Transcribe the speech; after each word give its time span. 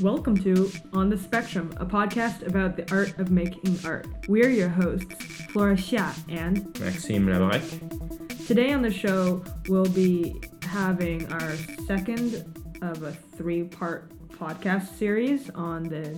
Welcome 0.00 0.36
to 0.44 0.70
On 0.94 1.10
the 1.10 1.18
Spectrum, 1.18 1.72
a 1.76 1.84
podcast 1.84 2.46
about 2.46 2.76
the 2.76 2.90
art 2.90 3.18
of 3.18 3.30
making 3.30 3.78
art. 3.84 4.06
We're 4.28 4.48
your 4.48 4.68
hosts, 4.70 5.14
Flora 5.52 5.76
Xia 5.76 6.14
and 6.30 6.64
Maxime 6.80 7.26
Labrec. 7.26 8.46
Today 8.46 8.72
on 8.72 8.80
the 8.80 8.90
show, 8.90 9.44
we'll 9.68 9.84
be 9.84 10.40
having 10.62 11.30
our 11.32 11.54
second 11.86 12.78
of 12.80 13.02
a 13.02 13.12
three 13.12 13.64
part 13.64 14.10
podcast 14.28 14.96
series 14.96 15.50
on 15.50 15.84
the 15.84 16.16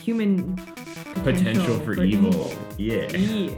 human 0.00 0.54
potential, 0.56 1.22
Potential 1.24 1.80
for, 1.80 2.04
evil. 2.04 2.52
Yeah. 2.76 3.10
Yeah. 3.16 3.54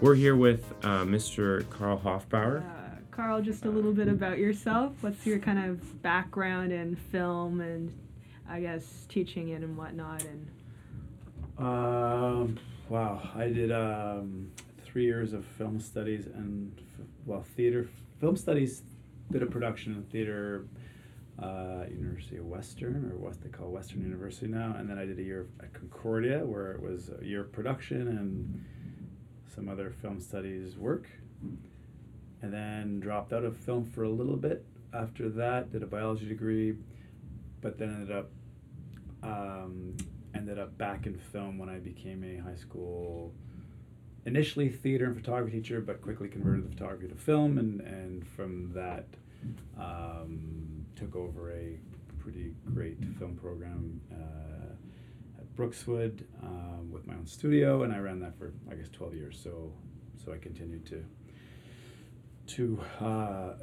We're 0.00 0.14
here 0.14 0.34
with 0.34 0.64
uh, 0.82 1.04
Mr. 1.04 1.68
Carl 1.70 2.00
Hofbauer. 2.02 2.62
Uh, 2.62 2.81
Carl, 3.12 3.42
just 3.42 3.66
a 3.66 3.70
little 3.70 3.92
bit 3.92 4.08
about 4.08 4.38
yourself. 4.38 4.94
What's 5.02 5.26
your 5.26 5.38
kind 5.38 5.58
of 5.58 6.02
background 6.02 6.72
in 6.72 6.96
film 6.96 7.60
and 7.60 7.92
I 8.48 8.60
guess 8.60 9.06
teaching 9.08 9.50
it 9.50 9.62
and 9.62 9.76
whatnot? 9.76 10.24
And 10.24 10.48
Um, 11.58 12.58
wow, 12.88 13.20
I 13.36 13.48
did 13.48 13.70
um, 13.70 14.50
three 14.84 15.04
years 15.04 15.34
of 15.34 15.44
film 15.44 15.78
studies 15.78 16.26
and 16.26 16.72
well, 17.26 17.44
theater 17.56 17.88
film 18.20 18.36
studies. 18.36 18.82
Did 19.30 19.42
a 19.42 19.46
production 19.46 19.94
in 19.94 20.02
theater, 20.04 20.66
uh, 21.42 21.84
University 21.90 22.38
of 22.38 22.46
Western 22.46 23.10
or 23.10 23.16
what 23.16 23.40
they 23.42 23.48
call 23.50 23.68
Western 23.68 24.02
University 24.02 24.46
now, 24.46 24.74
and 24.78 24.88
then 24.88 24.98
I 24.98 25.04
did 25.06 25.18
a 25.18 25.22
year 25.22 25.46
at 25.62 25.72
Concordia 25.74 26.38
where 26.44 26.72
it 26.72 26.82
was 26.82 27.10
a 27.20 27.24
year 27.24 27.42
of 27.42 27.52
production 27.52 28.08
and 28.08 28.64
some 29.54 29.68
other 29.68 29.90
film 30.02 30.18
studies 30.20 30.76
work, 30.76 31.08
and 32.42 32.52
then 32.52 33.00
dropped 33.00 33.32
out 33.32 33.44
of 33.44 33.56
film 33.56 33.84
for 33.86 34.02
a 34.02 34.10
little 34.10 34.36
bit. 34.36 34.64
After 34.92 35.28
that, 35.30 35.72
did 35.72 35.82
a 35.82 35.86
biology 35.86 36.26
degree, 36.26 36.76
but 37.60 37.78
then 37.78 37.88
ended 37.94 38.14
up 38.14 38.30
um, 39.22 39.96
ended 40.34 40.58
up 40.58 40.76
back 40.76 41.06
in 41.06 41.16
film 41.16 41.56
when 41.56 41.68
I 41.68 41.78
became 41.78 42.24
a 42.24 42.42
high 42.42 42.56
school, 42.56 43.32
initially 44.26 44.68
theater 44.68 45.06
and 45.06 45.16
photography 45.16 45.58
teacher, 45.58 45.80
but 45.80 46.02
quickly 46.02 46.28
converted 46.28 46.64
the 46.68 46.76
photography 46.76 47.08
to 47.08 47.14
film, 47.14 47.58
and, 47.58 47.80
and 47.80 48.26
from 48.26 48.72
that 48.74 49.06
um, 49.78 50.84
took 50.96 51.14
over 51.14 51.52
a 51.52 51.78
pretty 52.18 52.54
great 52.74 52.98
film 53.18 53.36
program 53.36 54.00
uh, 54.12 55.38
at 55.38 55.56
Brookswood 55.56 56.24
um, 56.42 56.90
with 56.90 57.06
my 57.06 57.14
own 57.14 57.26
studio, 57.26 57.84
and 57.84 57.92
I 57.92 57.98
ran 57.98 58.20
that 58.20 58.36
for 58.36 58.52
I 58.70 58.74
guess 58.74 58.88
twelve 58.88 59.14
years. 59.14 59.40
So 59.42 59.72
so 60.24 60.32
I 60.32 60.38
continued 60.38 60.84
to 60.86 61.04
to 62.46 62.80
uh, 63.00 63.54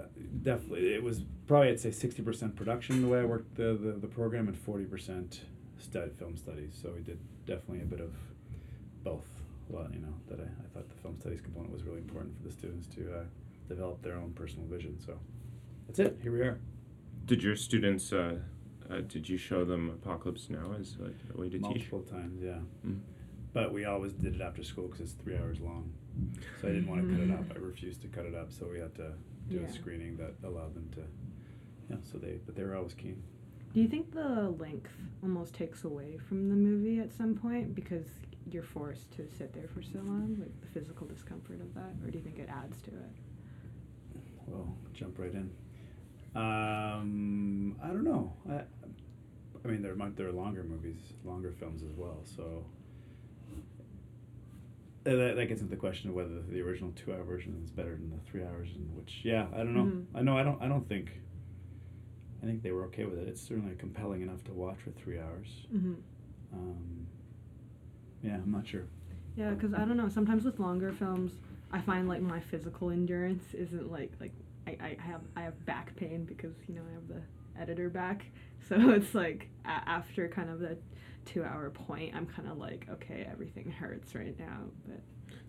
definitely 0.41 0.93
it 0.93 1.03
was 1.03 1.23
probably 1.47 1.69
I'd 1.69 1.79
say 1.79 1.91
sixty 1.91 2.21
percent 2.21 2.55
production 2.55 3.01
the 3.01 3.07
way 3.07 3.19
I 3.19 3.25
worked 3.25 3.55
the, 3.55 3.73
the, 3.73 3.91
the 3.93 4.07
program 4.07 4.47
and 4.47 4.57
forty 4.57 4.85
percent 4.85 5.41
stud 5.77 6.11
film 6.17 6.37
studies. 6.37 6.77
So 6.81 6.91
we 6.95 7.01
did 7.01 7.19
definitely 7.45 7.81
a 7.81 7.85
bit 7.85 7.99
of 8.01 8.13
both. 9.03 9.27
Well, 9.69 9.87
you 9.93 9.99
know 9.99 10.13
that 10.29 10.39
I, 10.39 10.43
I 10.43 10.67
thought 10.73 10.89
the 10.89 10.95
film 10.95 11.17
studies 11.19 11.41
component 11.41 11.71
was 11.71 11.83
really 11.83 11.99
important 11.99 12.35
for 12.37 12.47
the 12.47 12.51
students 12.51 12.87
to 12.95 13.13
uh, 13.13 13.23
develop 13.67 14.01
their 14.01 14.15
own 14.15 14.31
personal 14.33 14.65
vision. 14.65 14.97
So 15.05 15.19
that's 15.87 15.99
it. 15.99 16.17
Here 16.21 16.31
we 16.31 16.41
are. 16.41 16.59
Did 17.25 17.43
your 17.43 17.55
students, 17.55 18.11
uh, 18.11 18.37
uh, 18.89 19.01
did 19.01 19.29
you 19.29 19.37
show 19.37 19.63
them 19.63 19.89
Apocalypse 19.91 20.49
Now 20.49 20.73
as 20.79 20.95
like 20.99 21.15
a 21.35 21.39
way 21.39 21.49
to 21.49 21.57
teach? 21.57 21.61
Multiple 21.61 22.01
times, 22.01 22.41
yeah. 22.41 22.57
Mm. 22.85 23.01
But 23.53 23.73
we 23.73 23.85
always 23.85 24.13
did 24.13 24.35
it 24.35 24.41
after 24.41 24.63
school 24.63 24.85
because 24.87 25.01
it's 25.01 25.13
three 25.13 25.35
hours 25.35 25.59
long. 25.59 25.91
So 26.61 26.67
I 26.67 26.71
didn't 26.71 26.87
want 26.87 27.01
to 27.07 27.15
cut 27.15 27.23
it 27.23 27.31
up. 27.31 27.45
I 27.55 27.59
refused 27.59 28.01
to 28.03 28.07
cut 28.07 28.25
it 28.25 28.35
up. 28.35 28.51
So 28.51 28.67
we 28.71 28.79
had 28.79 28.93
to 28.95 29.13
do 29.47 29.55
Yeah. 29.57 29.61
a 29.67 29.71
screening 29.71 30.17
that 30.17 30.33
allowed 30.43 30.75
them 30.75 30.87
to. 30.95 31.03
Yeah. 31.89 31.97
So 32.03 32.17
they, 32.19 32.39
but 32.45 32.55
they 32.55 32.63
were 32.63 32.75
always 32.75 32.93
keen. 32.93 33.23
do 33.73 33.81
you 33.81 33.87
think 33.87 34.11
the 34.11 34.49
length 34.59 34.91
almost 35.23 35.53
takes 35.53 35.83
away 35.83 36.17
from 36.27 36.49
the 36.49 36.55
movie 36.55 36.99
at 36.99 37.11
some 37.11 37.35
point 37.35 37.73
because 37.75 38.07
you're 38.51 38.63
forced 38.63 39.11
to 39.11 39.27
sit 39.29 39.53
there 39.53 39.67
for 39.67 39.81
so 39.83 39.99
long, 39.99 40.35
like 40.39 40.59
the 40.61 40.67
physical 40.67 41.05
discomfort 41.07 41.61
of 41.61 41.71
that, 41.75 41.93
or 42.03 42.09
do 42.09 42.17
you 42.17 42.23
think 42.23 42.39
it 42.39 42.49
adds 42.49 42.81
to 42.81 42.89
it? 42.89 43.11
Well, 44.47 44.75
jump 44.93 45.19
right 45.19 45.31
in. 45.33 45.51
Um, 46.35 47.75
I 47.83 47.87
don't 47.87 48.03
know. 48.03 48.33
I, 48.49 48.61
I 49.63 49.67
mean, 49.67 49.81
there 49.83 49.95
might 49.95 50.15
there 50.15 50.27
are 50.27 50.31
longer 50.31 50.63
movies, 50.63 51.13
longer 51.23 51.51
films 51.51 51.83
as 51.83 51.93
well. 51.95 52.21
So 52.23 52.65
that, 55.03 55.35
that 55.35 55.45
gets 55.47 55.61
into 55.61 55.71
the 55.71 55.79
question 55.79 56.09
of 56.09 56.15
whether 56.15 56.41
the 56.41 56.61
original 56.61 56.91
two-hour 56.91 57.23
version 57.23 57.59
is 57.63 57.69
better 57.71 57.91
than 57.95 58.09
the 58.11 58.29
three 58.29 58.43
hours. 58.43 58.69
In 58.75 58.95
which, 58.95 59.21
yeah, 59.23 59.47
I 59.53 59.57
don't 59.57 59.73
know. 59.75 59.83
Mhm. 59.85 60.05
I 60.15 60.21
know. 60.21 60.37
I 60.37 60.43
don't. 60.43 60.61
I 60.61 60.67
don't 60.67 60.87
think. 60.87 61.11
I 62.41 62.45
think 62.45 62.63
they 62.63 62.71
were 62.71 62.85
okay 62.85 63.05
with 63.05 63.19
it. 63.19 63.27
It's 63.27 63.41
certainly 63.41 63.75
compelling 63.77 64.21
enough 64.21 64.43
to 64.45 64.53
watch 64.53 64.77
for 64.83 64.91
three 64.91 65.19
hours. 65.19 65.47
Mm-hmm. 65.75 65.93
Um, 66.53 67.07
yeah, 68.23 68.35
I'm 68.35 68.51
not 68.51 68.65
sure. 68.67 68.83
Yeah, 69.35 69.51
because 69.51 69.73
I 69.73 69.79
don't 69.79 69.97
know. 69.97 70.09
Sometimes 70.09 70.45
with 70.45 70.59
longer 70.59 70.91
films, 70.93 71.33
I 71.71 71.79
find 71.81 72.07
like 72.07 72.21
my 72.21 72.39
physical 72.39 72.89
endurance 72.91 73.43
isn't 73.53 73.91
like 73.91 74.11
like 74.19 74.33
I, 74.67 74.77
I 74.81 74.97
have 75.01 75.21
I 75.35 75.41
have 75.41 75.65
back 75.65 75.95
pain 75.95 76.25
because 76.25 76.53
you 76.67 76.75
know 76.75 76.81
I 76.89 76.93
have 76.93 77.07
the 77.07 77.61
editor 77.61 77.89
back, 77.89 78.25
so 78.69 78.89
it's 78.91 79.13
like 79.13 79.49
a- 79.65 79.69
after 79.89 80.27
kind 80.27 80.49
of 80.49 80.59
the 80.59 80.77
two 81.25 81.43
hour 81.43 81.69
point, 81.69 82.15
I'm 82.15 82.25
kind 82.25 82.47
of 82.47 82.57
like 82.57 82.87
okay, 82.89 83.27
everything 83.31 83.69
hurts 83.71 84.15
right 84.15 84.37
now, 84.39 84.59
but 84.87 84.99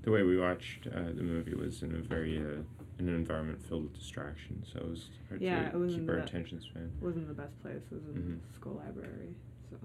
The 0.03 0.11
way 0.11 0.23
we 0.23 0.39
watched 0.39 0.87
uh, 0.87 1.13
the 1.15 1.23
movie 1.23 1.55
was 1.55 1.83
in 1.83 1.95
a 1.95 1.99
very, 1.99 2.39
uh, 2.39 2.63
in 2.99 3.09
an 3.09 3.15
environment 3.15 3.63
filled 3.63 3.85
with 3.85 3.95
distraction, 3.95 4.63
so 4.71 4.79
it 4.79 4.89
was 4.89 5.09
hard 5.29 5.41
Yeah, 5.43 5.69
to 5.71 5.77
it 5.77 5.79
was 5.79 5.95
keep 5.95 6.09
our 6.09 6.17
the- 6.17 6.25
attention 6.25 6.61
span. 6.61 6.91
it 7.01 7.05
wasn't 7.05 7.29
the 7.29 7.35
best 7.35 7.61
place. 7.63 7.83
It 7.91 7.95
was 7.95 8.05
in 8.07 8.15
Mhm. 8.15 8.47
the 8.49 8.55
school 8.55 8.75
library, 8.85 9.35
so 9.71 9.77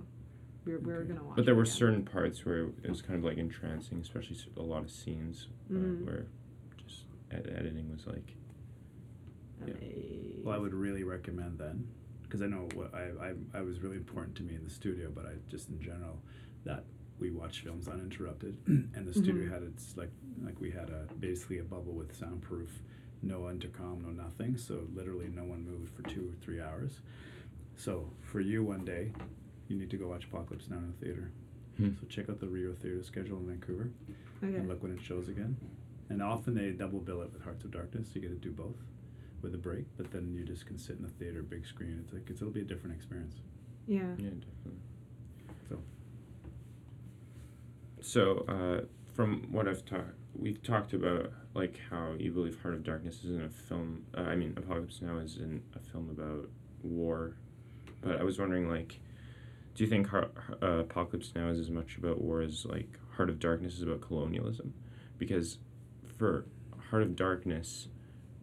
we 0.65 0.73
were, 0.73 0.79
we 0.79 0.93
were 0.93 1.03
gonna 1.03 1.23
watch. 1.23 1.35
But 1.37 1.45
there 1.45 1.53
it 1.53 1.57
were 1.57 1.63
again. 1.63 1.73
certain 1.73 2.03
parts 2.05 2.45
where 2.45 2.67
it 2.83 2.89
was 2.89 3.01
kind 3.01 3.17
of 3.17 3.23
like 3.23 3.37
entrancing, 3.37 3.99
especially 3.99 4.37
a 4.57 4.61
lot 4.61 4.83
of 4.83 4.89
scenes 4.91 5.47
uh, 5.69 5.73
Mhm. 5.73 6.05
where 6.05 6.25
just 6.85 7.05
ed- 7.31 7.47
editing 7.55 7.89
was 7.91 8.05
like, 8.07 8.35
yeah. 9.65 9.73
Well, 10.43 10.53
I 10.55 10.57
would 10.59 10.73
really 10.73 11.03
recommend 11.03 11.57
then, 11.57 11.87
because 12.27 12.41
I 12.41 12.47
know 12.47 12.67
what 12.73 12.93
I, 12.93 13.29
I 13.29 13.59
I 13.59 13.61
was 13.61 13.79
really 13.81 13.97
important 13.97 14.35
to 14.37 14.43
me 14.43 14.55
in 14.55 14.63
the 14.63 14.69
studio, 14.69 15.11
but 15.13 15.25
I 15.25 15.33
just 15.49 15.69
in 15.69 15.79
general 15.81 16.19
that 16.65 16.83
we 17.19 17.31
watch 17.31 17.61
films 17.61 17.87
uninterrupted, 17.87 18.57
and 18.67 19.07
the 19.07 19.13
studio 19.13 19.43
Mhm. 19.45 19.51
had 19.51 19.63
its 19.63 19.95
like 19.97 20.11
like 20.43 20.59
we 20.59 20.71
had 20.71 20.89
a 20.89 21.07
basically 21.19 21.59
a 21.59 21.63
bubble 21.63 21.93
with 21.93 22.15
soundproof, 22.15 22.69
no 23.21 23.49
intercom, 23.49 24.01
no 24.03 24.09
nothing, 24.09 24.57
so 24.57 24.87
literally 24.93 25.27
no 25.33 25.43
one 25.43 25.63
moved 25.65 25.93
for 25.95 26.03
two 26.09 26.29
or 26.31 26.35
three 26.43 26.61
hours. 26.61 26.99
So 27.77 28.09
for 28.21 28.39
you 28.41 28.63
one 28.63 28.83
day, 28.85 29.11
you 29.67 29.77
need 29.77 29.89
to 29.91 29.97
go 29.97 30.07
watch 30.09 30.25
Apocalypse 30.25 30.69
Now 30.69 30.77
in 30.77 30.87
the 30.97 31.05
theater. 31.05 31.31
Hmm. 31.77 31.89
So 31.99 32.07
check 32.07 32.29
out 32.29 32.39
the 32.39 32.47
Rio 32.47 32.73
Theater 32.73 33.03
schedule 33.03 33.37
in 33.39 33.47
Vancouver 33.47 33.89
Okay. 34.43 34.55
and 34.55 34.67
look 34.69 34.81
when 34.81 34.93
it 34.93 35.01
shows 35.01 35.27
again. 35.27 35.57
And 36.09 36.21
often 36.21 36.53
they 36.53 36.69
double 36.71 36.99
bill 36.99 37.21
it 37.21 37.33
with 37.33 37.41
Hearts 37.43 37.65
of 37.65 37.71
Darkness. 37.71 38.07
So 38.07 38.13
you 38.15 38.21
get 38.21 38.29
to 38.29 38.35
do 38.47 38.51
both 38.53 38.75
with 39.41 39.53
a 39.53 39.57
break, 39.57 39.85
but 39.97 40.11
then 40.11 40.33
you 40.33 40.43
just 40.43 40.65
can 40.65 40.77
sit 40.77 40.97
in 40.97 41.03
the 41.03 41.09
theater, 41.09 41.41
big 41.43 41.65
screen. 41.65 41.99
It's 42.03 42.13
like 42.13 42.29
it's, 42.29 42.41
it'll 42.41 42.53
be 42.53 42.61
a 42.61 42.65
different 42.65 42.95
experience. 42.95 43.35
Yeah. 43.87 44.01
yeah, 44.17 44.29
definitely. 44.29 44.81
So 45.69 45.79
So, 48.01 48.45
uh, 48.47 48.85
from 49.13 49.47
what 49.51 49.67
I've 49.67 49.85
talked, 49.85 50.13
we've 50.35 50.61
talked 50.61 50.93
about 50.93 51.31
like 51.53 51.79
how 51.89 52.13
you 52.19 52.31
believe 52.31 52.59
Heart 52.61 52.73
of 52.75 52.83
Darkness 52.83 53.23
isn't 53.23 53.43
a 53.43 53.49
film. 53.49 54.03
Uh, 54.17 54.21
I 54.21 54.35
mean, 54.35 54.53
Apocalypse 54.57 55.01
Now 55.01 55.17
isn't 55.19 55.63
a 55.75 55.79
film 55.91 56.09
about 56.09 56.49
war, 56.83 57.37
but 58.01 58.19
I 58.19 58.23
was 58.23 58.39
wondering 58.39 58.69
like, 58.69 58.99
do 59.75 59.83
you 59.83 59.89
think 59.89 60.07
Heart, 60.07 60.33
uh, 60.61 60.65
Apocalypse 60.79 61.31
Now 61.35 61.47
is 61.49 61.59
as 61.59 61.69
much 61.69 61.97
about 61.97 62.21
war 62.21 62.41
as 62.41 62.65
like 62.65 62.99
Heart 63.15 63.29
of 63.29 63.39
Darkness 63.39 63.75
is 63.75 63.83
about 63.83 64.01
colonialism? 64.01 64.73
Because 65.17 65.59
for 66.17 66.45
Heart 66.89 67.03
of 67.03 67.15
Darkness, 67.15 67.87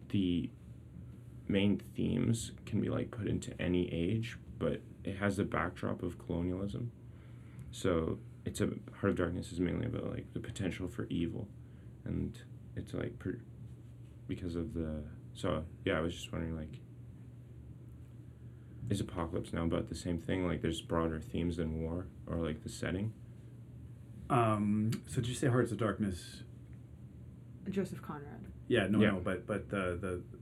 the 0.09 0.49
main 1.47 1.79
themes 1.95 2.51
can 2.65 2.81
be 2.81 2.89
like 2.89 3.11
put 3.11 3.27
into 3.27 3.59
any 3.61 3.91
age, 3.93 4.37
but 4.59 4.81
it 5.03 5.17
has 5.17 5.37
the 5.37 5.43
backdrop 5.43 6.01
of 6.03 6.17
colonialism. 6.17 6.91
So 7.71 8.19
it's 8.45 8.61
a 8.61 8.69
Heart 8.99 9.11
of 9.11 9.15
Darkness 9.17 9.51
is 9.51 9.59
mainly 9.59 9.85
about 9.85 10.11
like 10.11 10.31
the 10.33 10.39
potential 10.39 10.87
for 10.87 11.05
evil, 11.09 11.47
and 12.05 12.37
it's 12.75 12.93
like 12.93 13.17
per, 13.19 13.39
because 14.27 14.55
of 14.55 14.73
the 14.73 15.03
so 15.33 15.63
yeah. 15.85 15.97
I 15.97 16.01
was 16.01 16.13
just 16.13 16.31
wondering 16.31 16.55
like, 16.55 16.79
is 18.89 19.01
Apocalypse 19.01 19.53
now 19.53 19.63
about 19.63 19.89
the 19.89 19.95
same 19.95 20.17
thing? 20.19 20.47
Like 20.47 20.61
there's 20.61 20.81
broader 20.81 21.19
themes 21.19 21.57
than 21.57 21.81
war 21.81 22.07
or 22.27 22.37
like 22.37 22.63
the 22.63 22.69
setting. 22.69 23.13
Um, 24.29 24.91
so 25.07 25.15
did 25.15 25.27
you 25.27 25.35
say 25.35 25.47
Hearts 25.47 25.71
of 25.71 25.77
Darkness? 25.77 26.43
Joseph 27.69 28.01
Conrad. 28.01 28.45
Yeah, 28.67 28.87
no, 28.87 28.99
Yeah. 29.01 29.11
no, 29.11 29.19
but 29.23 29.45
but 29.47 29.69
the 29.69 29.97
the 29.99 30.21
co- 30.31 30.37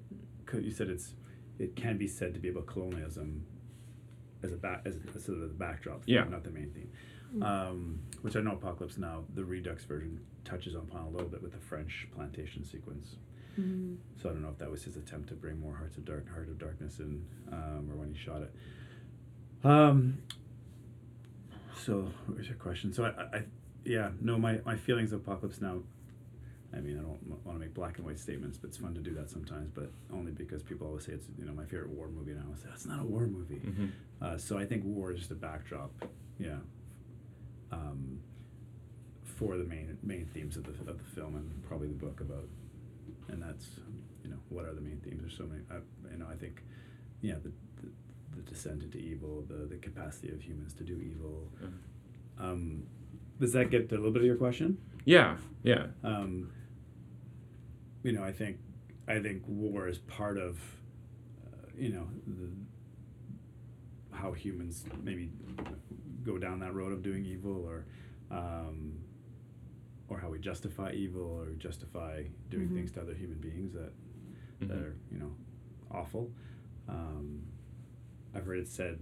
you 0.60 0.72
said 0.72 0.90
it's 0.90 1.14
it 1.60 1.76
can 1.76 1.98
be 1.98 2.08
said 2.08 2.34
to 2.34 2.40
be 2.40 2.50
about 2.50 2.66
colonialism 2.66 3.46
as 4.44 4.52
a 4.52 4.56
back 4.58 4.82
as, 4.86 4.96
as 5.16 5.24
sort 5.26 5.38
of 5.38 5.42
the 5.50 5.54
backdrop, 5.54 6.04
theme, 6.06 6.16
Yeah. 6.16 6.24
not 6.26 6.44
the 6.44 6.50
main 6.52 6.72
theme. 6.72 6.90
Um, 7.44 8.00
which 8.24 8.36
I 8.36 8.42
know 8.42 8.54
Apocalypse 8.54 8.98
Now, 8.98 9.24
the 9.36 9.46
Redux 9.46 9.86
version 9.86 10.20
touches 10.44 10.76
upon 10.76 11.04
a 11.04 11.10
little 11.10 11.30
bit 11.30 11.42
with 11.42 11.54
the 11.54 11.60
French 11.60 12.08
plantation 12.14 12.66
sequence. 12.66 13.16
Mhm. 13.58 13.98
So 14.18 14.30
I 14.30 14.34
don't 14.34 14.42
know 14.42 14.50
if 14.50 14.58
that 14.58 14.70
was 14.72 14.84
his 14.84 14.98
attempt 14.98 15.30
to 15.30 15.36
bring 15.36 15.58
more 15.60 15.74
Hearts 15.76 15.98
of 15.98 16.04
Dark, 16.06 16.28
Heart 16.30 16.50
of 16.50 16.58
Darkness 16.60 17.00
in, 17.00 17.26
um, 17.52 17.90
or 17.90 17.96
when 17.96 18.10
he 18.14 18.18
shot 18.18 18.42
it. 18.42 18.54
Um, 19.64 20.18
so 21.76 22.12
what 22.26 22.38
was 22.38 22.48
your 22.48 22.58
question? 22.58 22.92
So 22.94 23.06
I, 23.06 23.10
I, 23.10 23.38
I 23.38 23.44
yeah, 23.86 24.12
no, 24.20 24.38
my, 24.38 24.60
my 24.66 24.76
feelings 24.76 25.12
of 25.14 25.22
Apocalypse 25.22 25.62
Now. 25.62 25.80
I 26.74 26.80
mean, 26.80 26.98
I 26.98 27.02
don't 27.02 27.46
want 27.46 27.60
to 27.60 27.66
make 27.66 27.74
black 27.74 27.98
and 27.98 28.06
white 28.06 28.20
statements, 28.20 28.58
but 28.58 28.70
it's 28.70 28.78
fun 28.78 28.94
to 28.94 29.02
do 29.02 29.14
that 29.16 29.30
sometimes. 29.30 29.70
But 29.74 29.92
only 30.14 30.32
because 30.32 30.64
people 30.64 30.88
always 30.88 31.06
say 31.06 31.14
it's 31.14 31.28
you 31.38 31.46
know 31.46 31.54
my 31.54 31.66
favorite 31.66 31.90
war 31.90 32.08
movie, 32.08 32.32
and 32.32 32.40
I 32.40 32.46
always 32.46 32.62
say 32.62 32.68
that's 32.70 32.86
not 32.86 33.00
a 33.02 33.04
war 33.04 33.28
movie. 33.28 33.56
hmm 33.60 33.88
Uh, 34.22 34.38
so 34.38 34.58
I 34.58 34.66
think 34.66 34.84
war 34.86 35.12
is 35.12 35.20
just 35.20 35.32
a 35.32 35.36
backdrop, 35.36 35.92
yeah, 36.40 36.60
um, 37.72 38.20
for 39.24 39.58
the 39.58 39.64
main 39.64 39.98
main 40.04 40.26
themes 40.34 40.58
of 40.58 40.64
the 40.64 40.72
of 40.92 40.98
the 40.98 41.10
film 41.16 41.36
and 41.36 41.64
probably 41.68 41.88
the 41.88 41.94
book 41.96 42.22
about, 42.22 42.48
and 43.30 43.42
that's 43.42 43.68
you 44.24 44.30
know 44.30 44.38
what 44.50 44.66
are 44.66 44.74
the 44.74 44.82
main 44.82 45.00
themes? 45.04 45.22
There's 45.22 45.38
so 45.38 45.46
many. 45.46 45.62
I, 45.70 45.76
you 46.12 46.18
know, 46.20 46.28
I 46.32 46.36
think, 46.36 46.62
yeah, 47.22 47.36
the, 47.36 47.52
the 47.82 47.90
the 48.36 48.42
descent 48.50 48.84
into 48.84 48.98
evil, 48.98 49.44
the 49.48 49.66
the 49.66 49.78
capacity 49.78 50.30
of 50.32 50.42
humans 50.42 50.74
to 50.76 50.84
do 50.84 50.94
evil. 51.02 51.52
Um, 52.40 52.84
does 53.40 53.54
that 53.54 53.70
get 53.72 53.90
to 53.90 53.96
a 53.96 53.98
little 53.98 54.12
bit 54.12 54.22
of 54.22 54.26
your 54.28 54.36
question? 54.38 54.78
Yeah, 55.06 55.38
yeah. 55.64 55.88
Um, 56.04 56.52
you 58.04 58.12
know, 58.12 58.24
I 58.24 58.32
think 58.32 58.58
I 59.08 59.20
think 59.20 59.44
war 59.48 59.88
is 59.88 59.98
part 60.00 60.38
of, 60.38 60.60
uh, 61.46 61.68
you 61.78 61.90
know, 61.90 62.08
the, 62.28 62.50
how 64.16 64.32
humans 64.32 64.86
maybe 65.04 65.32
go 66.24 66.38
down 66.38 66.60
that 66.60 66.74
road 66.74 66.92
of 66.94 67.02
doing 67.04 67.26
evil, 67.26 67.66
or 67.66 67.86
um, 68.30 68.94
or 70.08 70.20
how 70.20 70.30
we 70.30 70.40
justify 70.40 70.92
evil, 70.94 71.24
or 71.24 71.52
justify 71.58 72.24
doing 72.50 72.70
Mhm. 72.70 72.76
things 72.76 72.92
to 72.94 73.02
other 73.02 73.14
human 73.14 73.40
beings 73.40 73.74
that 73.74 73.92
that 74.62 74.70
Mhm. 74.78 74.84
are 74.84 74.96
you 75.12 75.18
know 75.18 75.36
awful. 75.90 76.32
Um, 76.88 77.42
I've 78.34 78.46
heard 78.46 78.60
it 78.60 78.68
said, 78.68 79.00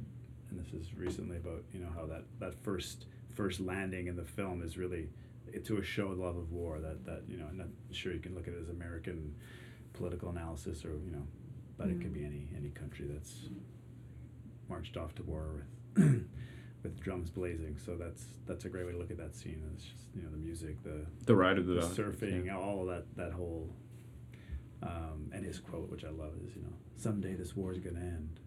and 0.50 0.60
this 0.60 0.74
is 0.74 0.94
recently 0.96 1.38
about 1.38 1.64
you 1.74 1.80
know 1.80 1.90
how 1.90 2.06
that 2.08 2.24
that 2.40 2.56
first 2.64 3.06
first 3.34 3.60
landing 3.60 4.08
in 4.08 4.16
the 4.16 4.26
film 4.26 4.62
is 4.62 4.78
really 4.78 5.10
it- 5.54 5.70
a 5.70 5.84
show 5.84 6.14
the 6.16 6.22
love 6.22 6.36
of 6.38 6.52
war. 6.52 6.80
That 6.80 7.06
that 7.06 7.24
you 7.28 7.38
know, 7.38 7.48
and 7.48 7.62
I'm 7.62 7.68
not 7.88 7.96
sure 7.96 8.14
you 8.14 8.20
can 8.20 8.36
look 8.36 8.48
at 8.48 8.54
it 8.54 8.60
as 8.62 8.70
American 8.70 9.36
political 9.94 10.30
analysis, 10.30 10.84
or 10.86 10.90
you 11.06 11.12
know, 11.12 11.26
but 11.78 11.90
it 11.90 12.00
could 12.02 12.12
Mm. 12.12 12.14
be 12.16 12.26
any 12.26 12.50
any 12.56 12.70
country 12.70 13.06
that's 13.08 13.50
marched 14.70 14.98
off 14.98 15.16
to 15.16 15.24
war 15.24 15.66
with 15.96 16.26
with 16.84 17.00
drums 17.00 17.30
blazing. 17.30 17.78
So 17.78 17.96
that's 17.96 18.26
that's 18.46 18.66
a 18.66 18.70
great 18.70 18.86
way 18.86 18.92
to 18.94 18.98
look 18.98 19.12
at 19.12 19.18
that 19.18 19.36
scene. 19.36 19.62
It's 19.76 19.84
just 19.86 20.06
you 20.16 20.22
know 20.22 20.30
the 20.32 20.38
music, 20.38 20.82
the 20.84 21.06
The 21.26 21.36
ride 21.36 21.58
of 21.58 21.66
the, 21.66 21.74
the 21.76 21.82
surfing, 21.82 22.46
yeah. 22.46 22.58
all 22.58 22.82
of 22.82 22.88
that 22.88 23.06
that 23.18 23.32
whole. 23.34 23.74
Um, 24.82 25.30
and 25.34 25.44
his 25.44 25.60
quote, 25.60 25.90
which 25.92 26.06
I 26.06 26.10
love, 26.10 26.32
is 26.48 26.56
you 26.56 26.62
know, 26.62 26.74
someday 26.96 27.34
this 27.36 27.54
war 27.54 27.74
is 27.74 27.80
gonna 27.80 28.00
end. 28.00 28.40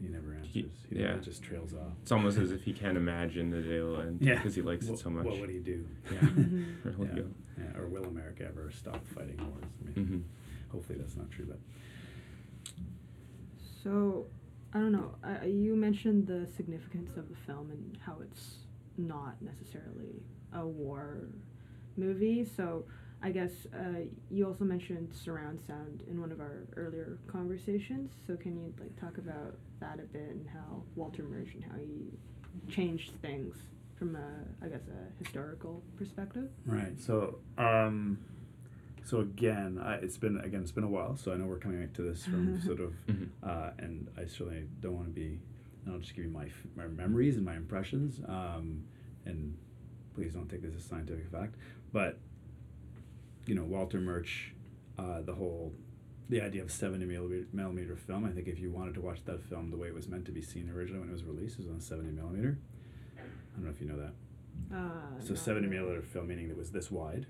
He 0.00 0.08
never 0.08 0.34
answers. 0.34 0.52
He- 0.52 0.70
He, 0.90 1.00
yeah. 1.02 1.16
just 1.16 1.42
trails 1.42 1.74
off. 1.74 1.92
It's 2.02 2.12
almost 2.12 2.38
as 2.38 2.52
if 2.52 2.62
he 2.62 2.72
can't 2.72 2.96
imagine 2.96 3.50
the 3.50 3.60
day 3.62 3.80
will 3.80 4.00
end 4.00 4.18
Yeah, 4.20 4.36
because 4.36 4.54
he 4.54 4.62
likes 4.62 4.86
Wha- 4.86 4.94
it 4.94 4.98
so 5.00 5.10
much. 5.10 5.24
What 5.26 5.40
would 5.40 5.50
he 5.50 5.58
do? 5.58 5.84
Yeah. 6.12 6.18
Where 6.20 6.94
will 6.96 7.06
he 7.06 7.16
yeah. 7.16 7.22
go? 7.22 7.28
yeah. 7.58 7.78
Or 7.80 7.86
will 7.88 8.04
America 8.04 8.44
ever 8.46 8.70
stop 8.70 9.04
fighting 9.08 9.36
wars? 9.38 9.64
I 9.94 9.98
mean, 9.98 10.06
Mhm. 10.06 10.70
hopefully 10.72 10.98
that's 10.98 11.16
not 11.16 11.30
true, 11.30 11.46
but 11.46 11.58
So, 13.82 14.26
I 14.72 14.78
don't 14.78 14.92
know. 14.92 15.14
Uh, 15.24 15.44
you 15.46 15.74
mentioned 15.76 16.26
the 16.26 16.46
significance 16.56 17.16
of 17.16 17.28
the 17.28 17.36
film 17.46 17.70
and 17.70 17.98
how 18.04 18.18
it's 18.22 18.58
not 18.96 19.40
necessarily 19.40 20.22
a 20.52 20.66
war 20.66 21.28
movie. 21.96 22.44
So, 22.44 22.84
I 23.22 23.30
guess 23.30 23.50
uh, 23.74 24.00
you 24.30 24.46
also 24.46 24.64
mentioned 24.64 25.12
surround 25.12 25.60
sound 25.66 26.04
in 26.08 26.20
one 26.20 26.30
of 26.30 26.40
our 26.40 26.66
earlier 26.76 27.18
conversations. 27.26 28.12
So, 28.26 28.36
can 28.36 28.56
you 28.56 28.72
like 28.80 28.94
talk 29.00 29.18
about 29.18 29.56
that 29.80 29.98
a 29.98 30.02
bit 30.12 30.30
and 30.30 30.46
how 30.48 30.82
Walter 30.94 31.24
Murch 31.24 31.48
and 31.54 31.64
how 31.64 31.76
he 31.78 32.12
changed 32.72 33.12
things 33.20 33.56
from 33.98 34.14
a, 34.14 34.64
I 34.64 34.68
guess, 34.68 34.82
a 34.88 35.22
historical 35.24 35.82
perspective? 35.96 36.48
Right. 36.64 37.00
So, 37.00 37.38
um, 37.58 38.18
so 39.04 39.20
again, 39.20 39.80
I, 39.82 39.94
it's 39.94 40.16
been 40.16 40.38
again, 40.38 40.60
it's 40.62 40.70
been 40.70 40.84
a 40.84 40.88
while. 40.88 41.16
So 41.16 41.32
I 41.32 41.36
know 41.36 41.46
we're 41.46 41.58
coming 41.58 41.80
back 41.80 41.94
to 41.94 42.02
this 42.02 42.24
from 42.24 42.60
sort 42.64 42.78
of, 42.80 42.92
Mhm. 43.08 43.28
uh, 43.42 43.70
and 43.80 44.06
I 44.16 44.26
certainly 44.26 44.64
don't 44.80 44.94
want 44.94 45.06
to 45.08 45.12
be. 45.14 45.40
I'll 45.88 45.98
just 45.98 46.14
give 46.14 46.24
you 46.24 46.30
my 46.30 46.46
my 46.76 46.86
memories 46.86 47.34
and 47.36 47.44
my 47.44 47.56
impressions. 47.56 48.20
Um, 48.28 48.84
and 49.24 49.56
please 50.14 50.34
don't 50.34 50.48
take 50.48 50.62
this 50.62 50.74
as 50.76 50.84
scientific 50.84 51.28
fact. 51.32 51.56
But 51.92 52.18
you 53.48 53.54
know, 53.54 53.64
Walter 53.64 53.98
Murch, 54.00 54.54
uh, 54.98 55.22
the 55.22 55.34
whole. 55.34 55.74
The 56.30 56.42
idea 56.42 56.62
of 56.62 56.70
70 56.70 57.06
millimeter, 57.06 57.46
millimeter 57.54 57.96
film, 57.96 58.26
I 58.26 58.30
think 58.30 58.48
if 58.48 58.58
you 58.58 58.70
wanted 58.70 58.92
to 58.96 59.00
watch 59.00 59.24
that 59.24 59.42
film 59.48 59.70
the 59.70 59.78
way 59.78 59.88
it 59.88 59.94
was 59.94 60.08
meant 60.08 60.26
to 60.26 60.30
be 60.32 60.42
seen 60.42 60.68
originally 60.68 61.00
when 61.00 61.08
it 61.08 61.12
was 61.12 61.24
released, 61.24 61.58
it 61.58 61.62
was 61.62 61.70
on 61.70 61.80
70 61.80 62.10
millimeter. 62.10 62.58
I 63.16 63.22
don't 63.56 63.64
know 63.64 63.70
if 63.70 63.80
you 63.80 63.86
know 63.86 63.96
that. 63.96 64.76
Uh, 64.76 65.20
So 65.24 65.34
70 65.34 65.66
really. 65.68 65.78
millimeter 65.80 66.02
film, 66.06 66.28
meaning 66.28 66.50
it 66.50 66.56
was 66.58 66.70
this 66.70 66.90
wide, 66.90 67.24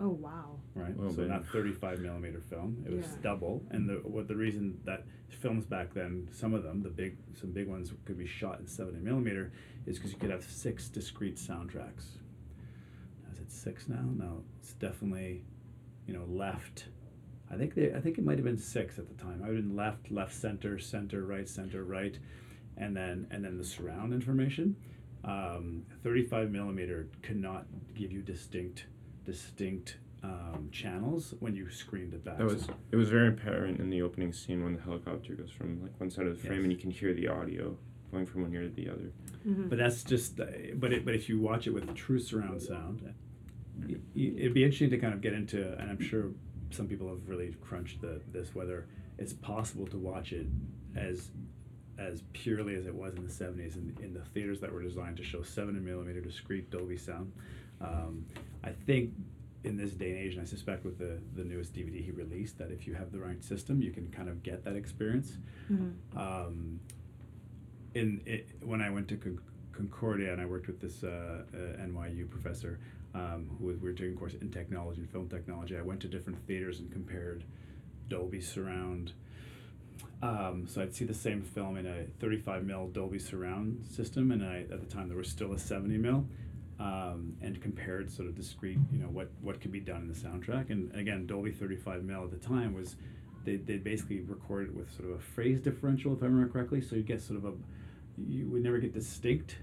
Oh 0.00 0.08
wow. 0.08 0.58
right? 0.74 0.96
Well, 0.96 1.10
so 1.10 1.16
big. 1.18 1.28
not 1.28 1.44
35 1.48 2.00
millimeter 2.00 2.40
film. 2.40 2.82
It 2.86 2.92
was 2.92 3.04
Yeah. 3.04 3.16
double. 3.22 3.62
And 3.70 3.86
the 3.86 3.96
what 3.96 4.28
the 4.28 4.36
reason 4.36 4.80
that 4.84 5.04
films 5.28 5.66
back 5.66 5.92
then, 5.92 6.28
some 6.32 6.54
of 6.54 6.62
them, 6.62 6.82
the 6.82 6.88
big, 6.88 7.18
some 7.34 7.50
big 7.52 7.68
ones 7.68 7.92
could 8.06 8.16
be 8.16 8.26
shot 8.26 8.60
in 8.60 8.66
70 8.66 8.98
millimeter, 9.00 9.52
is 9.84 9.98
because 9.98 10.12
you 10.12 10.18
could 10.18 10.30
have 10.30 10.44
six 10.44 10.88
discrete 10.88 11.36
soundtracks. 11.36 12.16
Now, 13.24 13.30
Is 13.32 13.40
it 13.40 13.52
six 13.52 13.90
now? 13.90 14.06
No, 14.16 14.42
it's 14.58 14.72
definitely, 14.72 15.44
you 16.08 16.14
know, 16.14 16.24
left. 16.28 16.86
I 17.52 17.56
think 17.56 17.74
they, 17.74 17.92
I 17.94 18.00
think 18.00 18.18
it 18.18 18.24
might 18.24 18.38
have 18.38 18.44
been 18.44 18.58
six 18.58 18.98
at 18.98 19.06
the 19.08 19.14
time. 19.22 19.42
I 19.44 19.48
would 19.48 19.56
have 19.56 19.66
been 19.68 19.76
left, 19.76 20.10
left, 20.10 20.34
center, 20.34 20.78
center, 20.78 21.22
right, 21.24 21.48
center, 21.48 21.84
right, 21.84 22.18
and 22.76 22.96
then 22.96 23.26
and 23.30 23.44
then 23.44 23.56
the 23.58 23.64
surround 23.64 24.12
information. 24.12 24.74
Um, 25.24 25.82
35 26.02 26.50
millimeter 26.50 27.08
could 27.22 27.36
not 27.40 27.66
give 27.94 28.10
you 28.12 28.22
distinct, 28.22 28.86
distinct 29.24 29.98
um, 30.22 30.68
channels 30.72 31.34
when 31.40 31.54
you 31.54 31.70
screened 31.70 32.14
it 32.14 32.24
back. 32.24 32.38
That 32.38 32.46
was 32.46 32.68
it 32.92 32.96
was 32.96 33.08
very 33.10 33.28
apparent 33.28 33.78
in 33.80 33.90
the 33.90 34.02
opening 34.02 34.32
scene 34.32 34.64
when 34.64 34.74
the 34.74 34.80
helicopter 34.82 35.34
goes 35.34 35.50
from 35.50 35.82
like 35.82 35.98
one 36.00 36.10
side 36.10 36.26
of 36.26 36.34
the 36.36 36.40
frame 36.40 36.60
Yes. 36.60 36.62
and 36.64 36.72
you 36.72 36.78
can 36.78 36.90
hear 36.90 37.12
the 37.14 37.28
audio 37.28 37.76
going 38.10 38.26
from 38.26 38.42
one 38.42 38.54
ear 38.54 38.62
to 38.62 38.68
the 38.68 38.88
other. 38.88 39.12
Mhm. 39.46 39.68
But 39.68 39.78
that's 39.78 40.02
just, 40.02 40.40
uh, 40.40 40.46
but 40.76 40.92
it, 40.92 41.04
but 41.04 41.14
if 41.14 41.28
you 41.28 41.38
watch 41.40 41.66
it 41.66 41.70
with 41.74 41.94
true 41.94 42.18
surround 42.18 42.62
sound, 42.62 43.00
y- 43.02 43.08
y- 43.08 43.14
it'd 44.14 44.54
be 44.54 44.64
interesting 44.64 44.90
to 44.90 44.98
kind 44.98 45.14
of 45.14 45.20
get 45.20 45.32
into, 45.32 45.72
and 45.78 45.90
I'm 45.90 46.00
sure 46.00 46.30
some 46.70 46.86
people 46.86 47.08
have 47.08 47.26
really 47.28 47.54
crunched 47.60 48.00
the 48.00 48.20
this 48.32 48.54
whether 48.54 48.86
it's 49.18 49.32
possible 49.32 49.86
to 49.88 49.96
watch 49.96 50.32
it 50.32 50.46
as 50.96 51.30
as 51.98 52.22
purely 52.32 52.74
as 52.76 52.86
it 52.86 52.94
was 52.94 53.14
in 53.16 53.24
the 53.26 53.32
70s 53.32 53.74
in, 53.74 53.96
in 54.00 54.14
the 54.14 54.20
theaters 54.32 54.60
that 54.60 54.72
were 54.72 54.82
designed 54.82 55.16
to 55.16 55.24
show 55.24 55.42
70 55.42 55.80
millimeter 55.80 56.20
discrete 56.20 56.70
Dolby 56.70 56.96
sound. 56.96 57.32
Um, 57.80 58.24
I 58.62 58.70
think 58.70 59.14
in 59.64 59.76
this 59.76 59.90
day 59.94 60.10
and 60.10 60.18
age, 60.20 60.34
and 60.34 60.42
I 60.42 60.44
suspect 60.44 60.84
with 60.84 60.96
the, 60.98 61.18
the 61.34 61.42
newest 61.42 61.72
DVD 61.74 62.00
he 62.04 62.12
released, 62.12 62.56
that 62.58 62.70
if 62.70 62.86
you 62.86 62.94
have 62.94 63.10
the 63.10 63.18
right 63.18 63.42
system, 63.42 63.82
you 63.82 63.90
can 63.90 64.08
kind 64.12 64.28
of 64.28 64.44
get 64.44 64.64
that 64.64 64.76
experience 64.76 65.38
Mhm. 65.68 65.92
um, 66.16 66.78
in 67.94 68.20
it, 68.26 68.48
when 68.62 68.80
I 68.80 68.90
went 68.90 69.08
to 69.08 69.16
Con- 69.16 69.40
Concordia 69.72 70.32
and 70.32 70.40
I 70.40 70.46
worked 70.46 70.68
with 70.68 70.80
this 70.80 71.02
uh, 71.02 71.42
uh, 71.52 71.82
NYU 71.84 72.30
professor 72.30 72.78
um, 73.14 73.50
who 73.58 73.66
was, 73.66 73.76
we 73.78 73.88
were 73.88 73.94
doing 73.94 74.16
course 74.16 74.34
in 74.34 74.50
technology 74.50 75.00
and 75.00 75.10
film 75.10 75.28
technology. 75.28 75.76
I 75.76 75.82
went 75.82 76.00
to 76.00 76.08
different 76.08 76.38
theaters 76.46 76.80
and 76.80 76.90
compared 76.92 77.44
Dolby 78.08 78.40
Surround. 78.40 79.12
Um, 80.22 80.66
so 80.66 80.82
I'd 80.82 80.94
see 80.94 81.04
the 81.04 81.14
same 81.14 81.42
film 81.42 81.76
in 81.76 81.86
a 81.86 82.04
35 82.20 82.64
mil 82.64 82.88
Dolby 82.88 83.18
Surround 83.18 83.86
system, 83.86 84.32
and 84.32 84.44
I, 84.44 84.60
at 84.72 84.80
the 84.80 84.86
time 84.86 85.08
there 85.08 85.16
was 85.16 85.28
still 85.28 85.52
a 85.52 85.58
70 85.58 85.96
mil, 85.98 86.26
um, 86.80 87.36
and 87.40 87.60
compared 87.60 88.10
sort 88.10 88.28
of 88.28 88.34
discrete, 88.34 88.78
you 88.92 88.98
know, 88.98 89.08
what 89.08 89.30
what 89.40 89.60
could 89.60 89.72
be 89.72 89.80
done 89.80 90.02
in 90.02 90.08
the 90.08 90.14
soundtrack. 90.14 90.70
And 90.70 90.94
again, 90.94 91.26
Dolby 91.26 91.52
35 91.52 92.04
mil 92.04 92.24
at 92.24 92.30
the 92.30 92.36
time 92.36 92.74
was 92.74 92.96
they 93.44 93.56
they 93.56 93.76
basically 93.76 94.20
recorded 94.20 94.74
with 94.76 94.92
sort 94.92 95.10
of 95.10 95.16
a 95.16 95.20
phase 95.20 95.60
differential, 95.60 96.12
if 96.12 96.22
I 96.22 96.26
remember 96.26 96.52
correctly. 96.52 96.80
So 96.80 96.96
you 96.96 97.02
get 97.02 97.20
sort 97.20 97.38
of 97.38 97.44
a 97.44 97.52
you 98.16 98.48
would 98.48 98.62
never 98.62 98.78
get 98.78 98.92
distinct. 98.92 99.56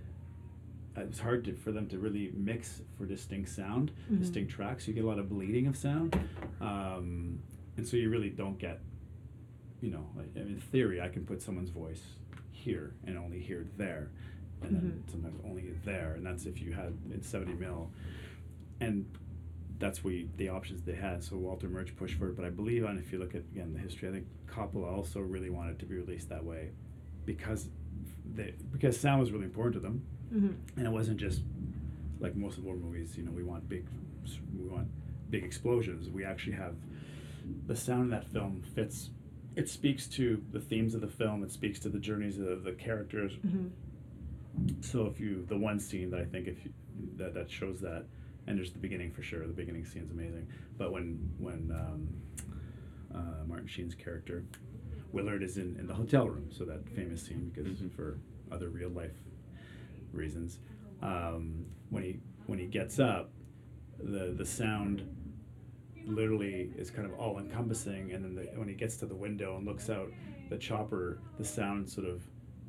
It 0.97 1.07
was 1.09 1.19
hard 1.19 1.43
to, 1.45 1.53
for 1.53 1.71
them 1.71 1.87
to 1.89 1.97
really 1.99 2.31
mix 2.35 2.81
for 2.97 3.05
distinct 3.05 3.49
sound, 3.49 3.91
Mhm. 4.09 4.19
distinct 4.19 4.51
tracks. 4.51 4.87
You 4.87 4.93
get 4.93 5.03
a 5.03 5.07
lot 5.07 5.19
of 5.19 5.29
bleeding 5.29 5.67
of 5.67 5.75
sound, 5.75 6.17
um, 6.61 7.39
and 7.77 7.85
so 7.85 7.97
you 7.97 8.09
really 8.09 8.29
don't 8.29 8.57
get 8.57 8.81
you 9.81 9.91
know, 9.91 10.09
like, 10.15 10.29
I 10.35 10.39
mean, 10.39 10.53
in 10.53 10.59
theory, 10.59 10.99
I 11.01 11.09
can 11.09 11.25
put 11.25 11.41
someone's 11.43 11.69
voice 11.69 12.01
here 12.51 12.93
and 13.05 13.17
only 13.17 13.39
hear 13.39 13.67
there, 13.77 14.09
and 14.63 14.73
then 14.75 15.03
Mhm. 15.05 15.11
sometimes 15.11 15.39
only 15.43 15.73
there, 15.83 16.13
and 16.15 16.25
that's 16.25 16.45
if 16.47 16.59
you 16.61 16.71
had 16.73 16.93
it's 17.11 17.27
seventy 17.27 17.53
mil, 17.53 17.91
and 18.79 19.05
that's 19.77 20.03
we 20.03 20.29
the 20.37 20.47
options 20.49 20.81
they 20.83 20.95
had. 20.95 21.23
So 21.23 21.37
Walter 21.37 21.67
Murch 21.69 21.95
pushed 21.97 22.15
for 22.17 22.29
it, 22.29 22.35
but 22.35 22.45
I 22.45 22.49
believe, 22.49 22.85
on 22.85 22.97
if 22.97 23.11
you 23.11 23.19
look 23.19 23.35
at 23.35 23.41
again 23.51 23.73
the 23.73 23.79
history, 23.79 24.07
I 24.09 24.11
think 24.13 24.27
Coppola 24.47 24.87
also 24.91 25.19
really 25.19 25.49
wanted 25.51 25.77
to 25.79 25.85
be 25.85 25.95
released 25.95 26.29
that 26.29 26.43
way, 26.45 26.71
because 27.25 27.69
they 28.33 28.55
because 28.71 28.97
sound 28.97 29.19
was 29.19 29.31
really 29.31 29.45
important 29.45 29.73
to 29.75 29.81
them, 29.81 30.01
Mhm. 30.33 30.55
and 30.77 30.85
it 30.85 30.89
wasn't 30.91 31.17
just 31.17 31.43
like 32.19 32.35
most 32.35 32.57
of 32.57 32.65
war 32.65 32.75
movies. 32.75 33.17
You 33.17 33.23
know, 33.23 33.31
we 33.31 33.43
want 33.43 33.67
big, 33.69 33.85
we 34.57 34.67
want 34.67 34.87
big 35.29 35.43
explosions. 35.43 36.09
We 36.09 36.23
actually 36.23 36.55
have 36.55 36.75
the 37.67 37.75
sound 37.75 38.05
of 38.05 38.09
that 38.11 38.27
film 38.31 38.61
fits. 38.73 39.09
It 39.55 39.69
speaks 39.69 40.07
to 40.09 40.41
the 40.51 40.59
themes 40.59 40.95
of 40.95 41.01
the 41.01 41.07
film. 41.07 41.43
It 41.43 41.51
speaks 41.51 41.79
to 41.81 41.89
the 41.89 41.99
journeys 41.99 42.39
of 42.39 42.63
the 42.63 42.73
characters. 42.73 43.33
hmm 43.41 43.67
So 44.81 45.05
if 45.07 45.19
you 45.19 45.45
the 45.47 45.57
one 45.57 45.79
scene 45.79 46.09
that 46.11 46.19
I 46.21 46.25
think 46.25 46.47
if 46.47 46.63
you, 46.65 46.71
that 47.17 47.33
that 47.33 47.49
shows 47.51 47.79
that, 47.81 48.05
and 48.47 48.57
there's 48.57 48.71
the 48.71 48.79
beginning 48.79 49.11
for 49.11 49.21
sure. 49.21 49.45
The 49.45 49.53
beginning 49.53 49.85
scene's 49.85 50.11
amazing. 50.11 50.47
But 50.77 50.91
when 50.91 51.19
when 51.37 51.71
um, 51.71 52.07
uh, 53.13 53.45
Martin 53.47 53.67
Sheen's 53.67 53.95
character 53.95 54.43
Willard 55.11 55.43
is 55.43 55.57
in, 55.57 55.75
in 55.79 55.87
the 55.87 55.93
hotel 55.93 56.27
room, 56.27 56.47
so 56.51 56.65
that 56.65 56.87
famous 56.89 57.21
scene 57.23 57.51
because 57.53 57.71
Mhm. 57.77 57.91
for 57.91 58.17
other 58.51 58.69
real 58.69 58.89
life 58.89 59.13
reasons, 60.15 60.59
um, 61.01 61.65
when 61.89 62.03
he 62.03 62.19
when 62.47 62.59
he 62.59 62.65
gets 62.65 62.99
up, 62.99 63.31
the 63.99 64.33
the 64.37 64.45
sound 64.45 65.07
literally 66.05 66.71
is 66.77 66.91
kind 66.91 67.05
of 67.05 67.17
all 67.19 67.39
encompassing, 67.39 68.11
and 68.11 68.23
then 68.23 68.35
the, 68.35 68.43
when 68.59 68.67
he 68.67 68.75
gets 68.75 68.97
to 68.97 69.05
the 69.05 69.15
window 69.15 69.57
and 69.57 69.65
looks 69.65 69.89
out, 69.89 70.11
the 70.49 70.57
chopper, 70.57 71.19
the 71.37 71.45
sound 71.45 71.89
sort 71.89 72.07
of 72.07 72.23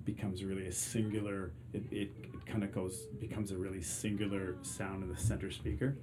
becomes 0.04 0.44
really 0.44 0.66
a 0.66 0.72
singular. 0.72 1.52
It, 1.72 1.84
it, 1.90 2.10
it 2.22 2.46
kind 2.46 2.64
of 2.64 2.72
goes 2.72 3.06
becomes 3.20 3.50
a 3.50 3.56
really 3.56 3.82
singular 3.82 4.56
sound 4.62 5.02
in 5.02 5.08
the 5.08 5.20
center 5.20 5.50
speaker. 5.50 5.98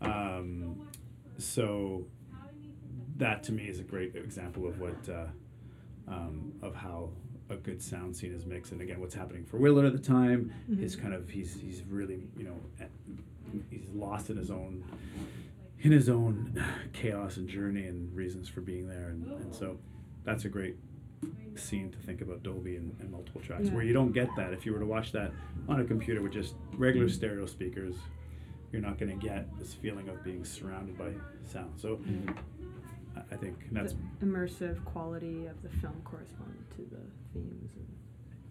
Um, 0.00 0.88
so 1.38 2.06
that 3.16 3.42
to 3.44 3.52
me 3.52 3.64
is 3.64 3.78
a 3.80 3.84
great 3.84 4.14
example 4.16 4.66
of 4.66 4.80
what 4.80 5.08
uh, 5.08 5.26
um, 6.08 6.52
of 6.62 6.74
how 6.74 7.10
a 7.50 7.56
good 7.56 7.82
sound 7.82 8.16
scene 8.16 8.32
is 8.32 8.46
mixed. 8.46 8.72
And 8.72 8.80
again, 8.80 9.00
what's 9.00 9.14
happening 9.14 9.44
for 9.44 9.58
Willard 9.58 9.84
at 9.86 9.92
the 9.92 9.98
time 9.98 10.52
is 10.70 10.96
Mhm. 10.96 11.00
kind 11.02 11.14
of 11.14 11.28
he's 11.28 11.54
he's 11.60 11.82
really 11.88 12.28
you 12.36 12.44
know 12.44 12.60
at- 12.80 12.90
he's 13.70 13.88
lost 13.90 14.30
in 14.30 14.36
his 14.36 14.50
own 14.50 14.84
in 15.80 15.92
his 15.92 16.08
own 16.08 16.54
chaos 16.92 17.36
and 17.36 17.48
journey 17.48 17.86
and 17.86 18.14
reasons 18.14 18.48
for 18.48 18.60
being 18.60 18.86
there, 18.88 19.08
and, 19.08 19.26
and 19.26 19.54
so 19.54 19.78
that's 20.24 20.44
a 20.44 20.48
great 20.48 20.76
scene 21.56 21.90
to 21.90 21.98
think 21.98 22.20
about 22.22 22.42
Dolby 22.42 22.76
and, 22.76 22.96
and 23.00 23.10
multiple 23.10 23.40
tracks 23.40 23.68
where 23.68 23.82
you 23.84 23.92
don't 23.92 24.12
get 24.12 24.28
that 24.36 24.52
if 24.54 24.64
you 24.64 24.72
were 24.72 24.78
to 24.78 24.86
watch 24.86 25.12
that 25.12 25.32
on 25.68 25.80
a 25.80 25.84
computer 25.84 26.22
with 26.22 26.32
just 26.32 26.54
regular 26.78 27.08
stereo 27.10 27.44
speakers 27.46 27.94
you're 28.72 28.80
not 28.80 28.98
going 28.98 29.10
to 29.20 29.26
get 29.26 29.46
this 29.58 29.74
feeling 29.74 30.08
of 30.08 30.24
being 30.24 30.44
surrounded 30.46 30.96
by 30.96 31.10
sound 31.44 31.70
so 31.76 31.96
Mhm. 31.96 32.34
I- 33.32 33.36
think 33.36 33.56
that's 33.72 33.94
the 34.20 34.26
immersive 34.26 34.84
quality 34.84 35.46
of 35.46 35.60
the 35.62 35.68
film 35.80 36.00
corresponded 36.04 36.70
to 36.76 36.82
the 36.90 37.00
themes. 37.32 37.72
And, 37.76 37.86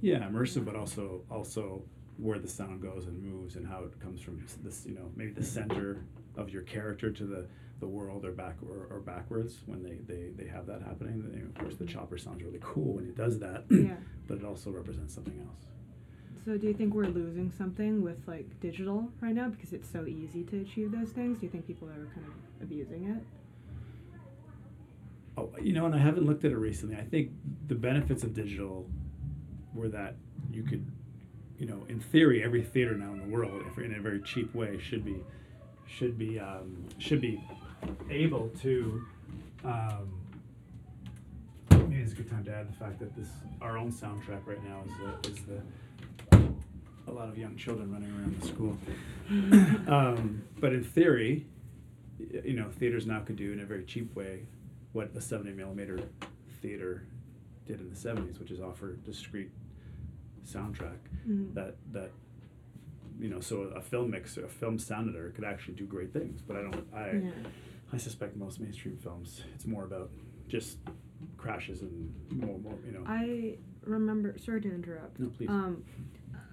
yeah 0.02 0.28
immersive 0.28 0.66
but 0.66 0.76
also 0.76 1.22
also 1.30 1.84
where 2.18 2.40
the 2.40 2.48
sound 2.48 2.82
goes 2.82 3.06
and 3.08 3.22
moves 3.24 3.56
and 3.56 3.68
how 3.68 3.84
it 3.84 4.00
comes 4.00 4.22
from 4.22 4.44
this 4.64 4.86
you 4.86 4.94
know 4.94 5.10
maybe 5.16 5.32
the 5.32 5.44
center 5.44 6.04
of 6.36 6.50
your 6.50 6.64
character 6.64 7.12
to 7.12 7.26
the 7.26 7.48
the 7.80 7.88
world 7.88 8.26
or 8.26 8.32
back 8.32 8.58
or, 8.68 8.88
or 8.92 9.00
backwards 9.00 9.62
when 9.66 9.82
they, 9.82 9.96
they 10.12 10.30
they 10.38 10.48
have 10.48 10.66
that 10.68 10.82
happening 10.84 11.22
Then, 11.24 11.42
of 11.48 11.56
course 11.62 11.76
the 11.78 11.86
chopper 11.86 12.18
sounds 12.18 12.44
really 12.44 12.60
cool 12.62 12.94
when 12.96 13.06
it 13.06 13.16
does 13.16 13.40
that 13.40 13.66
Yeah. 13.70 13.96
but 14.28 14.38
it 14.38 14.46
also 14.46 14.70
represents 14.72 15.14
something 15.16 15.40
else 15.40 15.66
So 16.46 16.58
do 16.58 16.68
you 16.68 16.74
think 16.74 16.94
we're 16.94 17.06
losing 17.06 17.52
something 17.52 18.02
with 18.02 18.20
like 18.28 18.48
digital 18.60 19.10
right 19.22 19.34
now 19.36 19.50
because 19.50 19.74
it's 19.74 19.90
so 19.90 20.06
easy 20.06 20.44
to 20.46 20.60
achieve 20.62 20.92
those 20.92 21.10
things? 21.12 21.38
Do 21.40 21.46
you 21.46 21.52
think 21.52 21.66
people 21.68 21.88
are 21.88 22.06
kind 22.16 22.26
of 22.28 22.34
abusing 22.64 23.04
it? 23.06 23.24
Oh, 25.38 25.50
you 25.62 25.74
know, 25.74 25.86
and 25.86 25.96
I 25.96 25.98
haven't 25.98 26.26
looked 26.26 26.44
at 26.44 26.52
it 26.52 26.58
recently. 26.58 26.98
I 26.98 27.04
think 27.04 27.32
the 27.68 27.76
benefits 27.76 28.24
of 28.24 28.34
digital 28.34 28.90
were 29.74 29.88
that 29.90 30.16
you 30.52 30.64
could, 30.64 30.86
you 31.58 31.66
know, 31.66 31.86
in 31.88 32.00
theory, 32.02 32.44
every 32.44 32.62
theater 32.62 32.96
now 32.96 33.14
in 33.14 33.20
the 33.20 33.34
world, 33.34 33.64
if 33.66 33.78
in 33.78 33.96
a 33.96 34.02
very 34.02 34.22
cheap 34.22 34.54
way, 34.54 34.78
should 34.78 35.06
be, 35.06 35.24
should 35.88 36.18
be, 36.18 36.38
um, 36.38 36.84
should 36.98 37.22
be 37.22 37.42
able 38.10 38.50
to. 38.62 39.06
Um, 39.64 40.20
maybe 41.70 42.02
it's 42.02 42.12
a 42.12 42.16
good 42.16 42.30
time 42.30 42.44
to 42.46 42.54
add 42.54 42.68
the 42.68 42.78
fact 42.78 43.00
that 43.00 43.16
this 43.16 43.30
our 43.62 43.78
own 43.78 43.92
soundtrack 43.92 44.46
right 44.46 44.64
now 44.64 44.84
is 44.86 44.92
the, 44.98 45.30
is 45.30 45.46
the 45.46 45.62
a 47.08 47.12
lot 47.12 47.30
of 47.30 47.38
young 47.38 47.56
children 47.56 47.92
running 47.92 48.12
around 48.12 48.42
the 48.42 48.48
school. 48.48 48.78
um, 49.88 50.44
but 50.60 50.74
in 50.74 50.84
theory, 50.84 51.46
you 52.44 52.54
know, 52.54 52.70
theaters 52.70 53.06
now 53.06 53.20
could 53.22 53.38
do 53.38 53.54
in 53.54 53.62
a 53.62 53.66
very 53.66 53.84
cheap 53.86 54.14
way 54.16 54.42
what 54.94 55.14
the 55.14 55.22
70 55.22 55.52
millimeter 55.54 56.00
theater 56.62 57.04
did 57.66 57.80
in 57.80 57.90
the 57.90 57.96
70s, 57.96 58.40
which 58.40 58.52
is 58.52 58.60
offer 58.60 58.94
discrete 59.06 59.52
soundtrack 60.46 60.98
Mhm. 61.28 61.54
that 61.54 61.76
that 61.94 62.12
you 63.20 63.30
know, 63.30 63.40
so 63.40 63.62
a 63.76 63.82
film 63.82 64.10
mixer, 64.10 64.44
a 64.46 64.50
film 64.50 64.80
sound 64.80 65.08
editor 65.10 65.30
could 65.30 65.44
actually 65.44 65.76
do 65.76 65.86
great 65.86 66.12
things. 66.12 66.42
But 66.42 66.56
I 66.56 66.62
don't, 66.64 66.88
I, 66.92 67.12
Yeah. 67.12 67.32
I 67.94 67.98
suspect 67.98 68.36
most 68.36 68.60
mainstream 68.60 68.98
films, 68.98 69.44
it's 69.54 69.68
more 69.68 69.84
about 69.84 70.10
just 70.48 70.80
crashes 71.38 71.84
and 71.84 72.12
more, 72.32 72.58
more, 72.58 72.80
you 72.84 72.94
know. 72.94 73.04
I 73.06 73.60
remember. 73.86 74.36
Sorry 74.40 74.60
to 74.62 74.74
interrupt. 74.74 75.20
No, 75.20 75.28
please. 75.30 75.50
Um, 75.50 75.84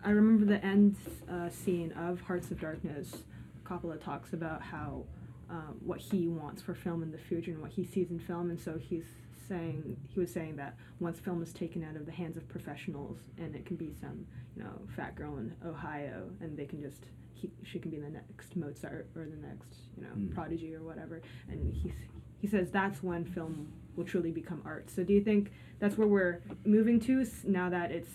I 0.04 0.10
remember 0.10 0.44
the 0.44 0.62
end 0.62 0.96
uh, 1.26 1.48
scene 1.48 1.92
of 1.92 2.20
Hearts 2.20 2.50
of 2.50 2.60
Darkness. 2.60 3.22
Coppola 3.64 3.98
talks 3.98 4.34
about 4.34 4.60
how 4.60 5.06
um, 5.50 5.76
what 5.80 5.98
he 6.00 6.28
wants 6.28 6.60
for 6.62 6.74
film 6.74 7.02
in 7.02 7.10
the 7.10 7.18
future 7.18 7.52
and 7.52 7.60
what 7.62 7.70
he 7.70 7.84
sees 7.84 8.10
in 8.10 8.18
film, 8.18 8.50
and 8.50 8.60
so 8.60 8.76
he's 8.78 9.04
saying 9.48 9.96
he 10.06 10.20
was 10.20 10.30
saying 10.30 10.56
that 10.56 10.76
once 11.00 11.18
film 11.20 11.42
is 11.42 11.52
taken 11.54 11.82
out 11.82 11.96
of 11.96 12.04
the 12.04 12.12
hands 12.12 12.36
of 12.36 12.46
professionals 12.50 13.16
and 13.38 13.54
it 13.56 13.64
can 13.64 13.76
be 13.76 13.94
some 13.98 14.26
you 14.54 14.62
know 14.62 14.68
fat 14.94 15.14
girl 15.14 15.38
in 15.38 15.54
Ohio 15.64 16.28
and 16.42 16.54
they 16.54 16.66
can 16.66 16.82
just 16.82 17.04
he, 17.32 17.50
she 17.62 17.78
can 17.78 17.90
be 17.90 17.96
the 17.96 18.10
next 18.10 18.56
Mozart 18.56 19.08
or 19.16 19.24
the 19.24 19.46
next 19.46 19.78
you 19.96 20.02
know 20.02 20.10
Mm. 20.14 20.34
prodigy 20.34 20.74
or 20.74 20.82
whatever. 20.82 21.22
And 21.48 21.72
he 21.74 21.94
he 22.40 22.46
says 22.46 22.70
that's 22.70 23.02
when 23.02 23.24
film 23.24 23.72
will 23.96 24.04
truly 24.04 24.30
become 24.30 24.60
art. 24.66 24.90
So 24.90 25.02
do 25.02 25.14
you 25.14 25.22
think 25.22 25.50
that's 25.78 25.96
where 25.96 26.06
we're 26.08 26.42
moving 26.66 27.00
to 27.00 27.24
now 27.44 27.70
that 27.70 27.90
it's 27.90 28.12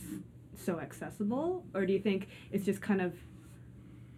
so 0.55 0.79
accessible? 0.79 1.65
Or 1.73 1.85
do 1.87 1.93
you 1.93 1.99
think 1.99 2.27
it's 2.51 2.63
just 2.63 2.79
kind 2.81 3.01
of 3.01 3.13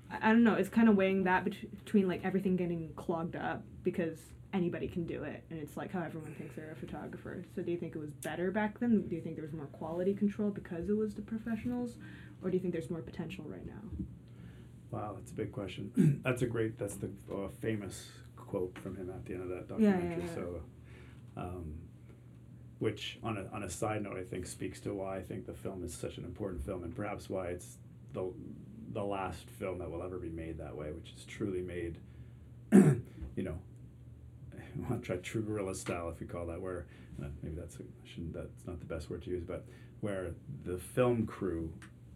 I 0.09 0.31
don't 0.31 0.43
know. 0.43 0.53
It's 0.55 0.69
kind 0.69 0.87
of 0.89 0.95
weighing 0.95 1.23
that 1.23 1.43
bet- 1.45 1.83
between 1.83 2.07
like 2.07 2.23
everything 2.23 2.55
getting 2.55 2.91
clogged 2.95 3.35
up 3.35 3.63
because 3.83 4.17
anybody 4.53 4.87
can 4.87 5.05
do 5.05 5.23
it, 5.23 5.43
and 5.49 5.59
it's 5.59 5.75
like 5.75 5.91
how 5.91 6.01
everyone 6.01 6.31
thinks 6.35 6.55
they're 6.55 6.71
a 6.71 6.75
photographer. 6.75 7.43
So 7.55 7.61
do 7.61 7.71
you 7.71 7.77
think 7.77 7.95
it 7.95 7.99
was 7.99 8.11
better 8.11 8.51
back 8.51 8.79
then? 8.79 9.07
Do 9.07 9.15
you 9.15 9.21
think 9.21 9.35
there 9.35 9.43
was 9.43 9.53
more 9.53 9.65
quality 9.67 10.13
control 10.13 10.49
because 10.51 10.89
it 10.89 10.95
was 10.95 11.15
the 11.15 11.21
professionals, 11.23 11.95
or 12.43 12.49
do 12.49 12.55
you 12.57 12.61
think 12.61 12.71
there's 12.73 12.89
more 12.89 13.01
potential 13.01 13.43
right 13.47 13.65
now? 13.65 13.81
Wow, 14.91 15.15
that's 15.17 15.31
a 15.31 15.35
big 15.35 15.51
question. 15.51 16.21
that's 16.23 16.41
a 16.43 16.45
great. 16.47 16.77
That's 16.77 16.95
the 16.95 17.09
uh, 17.33 17.49
famous 17.59 18.07
quote 18.37 18.77
from 18.79 18.95
him 18.95 19.09
at 19.09 19.25
the 19.25 19.33
end 19.33 19.43
of 19.43 19.49
that 19.49 19.79
Yeah, 19.79 19.87
yeah, 19.89 19.91
documentary. 19.93 20.23
yeah. 20.27 20.35
So, 20.35 20.61
um, 21.35 21.73
which 22.79 23.17
on 23.23 23.37
a 23.37 23.47
on 23.53 23.63
a 23.63 23.69
side 23.69 24.03
note, 24.03 24.17
I 24.17 24.23
think 24.23 24.45
speaks 24.45 24.79
to 24.81 24.93
why 24.93 25.17
I 25.17 25.21
think 25.23 25.47
the 25.47 25.53
film 25.53 25.83
is 25.83 25.93
such 25.93 26.17
an 26.17 26.23
important 26.25 26.63
film, 26.63 26.83
and 26.83 26.95
perhaps 26.95 27.29
why 27.29 27.47
it's 27.47 27.77
the 28.13 28.31
the 28.95 29.03
last 29.03 29.49
film 29.59 29.77
that 29.77 29.91
will 29.91 30.01
ever 30.01 30.17
be 30.17 30.29
made 30.29 30.57
that 30.57 30.75
way, 30.75 30.91
which 30.91 31.13
is 31.15 31.25
truly 31.25 31.61
made. 31.61 31.97
you 32.71 33.43
know, 33.43 33.59
I 34.53 34.89
want 34.89 35.03
to 35.03 35.05
try 35.05 35.17
true 35.17 35.43
guerrilla 35.43 35.75
style, 35.75 36.09
if 36.09 36.19
you 36.21 36.27
call 36.27 36.47
that, 36.47 36.59
where 36.59 36.87
uh, 37.21 37.27
maybe 37.43 37.55
that's 37.59 37.77
shouldn't 38.05 38.33
that's 38.33 38.65
not 38.65 38.79
the 38.79 38.85
best 38.85 39.09
word 39.09 39.21
to 39.23 39.29
use, 39.29 39.43
but 39.43 39.65
where 39.99 40.31
the 40.63 40.77
film 40.77 41.25
crew 41.25 41.71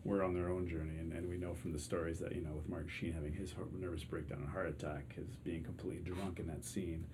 were 0.06 0.24
on 0.24 0.34
their 0.34 0.50
own 0.50 0.68
journey, 0.68 0.98
and, 0.98 1.12
and 1.12 1.30
we 1.30 1.36
know 1.36 1.54
from 1.54 1.74
the 1.74 1.80
stories 1.80 2.18
that 2.20 2.34
you 2.34 2.42
know 2.42 2.54
with 2.54 2.70
Martin 2.70 2.90
Sheen 2.90 3.12
having 3.12 3.34
his 3.34 3.52
heart, 3.52 3.68
nervous 3.78 4.06
breakdown 4.06 4.40
and 4.40 4.50
heart 4.50 4.70
attack, 4.70 5.14
his 5.14 5.36
being 5.44 5.64
completely 5.64 6.02
drunk 6.02 6.40
in 6.40 6.48
that 6.48 6.64
scene, 6.64 7.06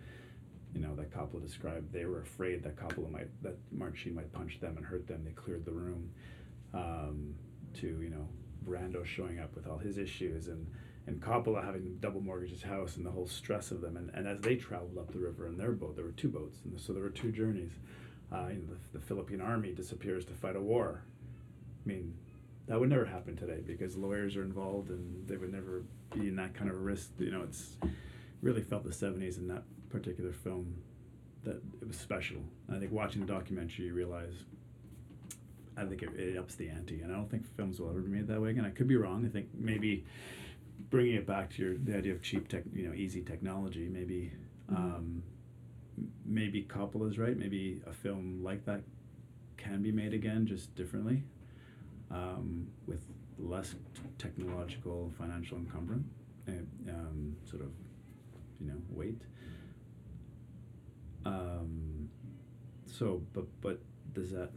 you 0.76 0.80
know 0.80 0.96
that 0.96 1.12
Coppola 1.12 1.42
described. 1.42 1.92
They 1.92 2.06
were 2.06 2.22
afraid 2.22 2.62
that 2.64 2.76
Coppola 2.76 3.12
might 3.12 3.30
that 3.42 3.58
Martin 3.72 3.98
Sheen 3.98 4.14
might 4.14 4.32
punch 4.32 4.60
them 4.60 4.78
and 4.78 4.86
hurt 4.86 5.08
them. 5.08 5.24
They 5.26 5.32
cleared 5.32 5.66
the 5.66 5.74
room. 5.74 6.12
Um, 6.72 7.34
to 7.76 7.88
you 8.02 8.10
know 8.10 8.28
Brando 8.66 9.06
showing 9.06 9.40
up 9.40 9.56
with 9.56 9.68
all 9.68 9.78
his 9.78 9.98
issues 9.98 10.48
and 10.48 10.68
and 11.08 11.22
Coppola 11.22 11.64
having 11.64 11.98
double 12.00 12.20
mortgage 12.20 12.50
his 12.50 12.64
house 12.64 12.98
and 12.98 13.06
the 13.06 13.12
whole 13.12 13.28
stress 13.28 13.70
of 13.70 13.80
them. 13.80 13.96
And, 13.96 14.10
and 14.16 14.28
as 14.28 14.40
they 14.40 14.56
traveled 14.56 14.98
up 14.98 15.12
the 15.12 15.20
river 15.20 15.46
in 15.48 15.56
their 15.56 15.72
boat 15.72 15.96
there 15.96 16.06
were 16.06 16.12
two 16.12 16.30
boats 16.30 16.58
and 16.64 16.80
so 16.80 16.94
there 16.94 17.04
were 17.04 17.10
two 17.10 17.32
journeys. 17.32 17.72
Uh, 18.32 18.48
you 18.50 18.56
know, 18.56 18.74
the, 18.92 18.98
the 18.98 19.06
Philippine 19.06 19.42
army 19.42 19.72
disappears 19.72 20.26
to 20.26 20.34
fight 20.34 20.56
a 20.56 20.62
war. 20.62 21.04
I 21.86 21.90
mean 21.90 22.14
that 22.68 22.80
would 22.80 22.90
never 22.90 23.06
happen 23.06 23.36
today 23.36 23.62
because 23.66 23.96
lawyers 23.96 24.36
are 24.36 24.44
involved 24.44 24.90
and 24.90 25.28
they 25.28 25.38
would 25.38 25.54
never 25.54 25.84
be 26.14 26.28
in 26.28 26.36
that 26.38 26.56
kind 26.56 26.70
of 26.70 26.82
risk. 26.82 27.12
You 27.20 27.32
know 27.32 27.44
it's 27.44 27.78
really 28.42 28.62
felt 28.62 28.84
the 28.84 28.90
70s 28.90 29.38
in 29.38 29.48
that 29.48 29.64
particular 29.90 30.32
film 30.32 30.76
that 31.44 31.62
it 31.82 31.88
was 31.88 31.98
special. 31.98 32.38
And 32.68 32.76
I 32.76 32.80
think 32.80 32.92
watching 32.92 33.22
the 33.22 33.28
documentary 33.28 33.86
you 33.86 33.94
realize 33.94 34.34
I 35.78 35.86
think 35.86 36.02
it, 36.04 36.10
it 36.18 36.38
ups 36.38 36.56
the 36.56 36.70
ante, 36.70 37.02
and 37.02 37.12
I 37.12 37.16
don't 37.16 37.30
think 37.30 37.46
films 37.56 37.80
will 37.80 37.90
ever 37.90 38.00
be 38.00 38.10
made 38.10 38.28
that 38.28 38.42
way 38.42 38.52
again. 38.52 38.66
I 38.66 38.70
could 38.70 38.88
be 38.88 38.96
wrong. 38.96 39.26
I 39.26 39.30
think 39.30 39.48
maybe 39.54 40.06
bringing 40.90 41.16
it 41.16 41.26
back 41.26 41.50
to 41.56 41.62
your 41.62 41.78
the 41.78 41.98
idea 41.98 42.14
of 42.14 42.22
cheap 42.22 42.48
tech, 42.48 42.64
you 42.74 42.88
know, 42.88 42.94
easy 42.94 43.22
technology. 43.22 43.88
Maybe, 43.90 44.32
um, 44.70 45.24
maybe 46.26 46.64
Coppola's 46.64 47.18
right. 47.18 47.38
Maybe 47.38 47.82
a 47.88 47.94
film 47.94 48.42
like 48.44 48.66
that 48.66 48.82
can 49.58 49.82
be 49.82 49.92
made 49.92 50.14
again, 50.14 50.46
just 50.46 50.74
differently, 50.76 51.24
um, 52.12 52.68
with 52.88 53.04
less 53.38 53.72
t- 53.72 54.02
technological, 54.18 55.12
financial 55.18 55.58
encumbrance, 55.58 56.08
and 56.48 56.68
um, 56.90 57.36
sort 57.50 57.62
of, 57.64 57.70
you 58.62 58.68
know, 58.68 58.78
weight. 58.90 59.22
Um, 61.26 62.10
so, 62.86 63.22
but 63.34 63.46
but 63.62 63.80
does 64.14 64.32
that? 64.32 64.52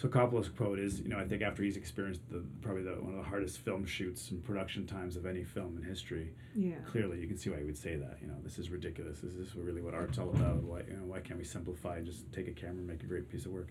So 0.00 0.08
Coppola's 0.08 0.48
quote 0.48 0.78
is, 0.78 1.00
you 1.00 1.08
know, 1.10 1.18
I 1.18 1.26
think 1.26 1.42
after 1.42 1.62
he's 1.62 1.76
experienced 1.76 2.22
the 2.30 2.42
probably 2.62 2.84
the 2.84 2.92
one 2.92 3.12
of 3.12 3.18
the 3.22 3.28
hardest 3.28 3.58
film 3.58 3.84
shoots 3.84 4.30
and 4.30 4.42
production 4.42 4.86
times 4.86 5.14
of 5.14 5.26
any 5.26 5.44
film 5.44 5.76
in 5.76 5.82
history, 5.82 6.32
Yeah. 6.56 6.76
clearly 6.86 7.20
you 7.20 7.26
can 7.26 7.36
see 7.36 7.50
why 7.50 7.58
he 7.58 7.64
would 7.64 7.76
say 7.76 7.96
that. 7.96 8.16
You 8.22 8.28
know, 8.28 8.36
this 8.42 8.58
is 8.58 8.70
ridiculous. 8.70 9.22
Is 9.22 9.36
this 9.36 9.54
really 9.54 9.82
what 9.82 9.92
art's 9.92 10.16
all 10.18 10.30
about? 10.30 10.62
Why 10.62 10.84
you 10.88 10.96
know 10.96 11.04
why 11.04 11.20
can't 11.20 11.38
we 11.38 11.44
simplify 11.44 11.98
and 11.98 12.06
just 12.06 12.32
take 12.32 12.48
a 12.48 12.52
camera 12.52 12.78
and 12.78 12.86
make 12.86 13.02
a 13.02 13.06
great 13.06 13.28
piece 13.28 13.44
of 13.44 13.52
work, 13.52 13.68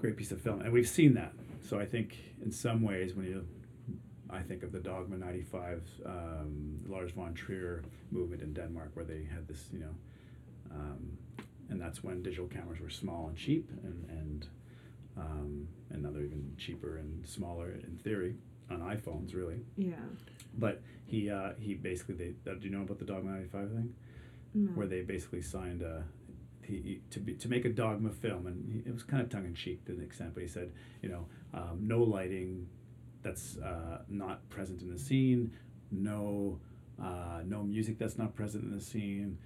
great 0.00 0.16
piece 0.16 0.32
of 0.32 0.40
film? 0.40 0.62
And 0.62 0.72
we've 0.72 0.88
seen 0.88 1.12
that. 1.14 1.34
So 1.60 1.78
I 1.78 1.84
think 1.84 2.16
in 2.42 2.50
some 2.50 2.80
ways 2.80 3.14
when 3.14 3.26
you, 3.26 3.46
I 4.30 4.40
think 4.40 4.62
of 4.62 4.72
the 4.72 4.80
Dogma 4.80 5.18
'95, 5.18 5.82
um, 6.06 6.80
Lars 6.86 7.10
von 7.10 7.34
Trier 7.34 7.82
movement 8.10 8.40
in 8.40 8.54
Denmark 8.54 8.92
where 8.94 9.04
they 9.04 9.24
had 9.24 9.46
this, 9.48 9.68
you 9.70 9.80
know, 9.80 9.94
um, 10.70 11.18
and 11.68 11.78
that's 11.78 12.02
when 12.02 12.22
digital 12.22 12.46
cameras 12.46 12.80
were 12.80 12.88
small 12.88 13.28
and 13.28 13.36
cheap 13.36 13.68
and 13.82 14.06
and 14.08 14.46
um, 15.16 15.68
and 15.90 16.02
now 16.02 16.10
they're 16.10 16.22
even 16.24 16.54
cheaper 16.58 16.96
and 16.98 17.26
smaller 17.26 17.70
in 17.70 17.98
theory 18.02 18.36
on 18.70 18.80
iPhones 18.80 19.34
really. 19.34 19.60
Yeah. 19.76 19.94
But 20.56 20.82
he 21.06 21.30
uh, 21.30 21.52
he 21.58 21.74
basically 21.74 22.14
they 22.14 22.50
uh, 22.50 22.54
do 22.54 22.68
you 22.68 22.70
know 22.70 22.82
about 22.82 22.98
the 22.98 23.04
Dogma 23.04 23.30
ninety 23.32 23.48
five 23.48 23.70
thing 23.70 23.94
No. 24.54 24.70
where 24.72 24.86
they 24.86 25.02
basically 25.02 25.42
signed 25.42 25.82
a 25.82 26.04
he, 26.62 27.00
to 27.10 27.20
be 27.20 27.34
to 27.34 27.48
make 27.48 27.64
a 27.66 27.68
Dogma 27.68 28.10
film 28.10 28.46
and 28.46 28.72
he, 28.72 28.88
it 28.88 28.92
was 28.92 29.02
kind 29.02 29.22
of 29.22 29.28
tongue 29.28 29.44
in 29.44 29.54
cheek 29.54 29.84
to 29.86 29.92
an 29.92 30.00
extent 30.02 30.32
but 30.34 30.42
he 30.42 30.48
said 30.48 30.72
you 31.02 31.08
know 31.10 31.26
um, 31.52 31.80
no 31.82 32.02
lighting 32.02 32.66
that's 33.22 33.58
uh, 33.58 33.98
not 34.08 34.48
present 34.48 34.80
in 34.80 34.90
the 34.90 34.98
scene 34.98 35.52
no 35.90 36.58
uh, 37.02 37.40
no 37.44 37.62
music 37.62 37.98
that's 37.98 38.16
not 38.16 38.34
present 38.34 38.64
in 38.64 38.74
the 38.74 38.80
scene 38.82 39.36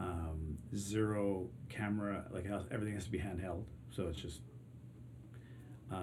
um, 0.00 0.58
zero 0.76 1.46
camera 1.68 2.24
like 2.32 2.46
everything 2.72 2.94
has 2.94 3.04
to 3.04 3.10
be 3.10 3.18
handheld 3.18 3.62
so 3.90 4.08
it's 4.08 4.18
just 4.20 4.40
um, 5.90 5.96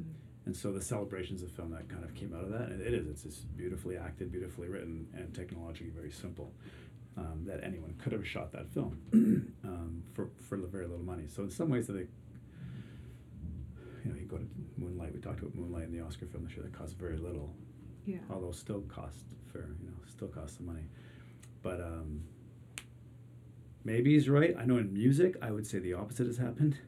Mhm. 0.00 0.46
and 0.46 0.56
so 0.56 0.72
the 0.72 0.80
celebrations 0.80 1.42
of 1.42 1.50
film 1.52 1.70
that 1.70 1.88
kind 1.88 2.04
of 2.04 2.14
came 2.14 2.32
out 2.34 2.44
of 2.44 2.50
that, 2.50 2.70
and 2.70 2.80
it 2.80 2.92
is, 2.94 3.06
it's 3.08 3.22
just 3.22 3.56
beautifully 3.56 3.96
acted, 3.96 4.30
beautifully 4.32 4.68
written, 4.68 5.06
and 5.14 5.32
technologically 5.34 5.90
very 5.90 6.10
simple. 6.10 6.52
Um, 7.14 7.44
that 7.44 7.62
anyone 7.62 7.92
could 7.98 8.12
have 8.12 8.26
shot 8.26 8.52
that 8.52 8.70
film 8.70 8.96
um, 9.64 10.02
for 10.14 10.30
for 10.40 10.56
very 10.56 10.86
little 10.86 11.04
money. 11.04 11.24
So 11.28 11.42
in 11.42 11.50
some 11.50 11.68
ways, 11.68 11.90
I 11.90 11.92
think, 11.92 12.08
you 14.04 14.10
know, 14.12 14.18
you 14.18 14.24
go 14.26 14.38
to 14.38 14.46
Moonlight. 14.78 15.12
We 15.12 15.20
talked 15.20 15.40
about 15.40 15.54
Moonlight 15.54 15.84
and 15.88 15.94
the 15.94 16.00
Oscar 16.00 16.24
film 16.26 16.44
this 16.44 16.56
year 16.56 16.62
that 16.64 16.72
cost 16.72 16.96
very 16.96 17.18
little, 17.18 17.54
Yeah. 18.06 18.18
although 18.30 18.52
still 18.52 18.80
cost 18.82 19.26
fair, 19.52 19.68
you 19.82 19.88
know, 19.88 19.96
still 20.06 20.28
cost 20.28 20.56
some 20.56 20.64
money. 20.66 20.84
But 21.62 21.82
um, 21.82 22.22
maybe 23.84 24.14
he's 24.14 24.28
right. 24.30 24.56
I 24.58 24.64
know 24.64 24.78
in 24.78 24.92
music, 24.94 25.36
I 25.42 25.50
would 25.50 25.66
say 25.66 25.78
the 25.80 25.92
opposite 25.92 26.26
has 26.26 26.38
happened. 26.38 26.78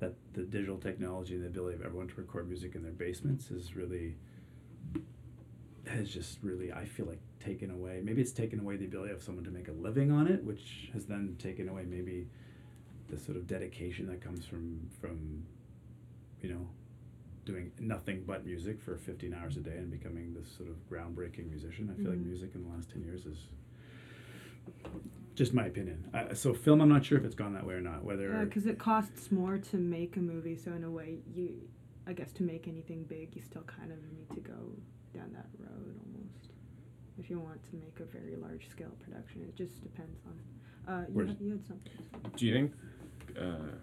That 0.00 0.14
the 0.34 0.42
digital 0.42 0.76
technology 0.78 1.34
and 1.34 1.42
the 1.44 1.48
ability 1.48 1.76
of 1.76 1.82
everyone 1.84 2.08
to 2.08 2.14
record 2.16 2.48
music 2.48 2.74
in 2.74 2.82
their 2.82 2.92
basements 2.92 3.50
is 3.50 3.74
really 3.76 4.16
has 5.86 6.10
just 6.10 6.38
really 6.42 6.72
I 6.72 6.84
feel 6.84 7.06
like 7.06 7.20
taken 7.40 7.70
away. 7.70 8.00
Maybe 8.02 8.20
it's 8.20 8.32
taken 8.32 8.58
away 8.60 8.76
the 8.76 8.86
ability 8.86 9.12
of 9.12 9.22
someone 9.22 9.44
to 9.44 9.50
make 9.50 9.68
a 9.68 9.72
living 9.72 10.10
on 10.10 10.26
it, 10.26 10.42
which 10.44 10.90
has 10.92 11.06
then 11.06 11.36
taken 11.38 11.68
away 11.68 11.84
maybe 11.88 12.26
the 13.08 13.18
sort 13.18 13.36
of 13.36 13.46
dedication 13.46 14.06
that 14.08 14.20
comes 14.20 14.44
from 14.46 14.80
from 15.00 15.44
you 16.42 16.48
know 16.50 16.66
doing 17.44 17.70
nothing 17.78 18.24
but 18.26 18.44
music 18.46 18.80
for 18.80 18.96
15 18.96 19.34
hours 19.34 19.58
a 19.58 19.60
day 19.60 19.76
and 19.76 19.90
becoming 19.90 20.32
this 20.32 20.48
sort 20.56 20.68
of 20.70 20.76
groundbreaking 20.90 21.48
musician. 21.50 21.90
I 21.92 22.00
feel 22.00 22.10
like 22.10 22.18
Mhm. 22.20 22.26
music 22.26 22.54
in 22.54 22.62
the 22.62 22.70
last 22.70 22.90
10 22.90 23.02
years 23.02 23.26
is 23.26 23.48
just 25.34 25.52
my 25.52 25.66
opinion. 25.66 26.08
I, 26.14 26.34
so 26.34 26.54
film, 26.54 26.80
I'm 26.80 26.88
not 26.88 27.04
sure 27.04 27.18
if 27.18 27.24
it's 27.24 27.34
gone 27.34 27.54
that 27.54 27.66
way 27.66 27.74
or 27.74 27.80
not. 27.80 28.04
Whether 28.04 28.44
because 28.44 28.66
it 28.66 28.78
costs 28.78 29.32
more 29.32 29.58
to 29.58 29.76
make 29.76 30.16
a 30.16 30.20
movie, 30.20 30.56
so 30.56 30.72
in 30.72 30.84
a 30.84 30.90
way, 30.90 31.18
you, 31.34 31.54
I 32.06 32.12
guess, 32.12 32.32
to 32.34 32.42
make 32.42 32.68
anything 32.68 33.04
big, 33.04 33.34
you 33.34 33.42
still 33.42 33.62
kind 33.62 33.92
of 33.92 33.98
need 34.12 34.30
to 34.34 34.40
go 34.40 34.54
down 35.14 35.32
that 35.32 35.46
road 35.58 35.98
almost. 36.06 36.50
If 37.18 37.30
you 37.30 37.38
want 37.38 37.62
to 37.70 37.76
make 37.76 38.00
a 38.00 38.04
very 38.04 38.36
large 38.36 38.68
scale 38.68 38.92
production, 39.00 39.42
it 39.42 39.56
just 39.56 39.82
depends 39.82 40.20
on. 40.26 40.92
Uh, 40.92 41.00
you, 41.08 41.14
Where's- 41.14 41.30
had, 41.30 41.40
you 41.40 41.50
had 41.52 41.66
something. 41.66 41.92
Do 42.36 42.46
you 42.46 42.52
think 42.52 42.72
uh, 43.40 43.76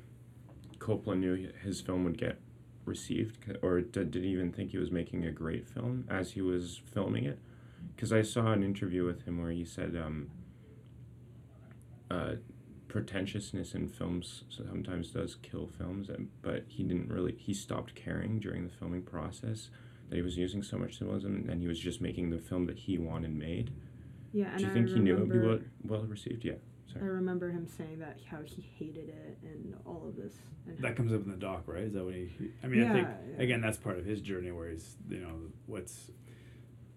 Coppola 0.79 1.17
knew 1.17 1.49
his 1.63 1.81
film 1.81 2.03
would 2.05 2.17
get 2.17 2.39
received, 2.85 3.37
or 3.61 3.81
did, 3.81 4.11
did 4.11 4.23
he 4.23 4.29
even 4.29 4.51
think 4.51 4.71
he 4.71 4.77
was 4.77 4.91
making 4.91 5.25
a 5.25 5.31
great 5.31 5.67
film 5.67 6.05
as 6.09 6.31
he 6.31 6.41
was 6.41 6.81
filming 6.93 7.25
it? 7.25 7.39
Because 7.95 8.13
I 8.13 8.21
saw 8.21 8.51
an 8.51 8.63
interview 8.63 9.05
with 9.05 9.23
him 9.23 9.41
where 9.41 9.51
he 9.51 9.65
said 9.65 9.95
um, 9.95 10.29
uh, 12.11 12.35
pretentiousness 12.87 13.73
in 13.73 13.87
films 13.87 14.43
sometimes 14.49 15.09
does 15.11 15.35
kill 15.41 15.67
films, 15.77 16.09
but 16.41 16.65
he 16.67 16.83
didn't 16.83 17.09
really. 17.09 17.35
He 17.37 17.53
stopped 17.53 17.95
caring 17.95 18.39
during 18.39 18.63
the 18.65 18.73
filming 18.73 19.03
process 19.03 19.69
that 20.09 20.15
he 20.17 20.21
was 20.21 20.37
using 20.37 20.61
so 20.61 20.77
much 20.77 20.97
symbolism, 20.97 21.47
and 21.49 21.61
he 21.61 21.67
was 21.67 21.79
just 21.79 22.01
making 22.01 22.29
the 22.29 22.37
film 22.37 22.65
that 22.65 22.77
he 22.79 22.97
wanted 22.97 23.33
made. 23.33 23.71
Yeah, 24.33 24.47
and 24.49 24.57
Do 24.59 24.63
you 24.65 24.69
I 24.71 24.73
think 24.73 24.89
he 24.89 24.99
knew 24.99 25.15
it 25.17 25.19
would 25.21 25.31
be 25.31 25.39
well, 25.39 25.59
well 25.83 26.01
received? 26.03 26.43
Yeah. 26.43 26.53
Sorry. 26.91 27.05
I 27.05 27.07
remember 27.07 27.49
him 27.51 27.65
saying 27.65 27.99
that 27.99 28.17
how 28.29 28.39
he 28.43 28.61
hated 28.77 29.07
it 29.07 29.37
and 29.43 29.73
all 29.85 30.03
of 30.09 30.17
this. 30.17 30.33
And 30.67 30.77
that 30.79 30.97
comes 30.97 31.13
up 31.13 31.23
in 31.23 31.31
the 31.31 31.37
doc, 31.37 31.63
right? 31.65 31.83
Is 31.83 31.93
that 31.93 32.03
what 32.03 32.13
he? 32.13 32.29
he- 32.37 32.51
I 32.61 32.67
mean, 32.67 32.83
I 32.83 32.91
think 32.93 33.07
Yeah, 33.07 33.15
yeah. 33.37 33.43
again 33.43 33.61
that's 33.61 33.77
part 33.77 33.97
of 33.97 34.03
his 34.05 34.19
journey, 34.19 34.51
where 34.51 34.69
he's 34.69 34.97
you 35.09 35.19
know 35.19 35.35
what's 35.67 36.11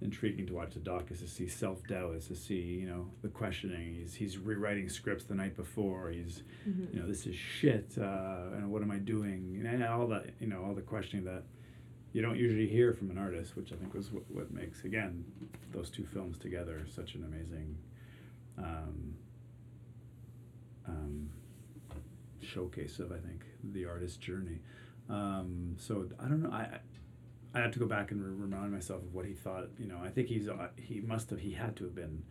intriguing 0.01 0.47
to 0.47 0.53
watch 0.55 0.75
the 0.75 0.81
doc 0.81 1.11
is 1.11 1.21
to 1.21 1.29
see 1.29 1.49
self 1.49 1.83
doubt, 1.87 2.15
is 2.17 2.27
to 2.29 2.35
see 2.37 2.61
you 2.61 2.87
know 2.87 3.11
the 3.23 3.29
questioning. 3.29 3.95
He's 3.95 4.15
he's 4.15 4.39
rewriting 4.39 4.89
scripts 4.89 5.25
the 5.25 5.35
night 5.35 5.57
before. 5.57 6.11
He's 6.11 6.43
Mhm. 6.69 6.93
you 6.95 7.01
know 7.01 7.07
this 7.07 7.27
is 7.27 7.37
shit, 7.37 7.97
uh, 7.99 8.51
and 8.55 8.71
what 8.71 8.83
am 8.83 8.91
I 8.91 8.99
doing? 8.99 9.65
And 9.67 9.83
all 9.85 10.07
that 10.09 10.31
you 10.41 10.47
know 10.47 10.63
all 10.65 10.75
the 10.75 10.83
questioning 10.83 11.25
that 11.27 11.45
you 12.13 12.23
don't 12.23 12.37
usually 12.39 12.69
hear 12.69 12.93
from 12.93 13.11
an 13.11 13.19
artist, 13.19 13.57
which 13.57 13.73
I 13.73 13.77
think 13.77 13.93
was 13.95 14.13
what, 14.13 14.31
what 14.31 14.53
makes 14.53 14.85
again 14.85 15.25
those 15.73 15.91
two 15.91 16.05
films 16.05 16.39
together 16.39 16.81
such 16.89 17.15
an 17.15 17.25
amazing. 17.25 17.77
Um, 18.57 19.15
um, 20.87 21.31
showcase 22.41 22.99
of 22.99 23.11
I 23.11 23.19
think 23.19 23.45
the 23.73 23.87
artist's 23.87 24.19
journey. 24.19 24.61
Um, 25.09 25.75
so 25.79 26.09
I 26.21 26.29
don't 26.29 26.43
know. 26.43 26.51
I 26.51 26.63
I- 26.63 26.81
I 27.55 27.61
have 27.61 27.71
to 27.73 27.79
go 27.79 27.87
back 27.87 28.11
and 28.11 28.21
remind 28.41 28.73
myself 28.73 29.03
of 29.03 29.15
what 29.15 29.25
he 29.25 29.33
thought. 29.33 29.69
You 29.79 29.87
know, 29.87 30.01
I 30.03 30.09
think 30.09 30.29
he's 30.29 30.49
uh, 30.49 30.69
he 30.77 31.01
must 31.01 31.31
have 31.31 31.41
he 31.41 31.53
had 31.53 31.77
to 31.77 31.85
have 31.85 31.95
been 31.95 32.25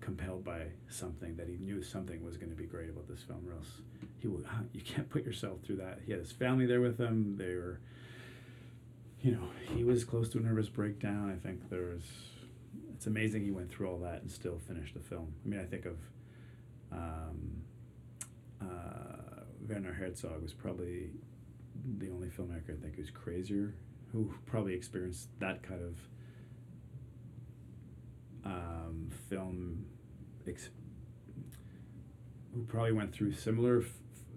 compelled 0.00 0.44
by 0.44 0.66
something 0.88 1.36
that 1.36 1.48
he 1.48 1.56
knew 1.56 1.82
something 1.82 2.22
was 2.22 2.36
going 2.36 2.50
to 2.50 2.56
be 2.56 2.66
great 2.66 2.90
about 2.90 3.08
this 3.08 3.22
film, 3.22 3.44
or 3.48 3.54
else 3.54 3.80
he 4.18 4.28
would. 4.28 4.46
You 4.72 4.82
can't 4.82 5.08
put 5.08 5.24
yourself 5.24 5.60
through 5.64 5.76
that. 5.76 6.00
He 6.04 6.12
had 6.12 6.20
his 6.20 6.32
family 6.32 6.66
there 6.66 6.80
with 6.80 6.98
him. 6.98 7.36
They 7.36 7.54
were. 7.54 7.80
You 9.22 9.32
know, 9.32 9.48
he 9.74 9.82
was 9.82 10.04
close 10.04 10.28
to 10.30 10.38
a 10.38 10.42
nervous 10.42 10.68
breakdown. 10.68 11.32
I 11.34 11.44
think 11.44 11.70
there's. 11.70 12.04
It's 12.94 13.06
amazing 13.06 13.44
he 13.44 13.50
went 13.50 13.70
through 13.70 13.90
all 13.90 13.98
that 13.98 14.22
and 14.22 14.30
still 14.30 14.58
finished 14.66 14.94
the 14.94 15.00
film. 15.00 15.32
I 15.44 15.48
mean, 15.48 15.60
I 15.60 15.64
think 15.64 15.86
of. 15.86 15.96
Um, 16.92 17.62
uh, 18.60 19.42
Werner 19.68 19.92
Herzog 19.92 20.42
was 20.42 20.52
probably 20.54 21.10
the 21.98 22.10
only 22.10 22.28
filmmaker 22.28 22.76
I 22.78 22.80
think 22.80 22.96
who's 22.96 23.10
crazier, 23.10 23.74
who 24.16 24.32
probably 24.46 24.72
experienced 24.74 25.28
that 25.40 25.62
kind 25.62 25.82
of 25.82 25.98
um, 28.44 29.10
film, 29.28 29.84
ex- 30.48 30.70
who 32.54 32.62
probably 32.64 32.92
went 32.92 33.12
through 33.12 33.32
similar 33.32 33.80
f- 33.82 33.90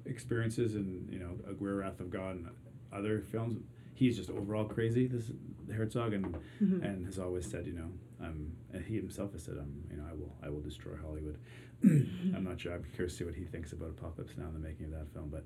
experiences 0.06 0.76
in 0.76 1.08
you 1.10 1.20
know 1.20 1.32
Aguirre, 1.50 1.76
Wrath 1.78 2.00
of 2.00 2.10
God, 2.10 2.36
and 2.36 2.50
other 2.92 3.22
films. 3.22 3.62
He's 3.94 4.18
just 4.18 4.30
overall 4.30 4.66
crazy. 4.66 5.08
This 5.08 5.32
Herzog 5.74 6.14
and 6.14 6.26
Mhm. 6.62 6.84
and 6.84 7.06
has 7.06 7.20
always 7.20 7.50
said, 7.50 7.66
you 7.68 7.74
know, 7.74 7.90
um, 8.22 8.52
and 8.74 8.84
he 8.84 8.96
himself 8.96 9.32
has 9.34 9.44
said, 9.44 9.58
um, 9.58 9.74
you 9.90 9.98
know, 9.98 10.06
I 10.10 10.14
will, 10.14 10.36
I 10.44 10.50
will 10.50 10.62
destroy 10.62 10.94
Hollywood. 11.02 11.38
I'm 11.84 12.44
not 12.44 12.60
sure. 12.60 12.74
I'm 12.74 12.84
curious 12.96 13.14
to 13.14 13.18
see 13.20 13.24
what 13.26 13.36
he 13.36 13.46
thinks 13.46 13.72
about 13.72 13.90
Apocalypse 13.92 14.34
Now 14.38 14.46
and 14.46 14.56
the 14.56 14.60
making 14.60 14.88
of 14.88 14.92
that 14.92 15.14
film, 15.14 15.30
but, 15.30 15.46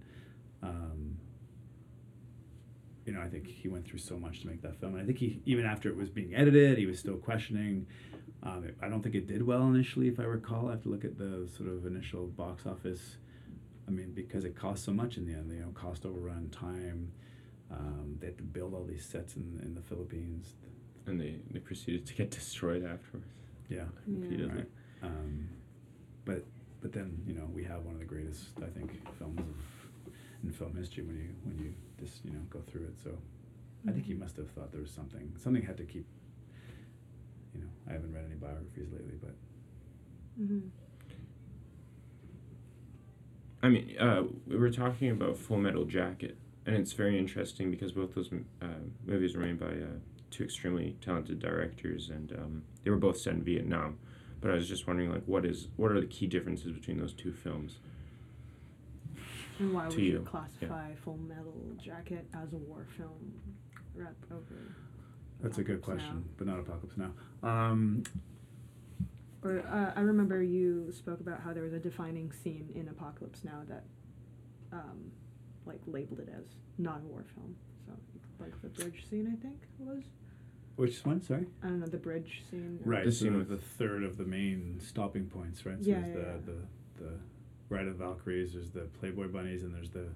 um, 0.64 1.18
you 3.06 3.14
know, 3.14 3.22
I 3.22 3.28
think 3.28 3.48
he 3.48 3.68
went 3.68 3.86
through 3.86 4.00
so 4.00 4.18
much 4.18 4.42
to 4.42 4.48
make 4.48 4.62
that 4.62 4.80
film, 4.80 4.94
and 4.94 5.04
I 5.04 5.06
think 5.06 5.20
he, 5.20 5.42
even 5.46 5.66
after 5.66 5.90
it 5.90 5.96
was 5.96 6.10
being 6.10 6.36
edited, 6.36 6.78
he 6.78 6.86
was 6.86 7.00
still 7.00 7.18
questioning. 7.18 7.86
Um, 8.44 8.66
it, 8.66 8.78
I 8.82 8.90
don't 8.90 9.02
think 9.02 9.16
it 9.16 9.28
did 9.28 9.46
well 9.46 9.68
initially, 9.68 10.08
if 10.08 10.20
I 10.20 10.24
recall. 10.24 10.68
I 10.68 10.72
have 10.72 10.84
to 10.84 10.90
look 10.90 11.06
at 11.06 11.18
the 11.18 11.50
sort 11.56 11.70
of 11.70 11.86
initial 11.86 12.28
box 12.28 12.66
office. 12.66 13.18
I 13.88 13.92
mean, 13.92 14.12
because 14.14 14.46
it 14.46 14.56
cost 14.56 14.86
so 14.86 14.92
much 14.92 15.18
in 15.18 15.26
the 15.26 15.34
end, 15.34 15.52
you 15.52 15.60
know, 15.60 15.72
cost 15.74 16.06
overrun, 16.06 16.50
time. 16.50 17.12
Um, 17.72 18.18
they 18.20 18.28
had 18.28 18.38
to 18.38 18.44
build 18.44 18.74
all 18.74 18.86
these 18.86 19.04
sets 19.04 19.36
in, 19.36 19.60
in 19.64 19.74
the 19.74 19.82
Philippines. 19.82 20.56
And 21.06 21.20
they, 21.20 21.36
they 21.52 21.60
proceeded 21.60 22.06
to 22.06 22.14
get 22.14 22.32
destroyed 22.40 22.86
afterwards. 22.86 23.28
Yeah. 23.70 23.86
Repeatedly. 24.08 24.56
Right. 24.56 24.68
Um, 25.04 25.50
but 26.26 26.46
but 26.82 26.92
then 26.92 27.18
you 27.26 27.34
know 27.34 27.50
we 27.54 27.64
have 27.64 27.84
one 27.84 27.96
of 27.96 28.00
the 28.00 28.06
greatest 28.06 28.50
I 28.58 28.68
think 28.68 28.92
films 29.18 29.40
of 29.40 30.14
in 30.44 30.52
film 30.52 30.76
history 30.76 31.04
when 31.04 31.16
you 31.16 31.30
when 31.44 31.58
you 31.58 31.74
just 32.04 32.24
you 32.26 32.32
know 32.32 32.40
go 32.50 32.60
through 32.68 32.84
it. 32.84 32.96
So 33.04 33.10
mm-hmm. 33.10 33.90
I 33.90 33.94
think 33.94 34.06
he 34.06 34.14
mm-hmm. 34.14 34.24
must 34.24 34.38
have 34.38 34.50
thought 34.52 34.72
there 34.72 34.82
was 34.82 34.92
something. 34.92 35.34
Something 35.38 35.64
had 35.64 35.78
to 35.78 35.84
keep. 35.84 36.06
You 37.54 37.62
know, 37.62 37.68
I 37.88 37.94
haven't 37.94 38.14
read 38.14 38.26
any 38.26 38.36
biographies 38.36 38.92
lately, 38.92 39.18
but. 39.22 39.36
Mm-hmm. 40.42 40.68
I 43.62 43.70
mean, 43.70 43.98
uh, 43.98 44.24
we 44.46 44.58
were 44.58 44.72
talking 44.72 45.10
about 45.12 45.38
Full 45.38 45.58
Metal 45.58 45.86
Jacket, 45.86 46.38
and 46.66 46.76
it's 46.76 46.92
very 46.92 47.18
interesting 47.18 47.72
because 47.72 47.94
both 47.94 48.14
those 48.14 48.30
uh, 48.62 48.66
movies 49.06 49.36
were 49.36 49.44
made 49.44 49.58
by 49.58 49.68
uh, 49.68 50.00
two 50.32 50.44
extremely 50.44 50.98
talented 51.00 51.40
directors, 51.40 52.10
and 52.10 52.34
um, 52.34 52.64
they 52.84 52.90
were 52.90 52.98
both 52.98 53.18
set 53.18 53.36
in 53.36 53.42
Vietnam. 53.42 54.00
But 54.42 54.52
I 54.52 54.56
was 54.56 54.68
just 54.68 54.86
wondering, 54.86 55.12
like, 55.12 55.24
what 55.26 55.46
is 55.46 55.70
what 55.78 55.92
are 55.92 56.02
the 56.02 56.08
key 56.08 56.28
differences 56.28 56.74
between 56.74 57.00
those 57.00 57.14
two 57.14 57.32
films? 57.32 57.78
And 59.60 59.74
why 59.74 59.84
To 59.84 59.90
would 59.90 59.98
you, 60.00 60.04
you, 60.14 60.20
yeah. 60.24 60.30
classify 60.30 60.94
Full 61.04 61.18
Metal 61.18 61.56
Jacket 61.84 62.26
as 62.34 62.54
a 62.54 62.58
war 62.58 62.86
film 62.98 63.34
rep 63.96 64.16
over? 64.32 64.76
That's 65.42 65.58
a 65.58 65.64
good 65.64 65.78
Apocalypse 65.78 66.04
question, 66.06 66.26
but 66.38 66.48
not 66.48 66.60
Apocalypse 66.60 66.98
Now. 66.98 67.12
Um, 67.48 68.04
Or 69.44 69.60
uh, 69.60 69.92
I 69.96 70.02
remember 70.02 70.42
you 70.42 70.92
spoke 70.92 71.20
about 71.20 71.42
how 71.42 71.54
there 71.54 71.64
was 71.64 71.74
a 71.74 71.80
defining 71.80 72.32
scene 72.32 72.70
in 72.76 72.88
Apocalypse 72.88 73.44
Now 73.44 73.62
that, 73.68 73.84
um, 74.72 75.12
like 75.66 75.82
labeled 75.86 76.20
it 76.20 76.30
as 76.36 76.46
not 76.78 77.02
a 77.04 77.06
war 77.08 77.26
film. 77.36 77.56
So 77.86 77.94
like 78.40 78.54
the 78.62 78.70
bridge 78.70 79.06
scene, 79.10 79.28
I 79.28 79.42
think 79.42 79.58
it 79.80 79.86
was. 79.86 80.04
which 80.78 81.06
one? 81.06 81.22
Sorry. 81.22 81.46
I 81.62 81.68
don't 81.68 81.80
know 81.82 81.86
the 81.88 81.98
bridge 81.98 82.44
scene. 82.50 82.80
Right, 82.86 83.06
The 83.06 83.12
scene 83.12 83.34
the, 83.34 83.40
with- 83.40 83.50
the 83.50 83.58
third 83.58 84.04
of 84.04 84.18
the 84.18 84.26
main 84.26 84.80
stopping 84.82 85.26
points, 85.28 85.66
right? 85.66 85.78
So 85.84 85.90
Yeah, 85.90 86.00
there's 86.00 86.16
yeah, 86.16 86.22
the, 86.22 86.22
yeah. 86.22 86.38
the 86.46 87.04
the 87.04 87.12
Ride 87.74 87.88
of 87.88 87.98
the 87.98 88.04
Valkyries, 88.06 88.54
there's 88.54 88.72
the 88.72 88.88
Playboy 89.00 89.28
bunnies, 89.28 89.64
and 89.64 89.74
there's 89.74 89.90
the 89.90 90.08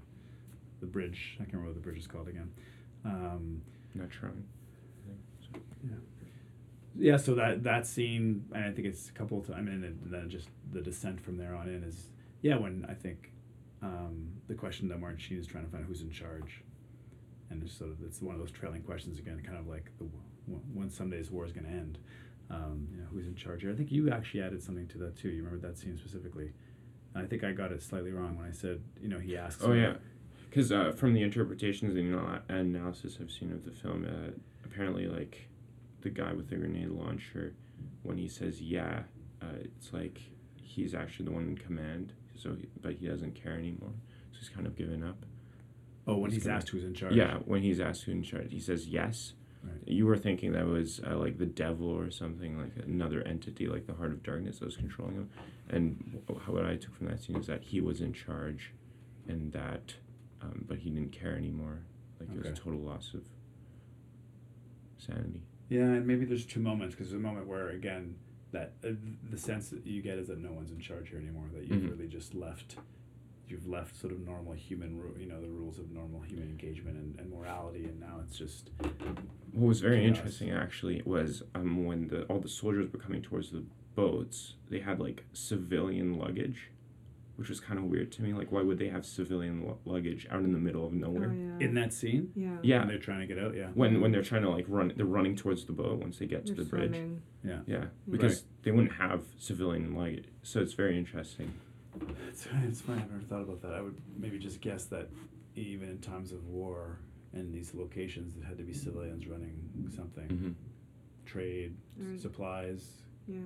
the 0.80 0.86
bridge. 0.86 1.38
I 1.40 1.44
can't 1.44 1.54
remember 1.54 1.72
what 1.72 1.76
the 1.76 1.82
bridge 1.82 1.98
is 1.98 2.08
called 2.08 2.28
again. 2.28 2.52
Um, 3.04 3.62
Not 3.96 4.12
trying. 4.12 4.44
So. 5.42 5.60
yeah. 5.84 5.96
Yeah, 7.00 7.18
so 7.18 7.36
that 7.36 7.64
that 7.64 7.86
scene, 7.86 8.46
and 8.54 8.66
I 8.66 8.72
think 8.72 8.88
it's 8.88 9.10
a 9.10 9.12
couple 9.12 9.40
of 9.40 9.48
times, 9.48 9.70
and 9.70 9.84
then, 9.84 10.00
and 10.04 10.12
then 10.14 10.30
just 10.30 10.50
the 10.72 10.82
descent 10.82 11.20
from 11.20 11.38
there 11.38 11.56
on 11.56 11.68
in 11.68 11.84
is, 11.84 12.10
yeah, 12.42 12.58
when 12.58 12.86
I 12.90 12.94
think 12.94 13.32
um, 13.82 14.30
the 14.48 14.56
question 14.56 14.88
that 14.90 15.00
Martin 15.00 15.20
Sheen 15.20 15.38
is 15.38 15.46
trying 15.48 15.66
to 15.66 15.72
find 15.72 15.86
who's 15.86 16.02
in 16.02 16.10
charge, 16.12 16.64
and 17.50 17.62
it's 17.62 17.74
sort 17.74 17.92
of 17.92 17.98
it's 18.04 18.22
one 18.22 18.34
of 18.34 18.42
those 18.42 18.52
trailing 18.52 18.82
questions 18.82 19.20
again, 19.20 19.42
kind 19.46 19.58
of 19.58 19.68
like 19.68 19.92
the 20.00 20.06
when 20.74 20.90
Sunday's 20.90 21.30
war 21.30 21.46
is 21.46 21.52
going 21.52 21.66
to 21.66 21.72
end, 21.72 22.00
um, 22.50 22.88
you 22.92 22.98
know, 22.98 23.08
who's 23.12 23.28
in 23.28 23.36
charge 23.36 23.62
here? 23.62 23.72
I 23.72 23.76
think 23.76 23.92
you 23.92 24.10
actually 24.10 24.42
added 24.42 24.64
something 24.64 24.88
to 24.88 24.98
that 25.00 25.18
too. 25.18 25.30
You 25.30 25.44
remember 25.44 25.68
that 25.68 25.78
scene 25.78 25.98
specifically? 25.98 26.54
I 27.18 27.26
think 27.26 27.44
I 27.44 27.52
got 27.52 27.72
it 27.72 27.82
slightly 27.82 28.12
wrong 28.12 28.38
when 28.38 28.48
I 28.48 28.52
said, 28.52 28.82
you 29.02 29.08
know, 29.10 29.20
he 29.20 29.36
asks. 29.38 29.64
Oh 29.64 29.74
yeah, 29.74 29.96
because 30.50 30.72
uh, 30.72 30.92
from 30.92 31.14
the 31.14 31.22
interpretations 31.24 31.96
and 31.96 32.42
analysis 32.50 33.18
I've 33.22 33.32
seen 33.32 33.52
of 33.52 33.66
the 33.66 33.72
film, 33.72 34.06
uh, 34.06 34.32
apparently 34.66 35.08
like 35.08 35.48
the 36.02 36.10
guy 36.10 36.34
with 36.34 36.50
the 36.50 36.56
grenade 36.56 36.90
launcher, 36.90 37.54
when 38.04 38.18
he 38.18 38.28
says 38.28 38.62
yeah, 38.62 39.04
uh, 39.42 39.46
it's 39.62 39.94
like 39.94 40.22
he's 40.56 40.94
actually 40.94 41.26
the 41.26 41.32
one 41.32 41.44
in 41.44 41.58
command. 41.58 42.14
So, 42.36 42.56
he, 42.56 42.68
but 42.82 42.94
he 42.94 43.08
doesn't 43.08 43.34
care 43.34 43.54
anymore. 43.54 43.94
So 44.32 44.38
he's 44.40 44.50
kind 44.50 44.68
of 44.68 44.76
given 44.76 45.04
up. 45.04 45.26
Oh, 46.06 46.18
when 46.18 46.32
He's 46.32 46.44
he's 46.44 46.48
asked 46.48 46.70
who's 46.70 46.84
in 46.84 46.94
charge. 46.94 47.14
Yeah, 47.16 47.38
when 47.46 47.62
he's 47.64 47.80
asked 47.80 48.04
who's 48.04 48.16
in 48.16 48.24
charge, 48.24 48.52
he 48.52 48.60
says 48.60 48.88
yes. 48.88 49.34
Right. 49.68 49.88
You 49.88 50.06
were 50.06 50.18
thinking 50.18 50.54
that 50.54 50.66
was 50.68 51.00
uh, 51.10 51.18
like 51.18 51.38
the 51.38 51.46
devil 51.46 51.88
or 51.90 52.10
something, 52.12 52.58
like 52.60 52.72
another 52.86 53.22
entity, 53.24 53.68
like 53.68 53.86
the 53.88 53.94
heart 53.94 54.12
of 54.12 54.24
darkness 54.24 54.60
that 54.60 54.66
was 54.66 54.78
controlling 54.78 55.16
him. 55.16 55.30
And 55.70 56.22
wh- 56.28 56.50
what 56.50 56.66
I 56.66 56.76
took 56.76 56.96
from 56.96 57.08
that 57.08 57.22
scene 57.22 57.36
is 57.38 57.48
that 57.48 57.64
he 57.64 57.82
was 57.82 58.02
in 58.02 58.14
charge, 58.14 58.72
and 59.28 59.52
that, 59.54 59.94
um, 60.42 60.66
but 60.68 60.78
he 60.80 60.90
didn't 60.90 61.12
care 61.12 61.36
anymore. 61.36 61.80
Like 62.20 62.30
it 62.34 62.38
was 62.38 62.48
a 62.48 62.54
total 62.54 62.80
loss 62.80 63.14
of 63.14 63.24
sanity. 64.98 65.42
Yeah, 65.70 65.82
and 65.84 66.08
maybe 66.08 66.26
there's 66.26 66.46
two 66.46 66.60
moments 66.62 66.96
because 66.96 67.12
there's 67.12 67.22
a 67.22 67.24
moment 67.26 67.48
where 67.48 67.70
again 67.70 68.16
that 68.52 68.74
uh, 68.86 68.92
the 69.30 69.38
sense 69.38 69.70
that 69.70 69.86
you 69.86 70.02
get 70.02 70.18
is 70.18 70.28
that 70.30 70.40
no 70.40 70.52
one's 70.54 70.72
in 70.72 70.80
charge 70.80 71.10
here 71.10 71.20
anymore. 71.20 71.46
That 71.54 71.68
you've 71.68 71.82
Mhm. 71.84 71.92
really 71.92 72.08
just 72.08 72.34
left, 72.34 72.78
you've 73.48 73.68
left 73.68 73.96
sort 74.00 74.12
of 74.14 74.20
normal 74.20 74.54
human, 74.54 74.98
ru- 75.00 75.16
you 75.20 75.26
know, 75.28 75.40
the 75.42 75.48
rules 75.48 75.80
of 75.80 75.90
normal 75.92 76.22
human 76.22 76.50
engagement 76.50 76.98
and, 76.98 77.20
and 77.20 77.32
morality, 77.32 77.86
and 77.86 78.00
now 78.00 78.20
it's 78.24 78.38
just 78.38 78.72
What 79.54 79.68
was 79.68 79.82
very 79.82 80.02
Chaos. 80.02 80.18
interesting 80.18 80.52
actually 80.52 81.02
was 81.06 81.44
um, 81.56 81.86
when 81.86 82.08
the 82.10 82.24
all 82.24 82.40
the 82.40 82.50
soldiers 82.50 82.92
were 82.92 83.00
coming 83.00 83.22
towards 83.22 83.52
the 83.52 83.64
boats, 83.96 84.56
they 84.70 84.80
had 84.80 85.00
like 85.00 85.24
civilian 85.34 86.18
luggage, 86.18 86.70
which 87.38 87.50
was 87.50 87.60
kind 87.60 87.80
of 87.80 87.86
weird 87.86 88.12
to 88.14 88.22
me. 88.22 88.34
Like, 88.34 88.52
why 88.52 88.62
would 88.62 88.78
they 88.80 88.90
have 88.90 89.06
civilian 89.06 89.66
lu- 89.66 89.78
luggage 89.86 90.28
out 90.30 90.42
in 90.44 90.52
the 90.52 90.60
middle 90.60 90.86
of 90.86 90.92
Oh, 90.94 90.98
nowhere? 90.98 91.34
yeah. 91.34 91.66
in 91.66 91.74
that 91.76 91.94
scene 91.94 92.32
Yeah. 92.36 92.58
Yeah. 92.62 92.80
when 92.80 92.88
they're 92.90 92.98
trying 93.00 93.22
to 93.22 93.28
get 93.28 93.40
out. 93.44 93.56
Yeah, 93.56 93.70
When 93.74 94.02
when 94.02 94.12
they're 94.12 94.24
trying 94.24 94.44
to 94.44 94.50
like 94.50 94.66
run, 94.68 94.92
they're 94.96 95.06
running 95.06 95.36
towards 95.36 95.66
the 95.66 95.74
boat 95.74 96.00
once 96.00 96.18
they 96.20 96.26
get 96.28 96.46
to 96.48 96.54
They're 96.54 96.64
the 96.66 96.70
bridge. 96.70 96.90
swimming. 96.92 97.22
yeah. 97.44 97.60
Yeah, 97.66 97.86
because 98.10 98.44
they 98.64 98.72
wouldn't 98.72 98.94
have 98.94 99.22
civilian 99.38 99.96
luggage, 99.96 100.26
so 100.44 100.60
it's 100.60 100.74
very 100.74 100.98
interesting. 100.98 101.54
It's, 102.30 102.48
it's 102.66 102.82
funny. 102.82 103.02
I've 103.02 103.12
never 103.12 103.24
thought 103.24 103.42
about 103.42 103.62
that. 103.62 103.74
I 103.74 103.82
would 103.82 103.98
maybe 104.18 104.38
just 104.40 104.62
guess 104.62 104.86
that 104.86 105.10
even 105.56 105.90
in 105.90 106.00
times 106.00 106.32
of 106.32 106.46
war 106.48 107.00
in 107.34 107.52
these 107.52 107.74
locations, 107.74 108.36
it 108.36 108.44
had 108.46 108.58
to 108.58 108.64
be 108.64 108.74
civilians 108.74 109.28
running 109.28 109.58
something, 109.96 110.28
hmm 110.28 110.52
trade, 111.26 111.76
Right. 111.98 112.20
supplies. 112.22 113.02
Yeah. 113.28 113.40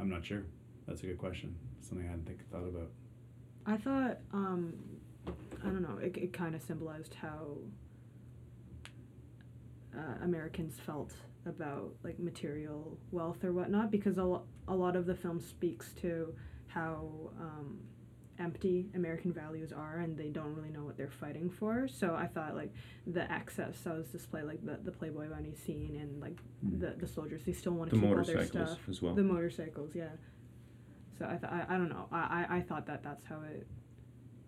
I'm 0.00 0.08
not 0.08 0.24
sure. 0.24 0.44
That's 0.86 1.02
a 1.02 1.06
good 1.06 1.18
question. 1.18 1.54
Something 1.82 2.06
I 2.06 2.10
hadn't 2.10 2.26
think, 2.26 2.48
thought 2.50 2.66
about. 2.66 2.90
I 3.66 3.76
thought, 3.76 4.18
um, 4.32 4.72
I 5.62 5.66
don't 5.66 5.82
know, 5.82 5.98
it, 5.98 6.16
it 6.16 6.32
kind 6.32 6.54
of 6.54 6.62
symbolized 6.62 7.12
how 7.14 7.58
uh, 9.94 10.24
Americans 10.24 10.78
felt 10.84 11.12
about 11.46 11.92
like 12.02 12.18
material 12.18 12.96
wealth 13.10 13.44
or 13.44 13.52
whatnot 13.52 13.90
because 13.90 14.16
a, 14.18 14.24
lo- 14.24 14.44
a 14.68 14.74
lot 14.74 14.96
of 14.96 15.04
the 15.06 15.14
film 15.14 15.40
speaks 15.40 15.92
to 16.00 16.34
how 16.74 17.06
um, 17.40 17.78
empty 18.40 18.86
American 18.94 19.32
values 19.32 19.72
are 19.72 19.98
and 20.00 20.16
they 20.16 20.28
don't 20.28 20.54
really 20.56 20.70
know 20.70 20.82
what 20.84 20.96
they're 20.96 21.10
fighting 21.10 21.48
for. 21.48 21.86
So 21.86 22.14
I 22.16 22.26
thought 22.26 22.56
like 22.56 22.72
the 23.06 23.30
excess 23.30 23.78
that 23.84 23.96
was 23.96 24.08
displayed, 24.08 24.44
like 24.44 24.64
the, 24.64 24.78
the 24.82 24.90
Playboy 24.90 25.28
Bunny 25.28 25.54
scene 25.54 25.96
and 26.00 26.20
like 26.20 26.38
Mm. 26.66 26.80
the, 26.80 26.94
the 26.98 27.06
soldiers, 27.06 27.42
they 27.44 27.52
still 27.52 27.72
want 27.74 27.90
The 27.90 27.96
to 27.96 28.02
keep 28.02 28.10
all 28.10 28.24
their 28.24 28.34
motorcycles 28.36 28.70
stuff. 28.70 28.88
as 28.88 29.02
well. 29.02 29.14
The 29.14 29.22
motorcycles, 29.22 29.90
yeah. 29.94 30.08
So 31.18 31.26
I, 31.26 31.36
th- 31.36 31.44
I, 31.52 31.64
I 31.68 31.76
don't 31.76 31.90
know. 31.90 32.06
I, 32.10 32.46
I, 32.50 32.56
I 32.56 32.60
thought 32.62 32.86
that 32.86 33.02
that's 33.04 33.24
how 33.24 33.40
it 33.52 33.66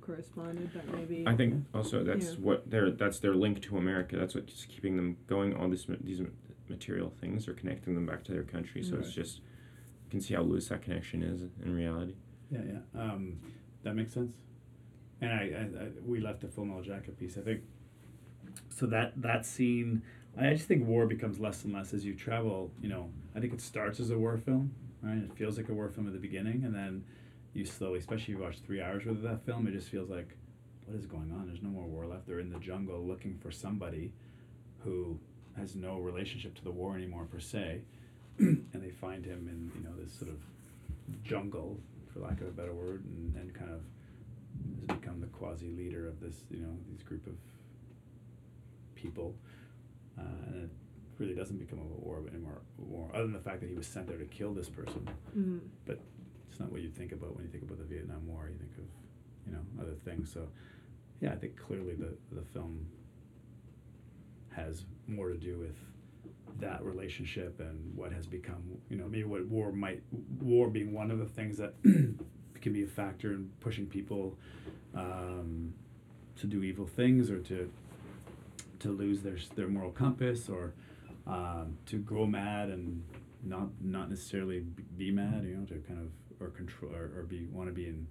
corresponded, 0.01 0.71
but 0.75 0.89
maybe. 0.97 1.25
I 1.27 1.37
think 1.37 1.65
also 1.75 2.03
that's 2.03 2.31
Yeah. 2.31 2.37
what 2.41 2.69
their 2.71 2.91
that's 2.91 3.19
their 3.21 3.35
link 3.35 3.61
to 3.63 3.77
America. 3.77 4.17
That's 4.17 4.35
what's 4.35 4.65
keeping 4.65 4.97
them 4.97 5.17
going. 5.27 5.55
All 5.55 5.69
this 5.69 5.87
these 6.01 6.23
material 6.69 7.13
things 7.21 7.47
are 7.49 7.55
connecting 7.55 7.95
them 7.95 8.07
back 8.07 8.25
to 8.25 8.33
their 8.33 8.43
country. 8.43 8.83
So 8.83 8.97
it's 8.97 9.13
just 9.13 9.41
can 10.11 10.21
see 10.21 10.35
how 10.35 10.43
loose 10.43 10.69
that 10.69 10.83
connection 10.83 11.23
is 11.23 11.43
in 11.65 11.75
reality. 11.75 12.15
Yeah, 12.51 12.61
yeah. 12.67 13.01
Um, 13.01 13.39
that 13.83 13.95
makes 13.95 14.15
sense. 14.15 14.33
And 15.21 15.33
I, 15.33 15.37
I, 15.37 15.85
I 15.85 15.89
we 16.05 16.21
left 16.21 16.41
the 16.41 16.49
full 16.49 16.65
metal 16.65 16.83
jacket 16.83 17.19
piece. 17.19 17.39
I 17.39 17.41
think. 17.41 17.63
So 18.69 18.87
that 18.87 19.21
that 19.21 19.47
scene, 19.47 20.03
I 20.39 20.53
just 20.55 20.69
think 20.69 20.87
war 20.87 21.07
becomes 21.07 21.41
less 21.41 21.65
and 21.65 21.73
less 21.73 21.93
as 21.95 22.05
you 22.05 22.15
travel. 22.15 22.71
You 22.81 22.89
know, 22.89 23.11
I 23.35 23.41
think 23.41 23.53
it 23.53 23.61
starts 23.61 24.01
as 24.01 24.11
a 24.11 24.19
war 24.19 24.37
film, 24.39 24.75
right? 25.03 25.19
It 25.19 25.35
feels 25.37 25.57
like 25.57 25.69
a 25.69 25.75
war 25.75 25.89
film 25.89 26.07
at 26.07 26.13
the 26.13 26.19
beginning, 26.19 26.65
and 26.65 26.75
then 26.75 27.05
you 27.55 27.65
slowly, 27.65 27.99
especially 27.99 28.35
if 28.35 28.39
you 28.39 28.45
watch 28.45 28.59
three 28.61 28.83
hours 28.83 29.05
worth 29.07 29.17
of 29.17 29.23
that 29.23 29.45
film, 29.47 29.67
it 29.67 29.73
just 29.73 29.89
feels 29.89 30.11
like, 30.11 30.37
what 30.85 30.97
is 30.97 31.07
going 31.07 31.33
on? 31.33 31.47
There's 31.47 31.63
no 31.63 31.71
more 31.71 31.87
war 31.87 32.07
left. 32.07 32.27
They're 32.27 32.41
in 32.41 32.51
the 32.51 32.59
jungle 32.59 33.05
looking 33.07 33.39
for 33.39 33.51
somebody, 33.51 34.13
who 34.81 35.19
has 35.57 35.75
no 35.75 35.99
relationship 35.99 36.55
to 36.55 36.65
the 36.65 36.71
war 36.71 36.95
anymore 36.97 37.25
per 37.25 37.41
se, 37.41 37.81
and 38.73 38.83
they 38.83 38.91
find 38.91 39.25
him 39.25 39.49
in 39.49 39.71
you 39.81 39.89
know 39.89 39.95
this 40.03 40.13
sort 40.13 40.31
of 40.31 40.39
jungle, 41.25 41.79
for 42.13 42.21
lack 42.21 42.41
of 42.41 42.49
a 42.49 42.51
better 42.51 42.73
word, 42.75 43.05
and, 43.05 43.35
and 43.37 43.55
kind 43.55 43.71
of 43.71 43.81
has 44.89 44.99
become 44.99 45.21
the 45.21 45.27
quasi 45.29 45.71
leader 45.71 46.07
of 46.09 46.21
this, 46.21 46.35
you 46.51 46.59
know, 46.61 46.77
this 46.93 47.03
group 47.03 47.27
of 47.27 47.35
people. 48.95 49.35
Uh, 50.19 50.23
and 50.49 50.65
it 50.65 50.71
really 51.19 51.35
doesn't 51.35 51.59
become 51.59 51.79
a 51.79 51.83
war 51.83 52.23
anymore, 52.31 52.63
war, 52.79 53.11
other 53.15 53.25
than 53.25 53.33
the 53.33 53.39
fact 53.41 53.61
that 53.61 53.69
he 53.69 53.75
was 53.75 53.87
sent 53.87 54.07
there 54.07 54.19
to 54.19 54.25
kill 54.25 54.53
this 54.55 54.69
person. 54.69 55.09
Mhm. 55.37 55.61
But 55.85 56.01
it's 56.49 56.59
not 56.59 56.73
what 56.73 56.81
you 56.83 56.89
think 56.91 57.13
about 57.13 57.35
when 57.37 57.45
you 57.45 57.51
think 57.51 57.65
about 57.65 57.79
the 57.79 57.85
Vietnam 57.85 58.27
War. 58.27 58.49
You 58.51 58.59
think 58.59 58.73
of, 58.79 58.85
you 59.47 59.53
know, 59.53 59.61
other 59.81 59.95
things. 60.05 60.33
So, 60.33 60.49
yeah, 61.21 61.33
I 61.33 61.37
think 61.37 61.57
clearly 61.57 61.95
the 61.95 62.17
the 62.33 62.43
film 62.43 62.87
has 64.53 64.85
more 65.07 65.29
to 65.29 65.37
do 65.37 65.59
with 65.59 65.77
that 66.61 66.83
relationship 66.85 67.61
and 67.61 67.95
what 67.95 68.13
has 68.13 68.27
become, 68.27 68.63
you 68.89 68.97
know, 68.97 69.07
maybe 69.09 69.25
what 69.25 69.45
war 69.47 69.73
might, 69.73 70.03
war 70.41 70.69
being 70.69 70.93
one 70.93 71.11
of 71.11 71.19
the 71.19 71.27
things 71.27 71.59
that 71.59 71.75
can 71.83 72.73
be 72.73 72.83
a 72.85 72.87
factor 72.87 73.33
in 73.33 73.51
pushing 73.61 73.87
people 73.87 74.37
um, 74.95 75.73
to 76.37 76.47
do 76.47 76.63
evil 76.63 76.87
things 76.87 77.31
or 77.31 77.39
to 77.41 77.71
to 78.79 78.91
lose 78.91 79.23
their 79.23 79.37
their 79.55 79.69
moral 79.69 79.91
compass 79.91 80.49
or 80.49 80.75
um, 81.27 81.77
to 81.87 81.97
go 81.99 82.27
mad 82.27 82.69
and 82.69 83.03
not 83.43 83.69
not 83.81 84.09
necessarily 84.11 84.61
be 84.97 85.11
mad, 85.11 85.45
you 85.45 85.57
know, 85.57 85.65
to 85.65 85.75
kind 85.89 86.01
of 86.01 86.11
or 86.41 86.49
control 86.51 86.93
or, 86.95 87.11
or 87.19 87.23
be 87.23 87.47
want 87.47 87.69
to 87.69 87.73
be 87.75 87.87
in 87.87 88.07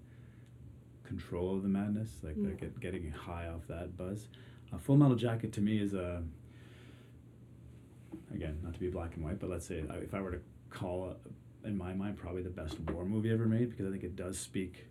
control 1.04 1.56
of 1.56 1.64
the 1.64 1.70
madness, 1.70 2.10
like 2.24 2.36
Yeah. 2.38 2.48
like 2.50 2.60
get, 2.62 2.80
getting 2.80 3.12
high 3.12 3.48
off 3.48 3.68
that 3.68 3.96
buzz. 3.98 4.28
A 4.74 4.80
Full 4.80 4.98
Metal 4.98 5.16
Jacket 5.16 5.54
to 5.54 5.62
me 5.62 5.80
is 5.80 5.94
a 5.94 6.24
again 8.34 8.60
not 8.64 8.74
to 8.74 8.80
be 8.80 8.90
black 8.90 9.16
and 9.16 9.24
white, 9.26 9.40
but 9.40 9.50
let's 9.50 9.66
say 9.68 9.84
if 10.02 10.14
I 10.14 10.22
were 10.22 10.32
to 10.32 10.42
call 10.70 11.12
it, 11.12 11.18
in 11.68 11.78
my 11.78 11.94
mind 11.94 12.18
probably 12.18 12.44
the 12.44 12.50
best 12.50 12.80
war 12.92 13.06
movie 13.06 13.32
ever 13.32 13.46
made 13.46 13.70
because 13.72 13.88
I 13.88 13.92
think 13.92 14.04
it 14.04 14.16
does 14.16 14.38
speak. 14.40 14.88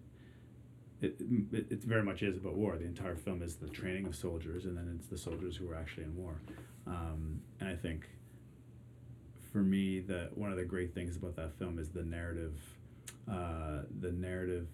it, 1.00 1.16
it 1.52 1.66
it 1.70 1.84
very 1.84 2.02
much 2.02 2.22
is 2.22 2.36
about 2.36 2.54
war. 2.54 2.76
The 2.76 2.84
entire 2.86 3.16
film 3.16 3.42
is 3.42 3.56
the 3.56 3.68
training 3.68 4.06
of 4.06 4.14
soldiers, 4.16 4.64
and 4.64 4.76
then 4.76 4.92
it's 4.98 5.08
the 5.08 5.18
soldiers 5.18 5.56
who 5.56 5.70
are 5.70 5.74
actually 5.76 6.04
in 6.04 6.16
war. 6.16 6.40
Um, 6.86 7.40
and 7.60 7.68
I 7.68 7.76
think, 7.76 8.08
for 9.52 9.58
me, 9.58 10.00
the 10.00 10.30
one 10.34 10.50
of 10.50 10.56
the 10.56 10.64
great 10.64 10.94
things 10.94 11.16
about 11.16 11.36
that 11.36 11.58
film 11.58 11.78
is 11.78 11.88
the 11.90 12.02
narrative, 12.04 12.58
uh, 13.30 13.82
the 14.00 14.12
narrative. 14.12 14.68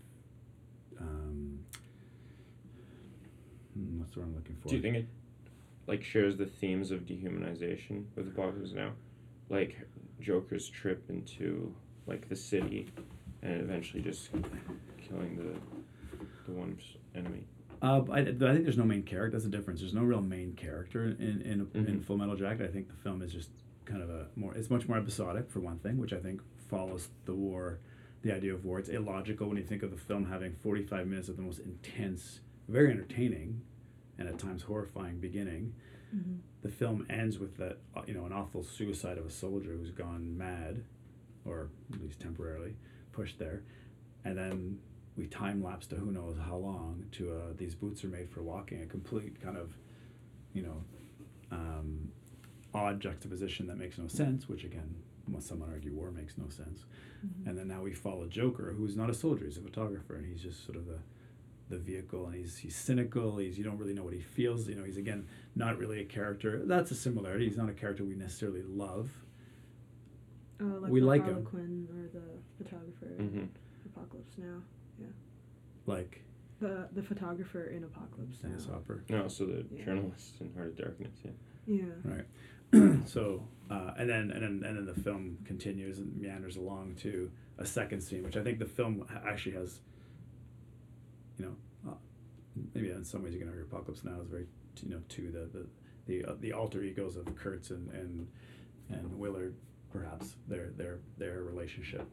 Um, 1.00 1.60
hmm, 3.74 3.98
what's 3.98 4.12
the 4.12 4.20
word 4.20 4.26
I'm 4.26 4.34
looking 4.36 4.56
for? 4.56 4.68
Do 4.68 4.76
you 4.76 4.82
think 4.82 4.96
it 4.96 5.06
like 5.90 6.02
shares 6.04 6.36
the 6.36 6.46
themes 6.46 6.90
of 6.92 7.00
dehumanization 7.00 8.04
with 8.14 8.24
the 8.26 8.30
Apocalypse 8.30 8.72
Now? 8.72 8.92
Like 9.48 9.76
Joker's 10.20 10.68
trip 10.68 11.04
into 11.08 11.74
like 12.06 12.28
the 12.28 12.36
city 12.36 12.88
and 13.42 13.60
eventually 13.60 14.02
just 14.02 14.30
killing 15.06 15.36
the 15.36 15.60
the 16.46 16.52
one 16.58 16.78
enemy. 17.14 17.44
Uh, 17.82 18.02
I, 18.10 18.20
I 18.20 18.24
think 18.24 18.38
there's 18.64 18.76
no 18.78 18.84
main 18.84 19.02
character. 19.02 19.32
That's 19.32 19.44
the 19.44 19.50
difference. 19.50 19.80
There's 19.80 19.94
no 19.94 20.02
real 20.02 20.20
main 20.22 20.52
character 20.54 21.04
in 21.18 21.42
in, 21.42 21.68
in 21.74 21.86
Mhm. 21.98 22.04
Full 22.04 22.18
Metal 22.18 22.36
Jacket. 22.36 22.68
I 22.68 22.72
think 22.72 22.88
the 22.88 22.94
film 23.02 23.20
is 23.22 23.32
just 23.32 23.50
kind 23.84 24.02
of 24.02 24.10
a 24.10 24.28
more. 24.36 24.54
It's 24.54 24.70
much 24.70 24.86
more 24.88 24.98
episodic 24.98 25.50
for 25.50 25.60
one 25.60 25.78
thing, 25.78 25.98
which 25.98 26.12
I 26.12 26.18
think 26.20 26.40
follows 26.68 27.08
the 27.24 27.34
war, 27.34 27.80
the 28.22 28.32
idea 28.32 28.54
of 28.54 28.64
war. 28.64 28.78
It's 28.78 28.90
illogical 28.90 29.48
when 29.48 29.56
you 29.56 29.64
think 29.64 29.82
of 29.82 29.90
the 29.90 29.96
film 29.96 30.26
having 30.26 30.54
45 30.62 31.06
minutes 31.08 31.28
of 31.28 31.36
the 31.36 31.42
most 31.42 31.58
intense, 31.60 32.40
very 32.68 32.90
entertaining, 32.92 33.62
and 34.20 34.28
at 34.28 34.38
times 34.38 34.62
horrifying 34.62 35.18
beginning. 35.18 35.74
Mm-hmm. 36.14 36.34
The 36.62 36.68
film 36.68 37.06
ends 37.10 37.38
with 37.38 37.56
that 37.56 37.78
uh, 37.96 38.02
you 38.06 38.14
know 38.14 38.24
an 38.26 38.32
awful 38.32 38.62
suicide 38.62 39.18
of 39.18 39.26
a 39.26 39.30
soldier 39.30 39.70
who's 39.72 39.90
gone 39.90 40.36
mad, 40.38 40.84
or 41.44 41.70
at 41.92 42.00
least 42.00 42.20
temporarily 42.20 42.74
pushed 43.12 43.38
there, 43.40 43.62
and 44.24 44.38
then 44.38 44.78
we 45.16 45.26
time 45.26 45.62
lapse 45.62 45.86
to 45.88 45.96
who 45.96 46.12
knows 46.12 46.36
how 46.46 46.56
long 46.56 47.04
to 47.12 47.32
uh, 47.32 47.52
these 47.56 47.74
boots 47.74 48.04
are 48.04 48.08
made 48.08 48.30
for 48.30 48.42
walking 48.42 48.82
a 48.82 48.86
complete 48.86 49.40
kind 49.42 49.56
of 49.56 49.72
you 50.52 50.62
know 50.62 50.84
um, 51.50 52.08
odd 52.72 53.00
juxtaposition 53.00 53.66
that 53.66 53.76
makes 53.76 53.98
no 53.98 54.06
sense 54.06 54.48
which 54.48 54.64
again 54.64 54.94
must 55.26 55.48
someone 55.48 55.68
argue 55.70 55.92
war 55.94 56.10
makes 56.10 56.36
no 56.38 56.48
sense 56.48 56.84
Mm-hmm. 57.20 57.50
and 57.50 57.58
then 57.58 57.68
now 57.68 57.82
we 57.82 57.92
follow 57.92 58.26
joker 58.26 58.72
who's 58.74 58.96
not 58.96 59.10
a 59.10 59.12
soldier 59.14 59.44
he's 59.44 59.58
a 59.58 59.60
photographer 59.60 60.14
and 60.16 60.24
he's 60.24 60.40
just 60.40 60.64
sort 60.64 60.78
of 60.78 60.86
the 60.86 61.00
the 61.70 61.78
vehicle 61.78 62.26
and 62.26 62.34
he's 62.34 62.58
he's 62.58 62.74
cynical 62.76 63.38
he's 63.38 63.56
you 63.56 63.64
don't 63.64 63.78
really 63.78 63.94
know 63.94 64.02
what 64.02 64.12
he 64.12 64.20
feels 64.20 64.68
you 64.68 64.74
know 64.74 64.84
he's 64.84 64.96
again 64.98 65.26
not 65.54 65.78
really 65.78 66.00
a 66.00 66.04
character 66.04 66.60
that's 66.66 66.90
a 66.90 66.94
similarity 66.94 67.48
he's 67.48 67.56
not 67.56 67.68
a 67.68 67.72
character 67.72 68.04
we 68.04 68.14
necessarily 68.14 68.62
love 68.62 69.10
Oh, 70.62 70.78
like 70.82 70.90
We 70.92 71.00
the 71.00 71.06
like 71.06 71.22
'em. 71.22 71.28
Harlequin 71.34 71.88
or 71.90 72.08
the 72.12 72.62
photographer 72.62 73.06
Mm-hmm. 73.18 73.44
Apocalypse 73.86 74.36
Now. 74.36 74.62
Yeah 75.00 75.06
like 75.86 76.20
The 76.60 76.88
the 76.92 77.02
photographer 77.02 77.64
in 77.64 77.84
Apocalypse 77.84 78.38
Dennis 78.38 78.66
Now. 78.66 78.74
Hopper 78.74 79.02
No, 79.08 79.28
so 79.28 79.46
the 79.46 79.64
Yeah. 79.74 79.84
journalist 79.86 80.40
in 80.40 80.52
Heart 80.54 80.68
of 80.68 80.76
Darkness. 80.76 81.16
Yeah. 81.24 81.30
Yeah. 81.66 81.84
Right. 82.04 82.26
so, 83.08 83.42
uh, 83.70 83.94
and 83.98 84.08
then 84.08 84.30
and 84.30 84.42
then 84.42 84.62
and 84.68 84.76
then 84.76 84.86
the 84.86 85.00
film 85.00 85.38
continues 85.44 85.98
and 85.98 86.14
meanders 86.20 86.56
along 86.56 86.96
to 86.96 87.30
a 87.58 87.64
second 87.66 88.00
scene, 88.00 88.22
which 88.22 88.36
I 88.36 88.42
think 88.44 88.58
the 88.58 88.66
film 88.66 89.04
actually 89.26 89.52
has. 89.56 89.80
Maybe 92.74 92.90
in 92.90 93.04
some 93.04 93.22
ways 93.22 93.32
you 93.32 93.40
can 93.40 93.48
argue 93.48 93.64
Apocalypse 93.64 94.04
Now 94.04 94.20
is 94.20 94.28
very 94.28 94.46
you 94.82 94.90
know 94.90 95.02
to 95.08 95.30
the 95.30 95.58
the 95.58 95.66
the, 96.06 96.24
uh, 96.24 96.34
the 96.40 96.52
alter 96.52 96.82
egos 96.82 97.16
of 97.16 97.34
Kurtz 97.36 97.70
and 97.70 97.90
and 97.90 98.26
and 98.88 99.18
Willard, 99.18 99.54
perhaps 99.92 100.36
their 100.48 100.70
their 100.76 100.98
their 101.18 101.42
relationship 101.42 102.06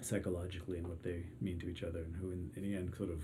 psychologically 0.00 0.78
and 0.78 0.86
what 0.88 1.02
they 1.02 1.24
mean 1.40 1.58
to 1.58 1.68
each 1.68 1.82
other 1.82 1.98
and 2.00 2.16
who 2.16 2.30
in, 2.30 2.50
in 2.56 2.62
the 2.62 2.74
end 2.74 2.94
sort 2.96 3.10
of 3.10 3.22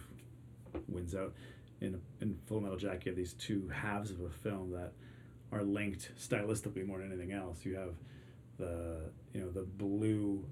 wins 0.87 1.15
out 1.15 1.33
in 1.81 2.01
in 2.21 2.39
Full 2.47 2.61
Metal 2.61 2.77
Jacket 2.77 3.07
you 3.07 3.11
have 3.13 3.17
these 3.17 3.35
two 3.35 3.69
halves 3.69 4.11
of 4.11 4.21
a 4.21 4.31
film 4.31 4.73
that 4.73 4.93
are 5.53 5.63
linked 5.63 6.11
stylistically 6.19 6.87
more 6.87 6.99
than 6.99 7.13
anything 7.13 7.33
else. 7.33 7.65
You 7.65 7.77
have 7.77 7.95
the 8.59 9.11
you 9.33 9.41
know 9.41 9.51
the 9.51 9.63
blue, 9.63 10.45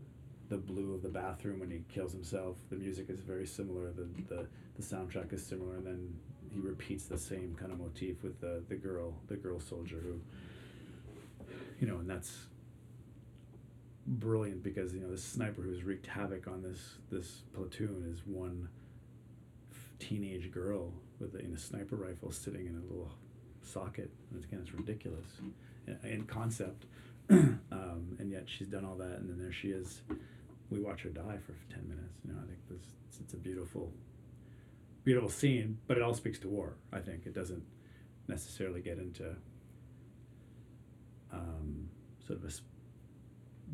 the 0.49 0.57
blue 0.57 0.95
of 0.95 1.03
the 1.03 1.09
bathroom 1.09 1.61
when 1.61 1.71
he 1.71 1.83
kills 1.89 2.13
himself. 2.13 2.57
The 2.71 2.77
music 2.77 3.11
is 3.11 3.21
very 3.21 3.47
similar. 3.47 3.93
The 3.93 4.09
the, 4.29 4.47
the 4.77 4.83
soundtrack 4.83 5.33
is 5.33 5.45
similar, 5.45 5.77
and 5.77 5.87
then 5.87 6.15
he 6.53 6.61
repeats 6.61 7.05
the 7.05 7.19
same 7.19 7.57
kind 7.59 7.73
of 7.73 7.79
motif 7.79 8.23
with 8.23 8.41
the 8.41 8.63
the 8.69 8.77
girl 8.77 9.15
the 9.29 9.37
girl 9.37 9.61
soldier 9.61 9.99
who. 10.03 10.21
You 11.81 11.87
know, 11.87 11.99
and 11.99 12.09
that's 12.09 12.47
brilliant 14.07 14.63
because 14.63 14.95
you 14.95 15.01
know 15.01 15.11
this 15.11 15.23
sniper 15.23 15.61
who's 15.61 15.83
wreaked 15.83 16.07
havoc 16.07 16.47
on 16.47 16.63
this 16.63 16.95
this 17.11 17.43
platoon 17.53 18.11
is 18.15 18.23
one 18.27 18.69
teenage 19.99 20.51
girl 20.51 20.93
with 21.19 21.35
a, 21.35 21.39
in 21.39 21.53
a 21.55 21.59
sniper 21.59 21.97
rifle 21.97 22.31
sitting 22.31 22.67
in 22.67 22.77
a 22.77 22.93
little 22.93 23.11
socket. 23.63 24.11
And 24.31 24.45
again, 24.45 24.61
it's 24.63 24.73
ridiculous 24.73 25.27
in, 25.87 25.99
in 26.09 26.25
concept, 26.25 26.85
um, 27.31 28.17
and 28.19 28.31
yet 28.31 28.45
she's 28.47 28.69
done 28.69 28.85
all 28.85 28.97
that, 28.97 29.19
and 29.19 29.29
then 29.29 29.39
there 29.39 29.53
she 29.53 29.69
is. 29.69 30.03
We 30.71 30.81
watch 30.81 31.03
her 31.03 31.11
die 31.11 31.39
for 31.45 31.55
ten 31.73 31.89
minutes. 31.89 32.15
You 32.25 32.33
know, 32.33 32.39
I 32.43 32.47
think 32.47 32.59
this 32.69 32.95
it's, 33.09 33.21
it's 33.21 33.35
a 33.35 33.39
beautiful, 33.39 33.93
beautiful 35.07 35.31
scene, 35.31 35.79
but 35.87 35.97
it 35.97 36.03
all 36.03 36.13
speaks 36.13 36.39
to 36.41 36.49
war. 36.49 36.75
I 36.93 36.99
think 36.99 37.25
it 37.25 37.35
doesn't 37.35 37.63
necessarily 38.29 38.83
get 38.83 38.99
into 38.99 39.35
um, 41.33 41.89
sort 42.27 42.41
of 42.43 42.51
a. 42.51 42.53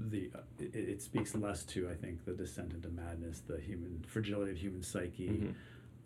The 0.08 0.30
uh, 0.34 0.38
it, 0.58 0.74
it 0.74 1.02
speaks 1.02 1.34
less 1.34 1.64
to 1.64 1.88
I 1.90 1.94
think 1.94 2.24
the 2.24 2.32
descent 2.32 2.72
into 2.72 2.88
madness, 2.88 3.40
the 3.46 3.58
human 3.60 4.04
fragility 4.08 4.50
of 4.52 4.56
human 4.58 4.82
psyche, 4.82 5.28
Mhm. 5.28 5.54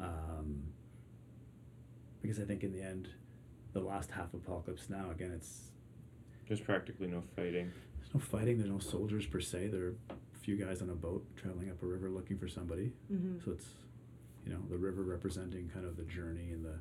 um, 0.01 0.63
because 2.23 2.41
I 2.41 2.45
think 2.45 2.65
in 2.65 2.73
the 2.73 2.83
end, 2.83 3.09
the 3.73 3.81
last 3.81 4.11
half 4.11 4.33
of 4.35 4.41
Apocalypse 4.41 4.89
Now 4.91 5.11
again, 5.11 5.31
it's 5.33 5.71
There's 6.49 6.61
practically 6.61 7.07
no 7.09 7.21
fighting. 7.37 7.71
there's 8.01 8.13
no 8.15 8.21
fighting, 8.21 8.59
there's 8.59 8.71
no 8.71 8.81
soldiers 8.81 9.25
per 9.27 9.39
se. 9.41 9.69
There 9.69 9.83
are 9.85 9.95
a 10.11 10.39
few 10.41 10.57
guys 10.57 10.83
on 10.83 10.91
a 10.91 10.95
boat 10.95 11.25
traveling 11.37 11.71
up 11.71 11.81
a 11.83 11.87
river 11.87 12.11
looking 12.11 12.39
for 12.39 12.49
somebody. 12.49 12.93
Mm-hmm. 13.13 13.39
So 13.45 13.53
it's 13.53 13.67
you 14.47 14.53
know 14.53 14.61
the 14.71 14.77
river 14.77 15.03
representing 15.03 15.69
kind 15.73 15.85
of 15.85 15.97
the 15.97 16.05
journey 16.05 16.53
and 16.53 16.65
the 16.65 16.79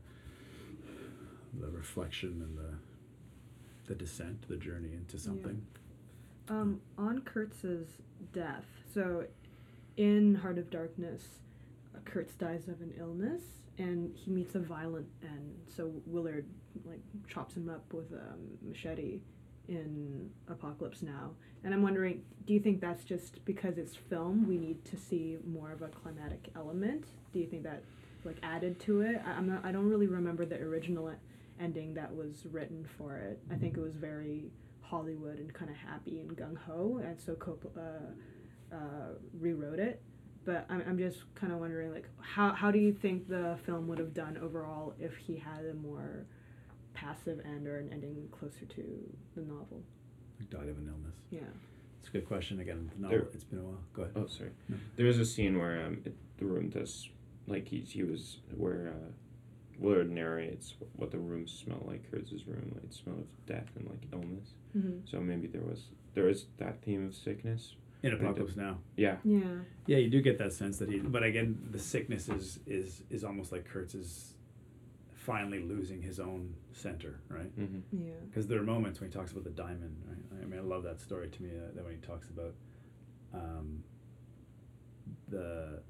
the 1.59 1.69
reflection 1.69 2.41
and 2.41 2.57
the 2.57 2.75
the 3.87 3.95
descent, 3.95 4.47
the 4.47 4.57
journey 4.57 4.93
into 4.93 5.19
something. 5.19 5.63
Um, 6.49 6.81
on 6.97 7.21
Kurtz's 7.21 7.87
death, 8.33 8.65
so 8.93 9.25
in 9.97 10.35
Heart 10.35 10.57
of 10.57 10.69
Darkness, 10.69 11.23
Kurtz 12.03 12.33
dies 12.33 12.67
of 12.67 12.81
an 12.81 12.93
illness 12.97 13.41
and 13.77 14.15
he 14.15 14.31
meets 14.31 14.55
a 14.55 14.59
violent 14.59 15.07
end. 15.23 15.55
So 15.75 15.91
Willard 16.05 16.45
like 16.85 16.99
chops 17.27 17.55
him 17.55 17.69
up 17.69 17.93
with 17.93 18.11
a 18.11 18.35
machete 18.67 19.21
in 19.67 20.29
Apocalypse 20.49 21.01
Now. 21.01 21.31
And 21.63 21.73
I'm 21.73 21.81
wondering, 21.81 22.21
do 22.45 22.53
you 22.53 22.59
think 22.59 22.79
that's 22.79 23.03
just 23.03 23.43
because 23.45 23.77
it's 23.77 23.95
film? 23.95 24.47
We 24.47 24.57
need 24.57 24.85
to 24.85 24.97
see 24.97 25.37
more 25.45 25.71
of 25.71 25.81
a 25.81 25.87
climatic 25.87 26.49
element. 26.55 27.05
Do 27.33 27.39
you 27.39 27.47
think 27.47 27.63
that 27.63 27.83
like 28.23 28.37
added 28.43 28.79
to 28.81 29.01
it? 29.01 29.21
I, 29.25 29.31
I'm 29.31 29.47
not. 29.47 29.65
I 29.65 29.71
don't 29.71 29.89
really 29.89 30.07
remember 30.07 30.45
the 30.45 30.59
original 30.61 31.11
ending 31.59 31.93
that 31.93 32.13
was 32.13 32.45
written 32.51 32.87
for 32.97 33.17
it. 33.17 33.39
I 33.51 33.55
think 33.55 33.77
it 33.77 33.81
was 33.81 33.95
very 33.95 34.51
Hollywood 34.81 35.39
and 35.39 35.53
kind 35.53 35.71
of 35.71 35.77
happy 35.77 36.19
and 36.19 36.35
gung 36.37 36.57
ho, 36.57 37.01
and 37.03 37.19
so 37.19 37.33
Coppola 37.33 38.01
uh, 38.71 38.75
uh, 38.75 39.09
rewrote 39.39 39.79
it. 39.79 40.01
But 40.45 40.65
I'm, 40.69 40.83
I'm 40.87 40.97
just 40.97 41.23
kind 41.33 41.51
of 41.51 41.59
wondering, 41.59 41.91
like, 41.91 42.07
how, 42.21 42.53
how 42.53 42.69
do 42.69 42.77
you 42.77 42.93
think 42.93 43.27
the 43.27 43.57
film 43.65 43.87
would 43.87 43.97
have 43.97 44.13
done 44.13 44.37
overall 44.37 44.93
if 44.99 45.17
he 45.17 45.37
had 45.37 45.65
a 45.65 45.73
more 45.73 46.27
passive 46.95 47.39
end 47.45 47.67
or 47.67 47.77
an 47.77 47.89
ending 47.91 48.27
closer 48.31 48.65
to 48.65 48.83
the 49.35 49.41
novel? 49.41 49.83
He 50.39 50.45
died 50.45 50.69
of 50.69 50.77
an 50.77 50.87
illness. 50.87 51.15
Yeah. 51.29 51.41
It's 51.99 52.09
a 52.09 52.11
good 52.11 52.27
question. 52.27 52.59
Again, 52.59 52.89
the 52.95 53.01
novel, 53.03 53.17
There- 53.19 53.27
it's 53.33 53.43
been 53.43 53.59
a 53.59 53.63
while. 53.63 53.83
Go 53.93 54.01
ahead. 54.03 54.13
Oh, 54.15 54.27
sorry. 54.27 54.51
No. 54.69 54.77
There 54.95 55.07
is 55.07 55.19
a 55.19 55.25
scene 55.25 55.57
where 55.57 55.85
um, 55.85 56.01
it, 56.05 56.15
the 56.37 56.45
room 56.45 56.69
does 56.69 57.09
like 57.47 57.67
he 57.67 57.79
he 57.81 58.03
was 58.03 58.37
where 58.55 58.89
uh, 58.95 59.11
Willard 59.79 60.09
narrates 60.11 60.75
what 60.95 61.11
the 61.11 61.17
room 61.17 61.47
smell 61.47 61.83
like. 61.87 62.09
Kurtz's 62.11 62.47
room, 62.47 62.71
like 62.75 62.91
smell 62.91 63.15
of 63.17 63.45
death 63.45 63.69
and 63.75 63.87
like 63.89 64.03
illness. 64.13 64.49
Mm-hmm. 64.77 64.99
So 65.05 65.19
maybe 65.19 65.47
there 65.47 65.61
was 65.61 65.85
there 66.13 66.29
is 66.29 66.45
that 66.57 66.81
theme 66.83 67.05
of 67.07 67.15
sickness. 67.15 67.75
In 68.03 68.13
Apocalypse 68.13 68.55
Now. 68.55 68.77
Yeah. 68.97 69.15
Yeah. 69.23 69.41
Yeah, 69.87 69.97
you 69.97 70.09
do 70.11 70.21
get 70.21 70.37
that 70.37 70.53
sense 70.53 70.77
that 70.77 70.89
he. 70.89 70.99
But 70.99 71.23
again, 71.23 71.57
the 71.71 71.79
sickness 71.79 72.29
is 72.29 72.59
is 72.67 73.01
is 73.09 73.23
almost 73.23 73.51
like 73.51 73.65
Kurtz 73.65 73.95
is 73.95 74.34
finally 75.25 75.59
losing 75.59 76.01
his 76.01 76.19
own 76.19 76.53
center, 76.71 77.19
right? 77.29 77.51
Mm-hmm. 77.59 78.05
Yeah. 78.07 78.13
Because 78.27 78.47
there 78.47 78.59
are 78.59 78.63
moments 78.63 78.99
when 78.99 79.09
he 79.09 79.15
talks 79.15 79.31
about 79.31 79.43
the 79.43 79.49
diamond, 79.49 79.95
right? 80.07 80.41
I 80.43 80.45
mean, 80.45 80.59
I 80.59 80.63
love 80.63 80.83
that 80.83 81.01
story 81.01 81.29
to 81.29 81.43
me. 81.43 81.49
Uh, 81.49 81.73
that 81.75 81.83
when 81.83 81.95
he 81.95 82.05
talks 82.05 82.29
about 82.29 82.53
um, 83.33 83.83
the, 85.29 85.81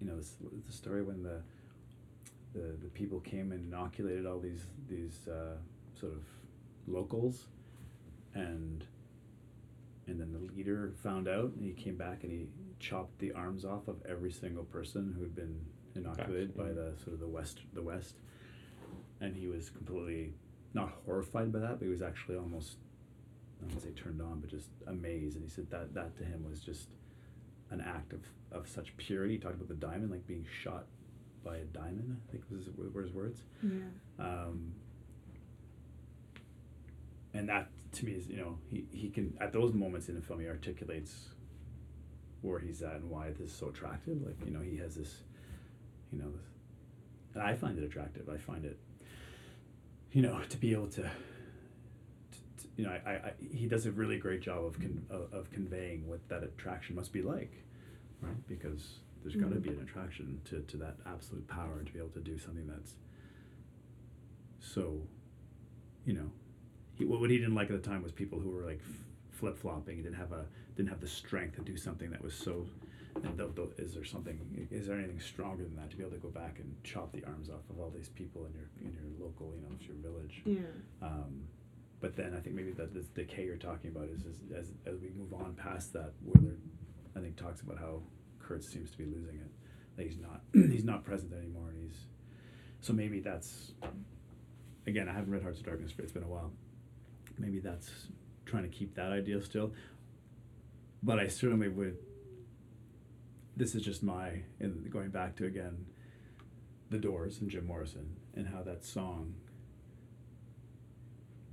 you 0.00 0.06
know, 0.06 0.16
this, 0.16 0.34
the 0.66 0.72
story 0.72 1.02
when 1.02 1.22
the, 1.22 1.42
the 2.54 2.76
the 2.82 2.88
people 2.90 3.20
came 3.20 3.52
and 3.52 3.66
inoculated 3.66 4.24
all 4.24 4.38
these 4.38 4.66
these 4.88 5.26
uh, 5.28 5.56
sort 5.98 6.12
of 6.12 6.22
locals, 6.86 7.46
and 8.34 8.84
and 10.06 10.20
then 10.20 10.32
the 10.32 10.54
leader 10.54 10.92
found 11.02 11.26
out, 11.28 11.50
and 11.56 11.64
he 11.64 11.72
came 11.72 11.96
back 11.96 12.22
and 12.22 12.30
he 12.32 12.46
chopped 12.78 13.18
the 13.18 13.32
arms 13.32 13.64
off 13.64 13.88
of 13.88 13.96
every 14.08 14.30
single 14.30 14.64
person 14.64 15.14
who'd 15.18 15.34
been 15.34 15.60
inoculated 15.96 16.56
by 16.56 16.68
the 16.68 16.92
sort 17.02 17.14
of 17.14 17.20
the 17.20 17.26
west 17.26 17.60
the 17.74 17.82
west, 17.82 18.14
and 19.20 19.36
he 19.36 19.46
was 19.46 19.70
completely 19.70 20.34
not 20.74 20.92
horrified 21.04 21.52
by 21.52 21.60
that, 21.60 21.78
but 21.78 21.84
he 21.84 21.90
was 21.90 22.02
actually 22.02 22.36
almost 22.36 22.76
I 23.58 23.62
don't 23.62 23.70
want 23.70 23.82
to 23.82 23.88
say 23.88 23.94
turned 23.94 24.20
on, 24.20 24.40
but 24.40 24.50
just 24.50 24.68
amazed. 24.86 25.36
And 25.36 25.44
he 25.44 25.50
said 25.50 25.70
that 25.70 25.94
that 25.94 26.16
to 26.18 26.24
him 26.24 26.44
was 26.48 26.60
just 26.60 26.88
an 27.70 27.80
act 27.80 28.12
of, 28.12 28.20
of 28.52 28.68
such 28.68 28.96
purity. 28.96 29.34
He 29.34 29.38
talked 29.40 29.54
about 29.54 29.68
the 29.68 29.74
diamond, 29.74 30.10
like 30.10 30.26
being 30.26 30.46
shot 30.62 30.86
by 31.44 31.56
a 31.56 31.64
diamond. 31.64 32.20
I 32.28 32.32
think 32.32 32.44
was 32.50 32.68
were 32.76 33.02
his 33.02 33.12
words. 33.12 33.42
Yeah. 33.62 33.70
Um, 34.18 34.72
and 37.32 37.48
that 37.48 37.68
to 37.92 38.04
me 38.04 38.12
is 38.12 38.28
you 38.28 38.36
know 38.36 38.58
he, 38.68 38.86
he 38.92 39.08
can 39.08 39.36
at 39.40 39.52
those 39.52 39.72
moments 39.72 40.08
in 40.08 40.14
the 40.14 40.20
film 40.20 40.40
he 40.40 40.48
articulates 40.48 41.28
where 42.42 42.58
he's 42.58 42.82
at 42.82 42.94
and 42.94 43.10
why 43.10 43.30
this 43.30 43.50
is 43.50 43.56
so 43.56 43.68
attractive. 43.68 44.22
Like 44.24 44.36
you 44.44 44.52
know 44.52 44.60
he 44.60 44.76
has 44.78 44.94
this, 44.94 45.22
you 46.12 46.18
know, 46.18 46.30
this, 46.30 46.46
and 47.34 47.42
I 47.42 47.54
find 47.54 47.78
it 47.78 47.84
attractive. 47.84 48.28
I 48.28 48.36
find 48.36 48.64
it, 48.64 48.78
you 50.16 50.22
know, 50.22 50.40
to 50.48 50.56
be 50.56 50.72
able 50.72 50.86
to. 50.86 51.02
to- 51.02 51.08
to- 52.58 52.68
You 52.78 52.84
know, 52.86 52.98
I, 53.04 53.10
I, 53.10 53.32
he 53.52 53.66
does 53.66 53.84
a 53.84 53.90
really 53.90 54.16
great 54.16 54.40
job 54.40 54.64
of, 54.64 54.80
con, 54.80 55.04
of, 55.10 55.30
of 55.32 55.50
conveying 55.50 56.08
what 56.08 56.26
that 56.30 56.42
attraction 56.42 56.96
must 56.96 57.12
be 57.12 57.20
like, 57.20 57.52
right? 58.22 58.48
Because 58.48 59.00
there's 59.22 59.36
got 59.36 59.50
to 59.50 59.56
mm-hmm. 59.56 59.68
be 59.68 59.76
an 59.76 59.82
attraction 59.82 60.40
to, 60.46 60.60
to 60.60 60.76
that 60.78 60.96
absolute 61.06 61.46
power 61.48 61.82
to 61.84 61.92
be 61.92 61.98
able 61.98 62.08
to 62.10 62.20
do 62.20 62.38
something 62.38 62.66
that's 62.66 62.94
so, 64.58 65.02
you 66.06 66.14
know, 66.14 66.30
he, 66.94 67.04
what 67.04 67.28
he 67.28 67.36
didn't 67.36 67.54
like 67.54 67.70
at 67.70 67.82
the 67.82 67.88
time 67.88 68.02
was 68.02 68.10
people 68.10 68.40
who 68.40 68.50
were 68.50 68.64
like 68.64 68.80
flip 69.32 69.58
flopping. 69.58 69.96
He 69.96 70.02
didn't 70.02 70.16
have 70.16 70.32
a 70.32 70.46
didn't 70.76 70.88
have 70.88 71.02
the 71.02 71.08
strength 71.08 71.56
to 71.56 71.62
do 71.62 71.76
something 71.76 72.10
that 72.10 72.22
was 72.22 72.34
so. 72.34 72.66
And 73.24 73.38
th- 73.38 73.54
th- 73.54 73.78
is 73.78 73.94
there 73.94 74.04
something? 74.04 74.68
Is 74.70 74.86
there 74.86 74.98
anything 74.98 75.20
stronger 75.20 75.64
than 75.64 75.76
that 75.76 75.90
to 75.90 75.96
be 75.96 76.02
able 76.02 76.12
to 76.12 76.18
go 76.22 76.28
back 76.28 76.58
and 76.58 76.74
chop 76.84 77.12
the 77.12 77.24
arms 77.24 77.48
off 77.48 77.68
of 77.70 77.78
all 77.80 77.90
these 77.90 78.08
people 78.08 78.46
in 78.46 78.52
your 78.54 78.68
in 78.80 78.92
your 78.94 79.26
local, 79.26 79.54
you 79.54 79.62
know, 79.62 79.76
your 79.80 79.96
village? 79.96 80.42
Yeah. 80.44 81.06
Um, 81.06 81.44
but 82.00 82.14
then 82.16 82.34
I 82.36 82.40
think 82.40 82.54
maybe 82.54 82.72
that 82.72 82.92
this 82.92 83.06
decay 83.06 83.44
you're 83.44 83.56
talking 83.56 83.90
about 83.90 84.08
is, 84.08 84.24
is 84.26 84.38
as 84.56 84.72
as 84.84 85.00
we 85.00 85.10
move 85.16 85.32
on 85.32 85.54
past 85.54 85.92
that, 85.94 86.12
Willard, 86.22 86.60
I 87.16 87.20
think 87.20 87.36
talks 87.36 87.62
about 87.62 87.78
how 87.78 88.02
Kurtz 88.38 88.68
seems 88.68 88.90
to 88.90 88.98
be 88.98 89.06
losing 89.06 89.36
it. 89.36 89.50
That 89.96 90.06
he's 90.06 90.18
not 90.18 90.42
he's 90.70 90.84
not 90.84 91.04
present 91.04 91.32
anymore, 91.32 91.70
and 91.70 91.82
he's 91.82 91.98
so 92.80 92.92
maybe 92.92 93.20
that's 93.20 93.72
again 94.86 95.08
I 95.08 95.12
haven't 95.12 95.30
read 95.32 95.42
Hearts 95.42 95.60
of 95.60 95.66
Darkness, 95.66 95.92
but 95.92 96.04
it's 96.04 96.12
been 96.12 96.22
a 96.22 96.28
while. 96.28 96.52
Maybe 97.38 97.60
that's 97.60 97.90
trying 98.44 98.62
to 98.62 98.68
keep 98.68 98.94
that 98.94 99.12
idea 99.12 99.42
still. 99.42 99.72
But 101.02 101.18
I 101.18 101.28
certainly 101.28 101.68
would. 101.68 101.98
This 103.56 103.74
is 103.74 103.82
just 103.82 104.02
my 104.02 104.42
and 104.60 104.90
going 104.90 105.10
back 105.10 105.34
to 105.36 105.46
again, 105.46 105.86
the 106.90 106.98
Doors 106.98 107.40
and 107.40 107.50
Jim 107.50 107.66
Morrison 107.66 108.16
and 108.34 108.46
how 108.48 108.62
that 108.62 108.84
song 108.84 109.34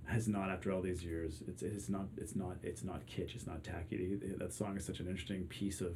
has 0.06 0.28
not 0.28 0.50
after 0.50 0.72
all 0.72 0.82
these 0.82 1.04
years 1.04 1.42
it's 1.48 1.64
it's 1.64 1.88
not 1.88 2.08
it's 2.18 2.36
not 2.36 2.58
it's 2.62 2.84
not 2.84 3.06
kitsch 3.08 3.36
it's 3.36 3.48
not 3.48 3.64
tacky. 3.64 4.20
That 4.38 4.54
song 4.54 4.76
is 4.76 4.86
such 4.86 5.00
an 5.00 5.08
interesting 5.08 5.46
piece 5.46 5.80
of 5.80 5.96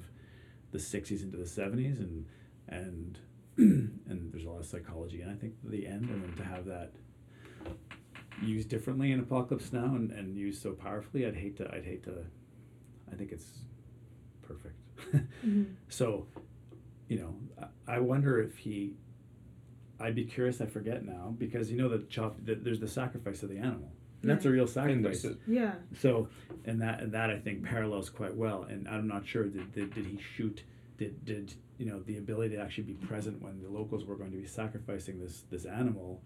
the 0.72 0.78
60s 0.78 1.24
into 1.24 1.38
the 1.38 1.44
70s 1.44 2.00
and 2.00 2.26
and 2.70 3.20
and 3.58 4.32
there's 4.32 4.46
a 4.46 4.50
lot 4.50 4.60
of 4.60 4.66
psychology 4.66 5.22
and 5.22 5.32
I 5.32 5.36
think 5.36 5.56
the 5.64 5.86
end 5.86 6.10
and 6.10 6.24
then 6.24 6.34
to 6.38 6.44
have 6.44 6.66
that 6.66 6.94
used 8.42 8.70
differently 8.70 9.12
in 9.12 9.20
Apocalypse 9.20 9.74
Now 9.74 9.96
and, 9.96 10.12
and 10.12 10.38
used 10.38 10.62
so 10.62 10.72
powerfully 10.72 11.26
I'd 11.26 11.36
hate 11.36 11.58
to 11.58 11.70
I'd 11.74 11.84
hate 11.84 12.04
to 12.04 12.24
I 13.12 13.16
think 13.16 13.32
it's 13.34 13.60
perfect 14.42 14.77
Mhm. 15.46 15.66
so 15.90 16.28
you 17.08 17.20
know 17.20 17.36
I, 17.88 17.96
I 17.96 18.00
wonder 18.00 18.42
if 18.42 18.58
he 18.58 18.96
I'd 20.00 20.16
be 20.16 20.26
curious 20.26 20.62
I 20.62 20.66
forget 20.68 21.04
now 21.06 21.34
because 21.38 21.72
you 21.72 21.78
know 21.78 21.90
that 21.90 22.10
chop 22.10 22.38
that 22.46 22.64
there's 22.64 22.80
the 22.80 22.88
sacrifice 22.88 23.44
of 23.44 23.50
the 23.50 23.58
animal 23.58 23.92
and 24.22 24.32
that's 24.32 24.46
a 24.46 24.50
real 24.50 24.66
sacrifice 24.68 25.26
Yeah. 25.48 25.76
so, 26.02 26.28
and 26.66 26.82
that 26.82 27.02
and 27.02 27.12
that 27.14 27.30
I 27.30 27.38
think 27.38 27.64
parallels 27.64 28.10
quite 28.10 28.36
well. 28.36 28.64
And 28.64 28.88
I'm 28.88 29.08
not 29.08 29.28
sure 29.28 29.44
did 29.46 29.72
did, 29.74 29.94
did 29.94 30.06
he 30.08 30.20
shoot? 30.36 30.64
Did 30.98 31.24
did 31.24 31.54
you 31.78 31.86
know 31.86 32.00
the 32.02 32.18
ability 32.18 32.56
to 32.56 32.62
actually 32.62 32.86
be 32.86 32.94
present 32.96 33.40
when 33.44 33.62
the 33.62 33.70
locals 33.70 34.06
were 34.06 34.16
going 34.16 34.32
to 34.32 34.38
be 34.38 34.48
sacrificing 34.48 35.20
this 35.20 35.44
this 35.52 35.66
animal? 35.66 36.24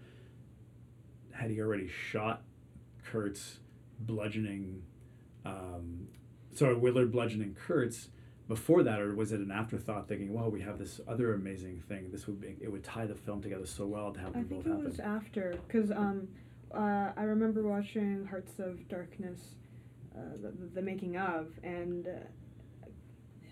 Had 1.34 1.52
he 1.52 1.60
already 1.62 1.90
shot 1.90 2.44
Kurtz, 3.04 3.60
bludgeoning, 4.00 4.84
um, 5.46 6.08
sorry 6.56 6.76
Willard 6.78 7.12
bludgeoning 7.12 7.56
Kurtz 7.56 8.08
before 8.52 8.84
that, 8.84 9.00
or 9.00 9.16
was 9.16 9.32
it 9.32 9.40
an 9.40 9.50
afterthought, 9.50 10.10
thinking, 10.10 10.34
"Well, 10.34 10.52
we 10.52 10.60
have 10.60 10.78
this 10.78 11.00
other 11.08 11.34
amazing 11.34 11.80
thing. 11.88 12.12
This 12.12 12.28
would 12.28 12.42
be 12.42 12.58
it 12.60 12.70
would 12.70 12.84
tie 12.84 13.06
the 13.06 13.16
film 13.16 13.42
together 13.42 13.66
so 13.66 13.86
well 13.88 14.12
to 14.12 14.20
have 14.20 14.34
Them 14.34 14.42
I 14.42 14.44
them 14.44 14.50
think 14.50 14.64
both 14.64 14.68
it 14.68 14.76
happen." 14.76 14.86
was 14.86 15.00
after, 15.00 15.56
because 15.66 15.90
um, 15.90 16.28
uh, 16.74 17.12
I 17.16 17.24
remember 17.24 17.64
watching 17.64 18.26
Hearts 18.26 18.60
of 18.60 18.90
Darkness, 18.90 19.56
uh, 20.14 20.36
the, 20.42 20.52
the, 20.74 20.82
making 20.82 21.16
of, 21.16 21.48
and 21.64 22.10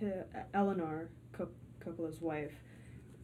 uh, 0.04 0.08
Eleanor, 0.54 1.10
Co- 1.32 1.48
Coppola's 1.80 2.20
wife, 2.20 2.52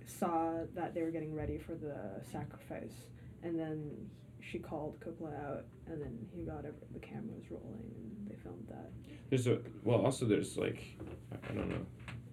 saw 0.05 0.53
that 0.75 0.93
they 0.93 1.01
were 1.01 1.11
getting 1.11 1.35
ready 1.35 1.57
for 1.57 1.75
the 1.75 1.97
sacrifice, 2.31 2.95
and 3.43 3.59
then 3.59 3.91
she 4.39 4.59
called 4.59 4.97
Coppola 5.01 5.35
out, 5.45 5.65
and 5.87 6.01
then 6.01 6.17
he 6.35 6.43
got 6.43 6.59
every, 6.59 6.73
the 6.93 6.99
cameras 6.99 7.45
rolling, 7.49 7.91
and 7.95 8.29
they 8.29 8.35
filmed 8.43 8.65
that. 8.69 8.91
There's 9.29 9.47
a 9.47 9.59
well, 9.83 10.01
also 10.05 10.25
there's 10.25 10.57
like 10.57 10.97
I 11.31 11.51
I 11.51 11.53
don't 11.53 11.69
know, 11.69 11.85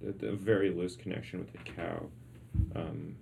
a, 0.07 0.27
a 0.27 0.37
very 0.37 0.71
loose 0.71 0.97
connection 0.97 1.38
with 1.38 1.53
the 1.53 1.59
cow, 1.59 2.07
um, 2.77 3.17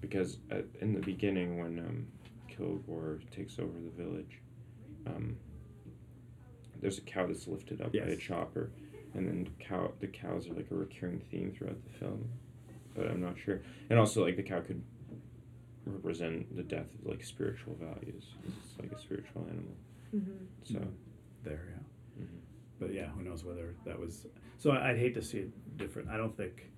because 0.00 0.38
at, 0.50 0.64
in 0.80 0.92
the 0.92 1.00
beginning 1.00 1.58
when 1.58 1.78
um, 1.78 2.06
Kilgore 2.48 3.20
takes 3.34 3.58
over 3.58 3.72
the 3.72 4.02
village, 4.02 4.40
um, 5.06 5.36
there's 6.80 6.98
a 6.98 7.02
cow 7.02 7.26
that's 7.26 7.46
lifted 7.46 7.80
up 7.80 7.92
by 7.92 7.98
a 8.00 8.16
chopper, 8.16 8.70
and 9.14 9.26
then 9.28 9.44
the 9.44 9.64
cow 9.64 9.92
the 10.00 10.06
cows 10.06 10.48
are 10.48 10.54
like 10.54 10.70
a 10.70 10.74
recurring 10.74 11.20
theme 11.30 11.52
throughout 11.56 11.78
the 11.84 11.98
film, 11.98 12.28
but 12.94 13.06
I'm 13.06 13.20
not 13.20 13.38
sure. 13.38 13.62
And 13.90 13.98
also 13.98 14.24
like 14.24 14.36
the 14.36 14.42
cow 14.42 14.60
could 14.60 14.82
represent 15.86 16.54
the 16.56 16.62
death 16.62 16.86
of 17.00 17.06
like 17.06 17.22
spiritual 17.24 17.76
values. 17.80 18.24
It's 18.46 18.78
like 18.80 18.92
a 18.92 18.98
spiritual 18.98 19.42
animal. 19.48 19.74
Mm-hmm. 20.14 20.74
So. 20.74 20.80
there, 21.44 21.74
yeah. 22.16 22.24
mhm. 22.24 22.28
but 22.78 22.92
yeah, 22.94 23.06
who 23.08 23.22
knows 23.22 23.44
whether 23.44 23.74
that 23.84 23.98
was. 23.98 24.26
So 24.58 24.70
I- 24.70 24.90
I'd 24.90 24.98
hate 24.98 25.14
to 25.14 25.22
see 25.22 25.38
it 25.38 25.76
different. 25.76 26.08
I 26.08 26.16
don't 26.16 26.36
think. 26.36 26.70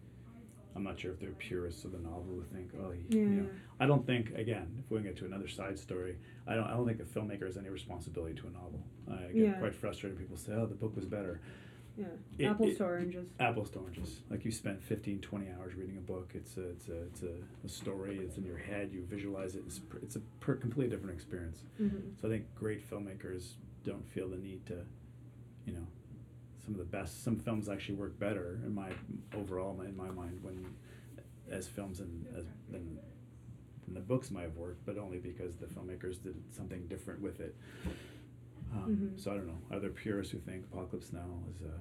I'm 0.75 0.83
not 0.85 1.01
sure 1.01 1.11
if 1.13 1.19
they're 1.21 1.31
purists 1.31 1.85
of 1.87 1.93
the 1.93 1.99
novel 1.99 2.25
who 2.29 2.43
think, 2.55 2.71
oh, 2.79 2.91
he, 2.91 3.01
Yeah. 3.09 3.23
you 3.23 3.29
know. 3.29 3.49
I 3.81 3.87
don't 3.87 4.05
think. 4.07 4.33
Again, 4.35 4.67
if 4.79 4.91
we 4.91 5.01
get 5.01 5.17
to 5.19 5.25
another 5.25 5.49
side 5.49 5.79
story, 5.79 6.17
I 6.47 6.55
don't. 6.55 6.65
I 6.65 6.73
don't 6.75 6.87
think 6.87 6.99
the 6.99 7.05
filmmaker 7.05 7.47
has 7.47 7.57
any 7.57 7.71
responsibility 7.71 8.35
to 8.35 8.47
a 8.47 8.51
novel. 8.51 8.83
I 9.11 9.33
get 9.33 9.35
Yeah. 9.37 9.53
quite 9.55 9.75
frustrated. 9.75 10.19
People 10.19 10.37
say, 10.37 10.53
oh, 10.53 10.67
the 10.67 10.75
book 10.75 10.95
was 10.97 11.07
better. 11.07 11.41
Yeah. 11.97 12.07
It- 12.39 12.47
Apples 12.47 12.77
to 12.77 12.85
oranges. 12.85 13.29
Apples 13.41 13.71
to 13.71 13.79
oranges. 13.79 14.21
Like 14.31 14.45
you 14.45 14.51
spent 14.53 14.83
15, 14.83 15.21
20 15.21 15.47
hours 15.51 15.75
reading 15.75 15.97
a 15.97 16.01
book. 16.01 16.33
It's 16.35 16.57
a, 16.57 16.69
it's 16.71 16.89
a, 16.89 17.03
it's 17.05 17.23
a, 17.23 17.33
a 17.65 17.69
story. 17.69 18.19
It's 18.19 18.37
in 18.37 18.45
your 18.45 18.59
head. 18.59 18.91
You 18.93 19.05
visualize 19.09 19.55
it. 19.55 19.63
It's, 19.67 19.79
pr- 19.79 19.99
it's 19.99 20.17
a 20.17 20.21
per- 20.41 20.57
completely 20.57 20.95
different 20.95 21.15
experience. 21.17 21.61
Mm-hmm. 21.81 22.11
So 22.21 22.29
I 22.29 22.31
think 22.31 22.55
great 22.55 22.89
filmmakers 22.89 23.53
don't 23.85 24.07
feel 24.13 24.29
the 24.29 24.37
need 24.37 24.67
to, 24.67 24.85
you 25.67 25.73
know, 25.73 25.87
some 26.65 26.75
of 26.75 26.79
the 26.79 26.85
best. 26.85 27.23
Some 27.25 27.37
films 27.39 27.69
actually 27.69 27.95
work 27.95 28.19
better 28.19 28.61
in 28.65 28.75
my 28.75 28.91
overall 29.35 29.81
in 29.83 29.97
my 29.97 30.11
mind 30.11 30.39
when, 30.43 30.67
as 31.51 31.67
films 31.69 32.01
and 32.01 32.27
as 32.37 32.45
than, 32.71 32.99
than 33.85 33.95
the 33.95 34.01
books 34.01 34.31
might 34.31 34.43
have 34.43 34.57
worked, 34.57 34.85
but 34.85 34.99
only 34.99 35.19
because 35.19 35.55
the 35.57 35.67
filmmakers 35.67 36.21
did 36.23 36.35
something 36.51 36.87
different 36.89 37.21
with 37.21 37.41
it. 37.41 37.55
Um, 38.73 38.97
Mhm. 38.97 39.21
So 39.21 39.33
I 39.33 39.35
don't 39.37 39.47
know. 39.47 39.59
Are 39.71 39.81
there 39.81 39.91
purists 39.91 40.33
who 40.33 40.39
think 40.39 40.65
Apocalypse 40.67 41.13
Now 41.13 41.43
is 41.51 41.63
a 41.63 41.81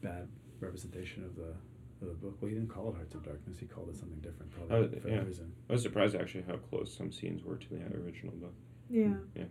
bad 0.00 0.28
representation 0.60 1.24
of 1.24 1.36
the 1.36 1.54
of 2.02 2.08
the 2.08 2.14
book? 2.14 2.36
Well, 2.40 2.48
he 2.48 2.54
didn't 2.54 2.70
call 2.70 2.90
it 2.90 2.96
Hearts 2.96 3.14
of 3.14 3.22
Darkness. 3.22 3.58
He 3.58 3.66
called 3.66 3.88
it 3.88 3.96
something 3.96 4.18
different, 4.20 4.50
probably 4.52 4.76
Oh, 4.76 4.88
for 5.00 5.08
yeah. 5.08 5.16
that 5.18 5.26
reason. 5.26 5.52
I 5.68 5.72
was 5.72 5.82
surprised 5.82 6.14
actually 6.16 6.42
how 6.42 6.56
close 6.56 6.92
some 6.94 7.12
scenes 7.12 7.42
were 7.44 7.56
to 7.56 7.68
the 7.70 7.82
original 7.96 8.34
book. 8.36 8.54
Yeah. 8.90 9.16
Yeah. 9.34 9.44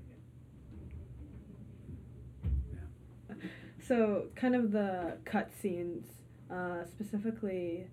Yeah. 3.30 3.36
So, 3.80 4.28
kind 4.36 4.56
of 4.56 4.72
the 4.72 5.18
cut 5.26 5.52
scenes, 5.52 6.06
uh, 6.50 6.86
specifically, 6.86 7.88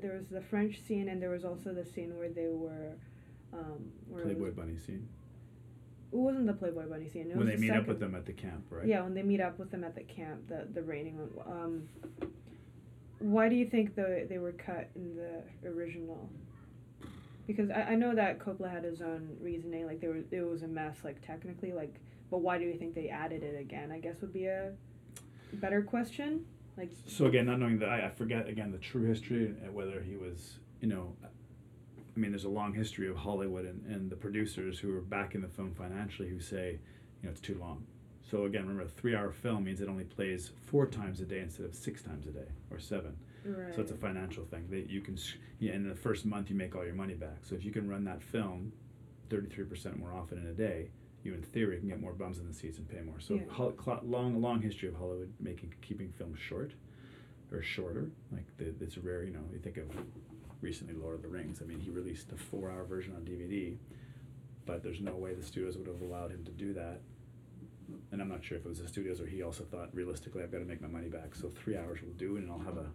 there 0.00 0.12
was 0.16 0.28
the 0.28 0.40
French 0.40 0.80
scene, 0.82 1.08
and 1.08 1.20
there 1.22 1.30
was 1.30 1.44
also 1.44 1.72
the 1.74 1.84
scene 1.84 2.16
where 2.16 2.28
they 2.28 2.48
were, 2.48 2.94
um, 3.52 3.90
where 4.08 4.22
Playboy 4.24 4.46
was, 4.46 4.54
Bunny 4.54 4.76
scene 4.76 5.08
it 6.14 6.18
wasn't 6.18 6.46
the 6.46 6.52
Playboy 6.52 6.86
Bunny 6.86 7.08
scene. 7.08 7.30
It 7.30 7.36
when 7.36 7.46
they 7.46 7.56
the 7.56 7.60
meet 7.60 7.72
up 7.72 7.88
with 7.88 7.98
them 7.98 8.14
at 8.14 8.24
the 8.24 8.32
camp, 8.32 8.66
right? 8.70 8.86
Yeah, 8.86 9.02
when 9.02 9.14
they 9.14 9.22
meet 9.22 9.40
up 9.40 9.58
with 9.58 9.72
them 9.72 9.82
at 9.82 9.96
the 9.96 10.04
camp, 10.04 10.48
the 10.48 10.68
the 10.72 10.82
raining 10.82 11.16
one. 11.16 11.46
Um, 11.48 11.88
why 13.18 13.48
do 13.48 13.56
you 13.56 13.66
think 13.66 13.96
the 13.96 14.24
they 14.28 14.38
were 14.38 14.52
cut 14.52 14.90
in 14.94 15.16
the 15.16 15.68
original? 15.68 16.30
Because 17.48 17.68
I, 17.68 17.82
I 17.82 17.94
know 17.96 18.14
that 18.14 18.38
Coppola 18.38 18.70
had 18.70 18.84
his 18.84 19.02
own 19.02 19.36
reasoning, 19.40 19.86
like 19.86 20.00
there 20.00 20.10
was 20.10 20.24
it 20.30 20.40
was 20.42 20.62
a 20.62 20.68
mess, 20.68 20.98
like 21.02 21.20
technically, 21.20 21.72
like. 21.72 21.96
But 22.30 22.38
why 22.38 22.58
do 22.58 22.64
you 22.64 22.76
think 22.78 22.94
they 22.94 23.08
added 23.08 23.42
it 23.42 23.60
again? 23.60 23.92
I 23.92 23.98
guess 23.98 24.20
would 24.20 24.32
be 24.32 24.46
a 24.46 24.72
better 25.52 25.82
question. 25.82 26.46
Like, 26.76 26.90
So 27.06 27.26
again, 27.26 27.46
not 27.46 27.60
knowing 27.60 27.78
that, 27.80 27.88
I, 27.88 28.06
I 28.06 28.10
forget 28.10 28.48
again 28.48 28.72
the 28.72 28.78
true 28.78 29.04
history 29.04 29.46
and 29.46 29.74
whether 29.74 30.00
he 30.00 30.16
was, 30.16 30.54
you 30.80 30.88
know, 30.88 31.14
I 32.16 32.20
mean, 32.20 32.30
there's 32.30 32.44
a 32.44 32.48
long 32.48 32.72
history 32.72 33.08
of 33.08 33.16
Hollywood 33.16 33.64
and, 33.64 33.84
and 33.86 34.10
the 34.10 34.16
producers 34.16 34.78
who 34.78 34.96
are 34.96 35.00
backing 35.00 35.40
the 35.40 35.48
film 35.48 35.74
financially 35.74 36.28
who 36.28 36.38
say, 36.40 36.78
you 37.22 37.28
know, 37.28 37.30
it's 37.30 37.40
too 37.40 37.58
long. 37.58 37.84
So 38.22 38.44
again, 38.44 38.62
remember, 38.62 38.82
a 38.84 38.88
three-hour 38.88 39.32
film 39.32 39.64
means 39.64 39.80
it 39.80 39.88
only 39.88 40.04
plays 40.04 40.50
four 40.66 40.86
times 40.86 41.20
a 41.20 41.24
day 41.24 41.40
instead 41.40 41.66
of 41.66 41.74
six 41.74 42.02
times 42.02 42.26
a 42.26 42.30
day 42.30 42.48
or 42.70 42.78
seven. 42.78 43.16
Right. 43.44 43.74
So 43.74 43.82
it's 43.82 43.90
a 43.90 43.96
financial 43.96 44.44
thing 44.44 44.66
that 44.70 44.88
you 44.88 45.00
can, 45.00 45.18
yeah, 45.58 45.72
in 45.72 45.86
the 45.88 45.94
first 45.94 46.24
month 46.24 46.48
you 46.50 46.56
make 46.56 46.74
all 46.74 46.84
your 46.84 46.94
money 46.94 47.14
back. 47.14 47.38
So 47.42 47.54
if 47.54 47.64
you 47.64 47.70
can 47.72 47.88
run 47.88 48.04
that 48.04 48.22
film 48.22 48.72
33% 49.28 49.98
more 49.98 50.12
often 50.14 50.38
in 50.38 50.46
a 50.46 50.52
day, 50.52 50.90
you 51.22 51.34
in 51.34 51.42
theory 51.42 51.78
can 51.78 51.88
get 51.88 52.00
more 52.00 52.12
bums 52.12 52.38
in 52.38 52.46
the 52.46 52.54
seats 52.54 52.78
and 52.78 52.88
pay 52.88 53.00
more. 53.00 53.18
So 53.20 53.34
Yeah. 53.34 53.42
Hol- 53.50 53.74
cl- 53.82 54.00
long, 54.04 54.40
long 54.40 54.60
history 54.62 54.88
of 54.88 54.94
Hollywood 54.94 55.32
making 55.40 55.74
keeping 55.82 56.10
films 56.12 56.38
short 56.38 56.72
or 57.52 57.62
shorter. 57.62 58.10
Like 58.32 58.44
the, 58.56 58.74
it's 58.82 58.96
rare, 58.98 59.24
you 59.24 59.32
know. 59.32 59.40
You 59.52 59.58
think 59.58 59.76
of 59.78 59.86
recently 60.60 60.94
Lord 60.94 61.16
of 61.16 61.22
the 61.22 61.28
Rings. 61.28 61.60
I 61.62 61.64
mean, 61.66 61.80
he 61.80 61.90
released 61.90 62.32
a 62.32 62.36
four-hour 62.36 62.84
version 62.84 63.14
on 63.14 63.22
DVD, 63.22 63.76
but 64.66 64.82
there's 64.82 65.00
no 65.00 65.12
way 65.14 65.34
the 65.34 65.42
studios 65.42 65.76
would 65.76 65.86
have 65.86 66.00
allowed 66.00 66.30
him 66.30 66.44
to 66.44 66.50
do 66.52 66.72
that. 66.74 67.00
And 68.12 68.22
I'm 68.22 68.28
not 68.28 68.42
sure 68.44 68.56
if 68.56 68.64
it 68.64 68.68
was 68.68 68.80
the 68.80 68.88
studios 68.88 69.20
or 69.20 69.26
he 69.26 69.42
also 69.42 69.64
thought 69.64 69.94
realistically, 69.94 70.42
I've 70.42 70.50
got 70.52 70.58
to 70.58 70.64
make 70.64 70.80
my 70.80 70.88
money 70.88 71.08
back. 71.08 71.34
So 71.34 71.50
three 71.50 71.76
hours 71.76 72.00
will 72.02 72.14
do, 72.14 72.36
and 72.38 72.50
I'll 72.50 72.58
have 72.60 72.78
a 72.78 72.86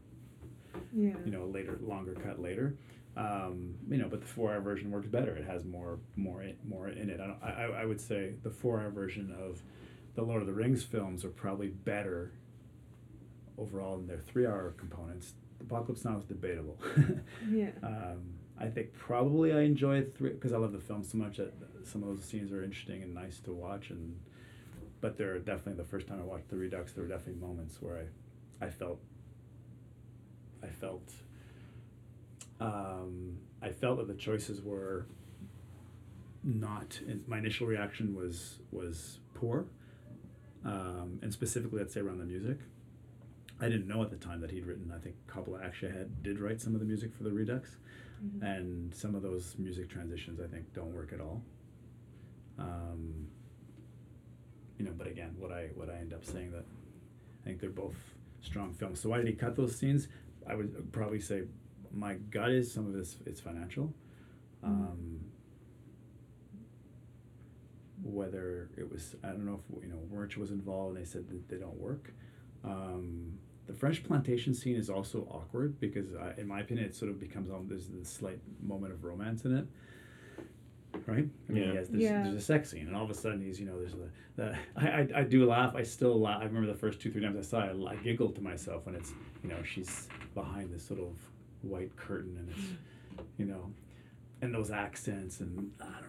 yeah. 0.94 1.14
you 1.26 1.32
know, 1.32 1.44
a 1.44 1.46
later, 1.52 1.78
longer 1.82 2.14
cut 2.14 2.42
later. 2.42 2.76
Um, 3.18 3.76
you 3.90 3.98
know, 3.98 4.08
but 4.08 4.22
the 4.22 4.28
four-hour 4.28 4.62
version 4.62 4.92
works 4.92 5.08
better. 5.08 5.36
It 5.36 5.46
has 5.46 5.66
more, 5.66 6.00
more, 6.16 6.42
in, 6.44 6.56
more 6.68 6.90
in 6.90 7.10
it. 7.10 7.20
I, 7.20 7.28
don't, 7.28 7.44
I, 7.44 7.50
I- 7.50 7.82
I 7.82 7.86
would 7.86 8.00
say 8.00 8.34
the 8.44 8.50
four-hour 8.52 8.90
version 8.92 9.36
of 9.40 9.62
the 10.16 10.22
Lord 10.24 10.42
of 10.42 10.48
the 10.48 10.54
Rings 10.54 10.84
films 10.84 11.24
are 11.26 11.30
probably 11.30 11.68
better 11.68 12.32
overall 13.58 13.98
in 14.00 14.08
their 14.08 14.20
three-hour 14.20 14.74
components. 14.78 15.34
Apocalypse 15.62 16.06
Now 16.06 16.18
is 16.18 16.26
debatable. 16.26 16.78
Yeah. 17.52 17.70
um, 17.84 18.22
I 18.58 18.68
think 18.68 18.94
probably 18.94 19.54
I 19.54 19.62
enjoy 19.62 20.04
three 20.04 20.32
because 20.32 20.52
I 20.54 20.58
love 20.58 20.74
the 20.74 20.80
film 20.80 21.04
so 21.04 21.18
much 21.18 21.38
that 21.38 21.54
some 21.86 22.04
of 22.04 22.10
those 22.10 22.26
scenes 22.26 22.52
are 22.52 22.64
interesting 22.64 23.02
and 23.04 23.14
nice 23.14 23.40
to 23.42 23.54
watch. 23.54 23.90
And 23.90 24.20
but 25.02 25.18
there 25.18 25.34
are 25.34 25.40
definitely 25.40 25.82
the 25.82 25.90
first 25.90 26.08
time 26.08 26.20
I 26.20 26.24
watched 26.24 26.50
the 26.50 26.58
Redux, 26.58 26.92
there 26.92 27.04
were 27.04 27.10
definitely 27.10 27.42
moments 27.42 27.82
where 27.82 28.06
I, 28.62 28.66
I 28.66 28.70
felt, 28.70 29.00
I 30.62 30.68
felt, 30.68 31.10
um, 32.60 33.38
I 33.62 33.70
felt 33.70 33.98
that 34.00 34.08
the 34.08 34.14
choices 34.14 34.62
were 34.62 35.06
not. 36.44 37.00
My 37.28 37.38
initial 37.38 37.68
reaction 37.68 38.14
was 38.16 38.60
was 38.72 39.20
poor, 39.34 39.66
um, 40.66 41.20
and 41.22 41.32
specifically, 41.32 41.80
I'd 41.82 41.92
say 41.92 42.02
around 42.02 42.20
the 42.20 42.26
music. 42.26 42.58
I 43.62 43.68
didn't 43.68 43.88
know 43.88 44.02
at 44.02 44.10
the 44.10 44.16
time 44.18 44.40
that 44.42 44.52
he'd 44.52 44.66
written. 44.66 44.92
I 44.96 45.00
think 45.00 45.16
Coppola 45.28 45.64
actually 45.66 45.92
had 45.92 46.24
did 46.24 46.40
write 46.40 46.62
some 46.62 46.74
of 46.74 46.80
the 46.80 46.86
music 46.86 47.14
for 47.14 47.24
the 47.24 47.32
Redux, 47.32 47.78
Mhm. 48.24 48.42
and 48.42 48.94
some 48.96 49.16
of 49.16 49.22
those 49.22 49.58
music 49.58 49.90
transitions 49.90 50.40
I 50.40 50.48
think 50.48 50.74
don't 50.74 50.94
work 50.94 51.12
at 51.14 51.20
all. 51.22 51.44
Um, 52.58 53.28
you 54.78 54.86
know, 54.86 54.94
but 54.98 55.08
again, 55.08 55.36
what 55.38 55.52
I 55.52 55.68
what 55.76 55.90
I 55.90 55.98
end 55.98 56.14
up 56.14 56.24
saying 56.24 56.52
that 56.52 56.66
I 57.42 57.44
think 57.46 57.60
they're 57.60 57.70
both 57.70 57.98
strong 58.42 58.74
films. 58.74 59.00
So 59.02 59.10
why 59.10 59.18
did 59.18 59.28
he 59.28 59.34
cut 59.34 59.56
those 59.56 59.76
scenes? 59.76 60.08
I 60.48 60.56
would 60.56 60.92
probably 60.94 61.20
say 61.20 61.44
my 61.92 62.16
gut 62.16 62.52
is 62.52 62.72
some 62.72 62.86
of 62.88 62.94
this 62.94 63.18
it's 63.26 63.42
financial. 63.42 63.94
Mhm. 64.64 64.68
Um, 64.68 65.20
whether 68.02 68.70
it 68.78 68.90
was 68.90 69.16
I 69.24 69.30
don't 69.30 69.46
know 69.46 69.56
if 69.78 69.84
you 69.84 69.90
know 69.90 70.00
merch 70.12 70.38
was 70.38 70.52
involved 70.52 70.96
and 70.96 71.06
they 71.06 71.10
said 71.10 71.28
that 71.30 71.50
they 71.50 71.58
don't 71.58 71.78
work. 71.78 72.14
Um, 72.64 73.38
the 73.70 73.76
French 73.76 74.04
plantation 74.04 74.54
scene 74.54 74.76
is 74.76 74.90
also 74.90 75.28
awkward 75.30 75.80
because, 75.80 76.08
I, 76.16 76.34
in 76.42 76.48
my 76.48 76.60
opinion, 76.62 76.88
it 76.88 76.96
sort 76.96 77.12
of 77.12 77.20
becomes 77.20 77.52
um, 77.52 77.68
there's 77.70 77.88
this 77.88 78.10
slight 78.10 78.40
moment 78.64 78.92
of 78.92 79.04
romance 79.04 79.46
in 79.46 79.56
it, 79.56 79.68
right? 81.06 81.28
I 81.48 81.52
mean, 81.52 81.64
Yeah. 81.64 81.72
he 81.72 81.78
has 81.78 81.90
this, 81.90 82.02
Yeah. 82.02 82.24
there's 82.24 82.36
a 82.36 82.42
sex 82.42 82.72
scene, 82.72 82.88
and 82.88 82.96
all 82.96 83.04
of 83.04 83.12
a 83.12 83.14
sudden 83.14 83.42
he's 83.42 83.60
you 83.60 83.68
know 83.68 83.78
there's 83.80 83.94
the, 83.94 84.10
the 84.38 84.56
I, 84.76 84.88
I, 84.88 85.08
I 85.18 85.24
do 85.24 85.46
laugh. 85.46 85.76
I 85.76 85.84
still 85.84 86.20
laugh. 86.20 86.42
I 86.42 86.46
remember 86.46 86.68
the 86.68 86.78
first 86.78 87.00
two 87.00 87.12
three 87.12 87.22
times 87.22 87.38
I 87.38 87.42
saw 87.42 87.64
it, 87.70 87.78
I, 87.88 87.92
I 87.92 87.96
giggled 87.98 88.36
to 88.36 88.42
myself 88.42 88.86
when 88.88 88.96
it's 88.96 89.14
you 89.44 89.50
know 89.50 89.62
she's 89.64 90.08
behind 90.34 90.74
this 90.74 90.84
sort 90.84 91.00
of 91.00 91.14
white 91.62 91.96
curtain 91.96 92.36
and 92.40 92.50
it's 92.50 93.22
you 93.38 93.46
know 93.46 93.72
and 94.42 94.52
those 94.54 94.72
accents 94.72 95.42
and 95.42 95.72
I 95.80 95.86
don't 96.02 96.09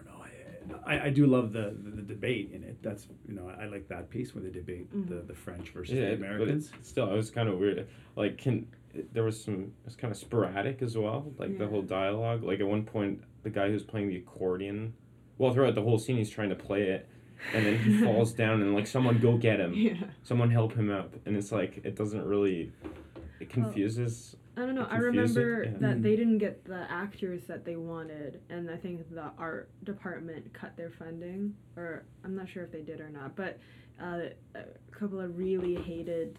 I, 0.85 0.95
I, 0.97 1.03
I 1.05 1.09
do 1.09 1.25
love 1.27 1.53
the, 1.53 1.75
the, 1.83 1.91
the 1.97 2.01
debate 2.01 2.51
in 2.53 2.63
it. 2.63 2.81
That's 2.81 3.07
you 3.27 3.33
know 3.35 3.51
I, 3.59 3.65
like 3.65 3.87
that 3.89 4.09
piece 4.09 4.33
where 4.35 4.43
they 4.43 4.49
debate 4.49 4.89
the, 4.91 5.15
Mhm. 5.15 5.27
the 5.27 5.33
French 5.33 5.69
versus 5.69 5.95
Yeah, 5.95 6.11
the 6.11 6.15
but 6.17 6.25
Americans. 6.27 6.71
still, 6.81 7.11
it 7.11 7.15
was 7.15 7.29
kind 7.31 7.49
of 7.49 7.57
weird. 7.59 7.87
Like, 8.15 8.37
can 8.37 8.67
there 9.13 9.23
was 9.23 9.41
some 9.41 9.55
it 9.63 9.85
was 9.85 9.95
kind 9.95 10.11
of 10.11 10.17
sporadic 10.17 10.81
as 10.81 10.97
well. 10.97 11.31
Like 11.37 11.57
the 11.57 11.67
whole 11.67 11.81
dialogue. 11.81 12.43
Like 12.43 12.59
at 12.59 12.67
one 12.67 12.83
point, 12.83 13.21
the 13.43 13.49
guy 13.49 13.69
who's 13.69 13.83
playing 13.83 14.09
the 14.09 14.17
accordion, 14.17 14.93
well, 15.37 15.53
throughout 15.53 15.75
the 15.75 15.81
whole 15.81 15.97
scene, 15.97 16.17
he's 16.17 16.29
trying 16.29 16.49
to 16.49 16.55
play 16.55 16.83
it, 16.83 17.07
and 17.53 17.65
then 17.65 17.77
he 17.79 17.97
falls 18.03 18.33
down, 18.33 18.61
and 18.61 18.73
like 18.75 18.87
someone 18.87 19.17
go 19.19 19.37
get 19.37 19.59
him. 19.59 19.73
Yeah. 19.73 19.95
Someone 20.23 20.51
help 20.51 20.73
him 20.73 20.91
up, 20.91 21.15
and 21.25 21.35
it's 21.37 21.51
like 21.51 21.81
it 21.83 21.95
doesn't 21.95 22.25
really. 22.25 22.71
It 23.39 23.49
confuses. 23.49 24.35
I 24.57 24.61
don't 24.61 24.75
know. 24.75 24.87
I 24.89 24.97
remember 24.97 25.63
yeah. 25.63 25.71
that 25.79 25.97
Mm. 25.97 26.03
they 26.03 26.15
didn't 26.15 26.37
get 26.39 26.65
the 26.65 26.85
actors 26.91 27.45
that 27.45 27.63
they 27.63 27.77
wanted, 27.77 28.41
and 28.49 28.69
I 28.69 28.75
think 28.77 29.09
the 29.13 29.31
art 29.37 29.69
department 29.85 30.51
cut 30.53 30.75
their 30.75 30.89
funding, 30.91 31.55
or 31.77 32.03
I'm 32.25 32.35
not 32.35 32.49
sure 32.49 32.63
if 32.63 32.71
they 32.71 32.81
did 32.81 32.99
or 32.99 33.09
not. 33.09 33.35
But 33.35 33.59
uh, 34.01 34.19
Coppola 34.91 35.31
really 35.35 35.75
hated 35.75 36.37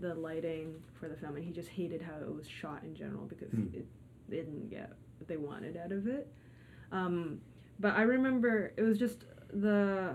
the 0.00 0.14
lighting 0.14 0.74
for 0.98 1.08
the 1.08 1.14
film, 1.16 1.36
and 1.36 1.44
he 1.44 1.52
just 1.52 1.68
hated 1.68 2.02
how 2.02 2.16
it 2.16 2.34
was 2.34 2.48
shot 2.48 2.82
in 2.82 2.94
general 2.94 3.24
because 3.26 3.50
Hmm. 3.52 3.66
it 3.72 3.86
they 4.28 4.36
didn't 4.38 4.70
get 4.70 4.90
what 5.18 5.28
they 5.28 5.36
wanted 5.36 5.76
out 5.76 5.92
of 5.92 6.06
it. 6.06 6.26
Um, 6.90 7.40
but 7.78 7.94
I 7.94 8.02
remember 8.02 8.72
it 8.76 8.82
was 8.82 8.98
just 8.98 9.26
the 9.52 10.14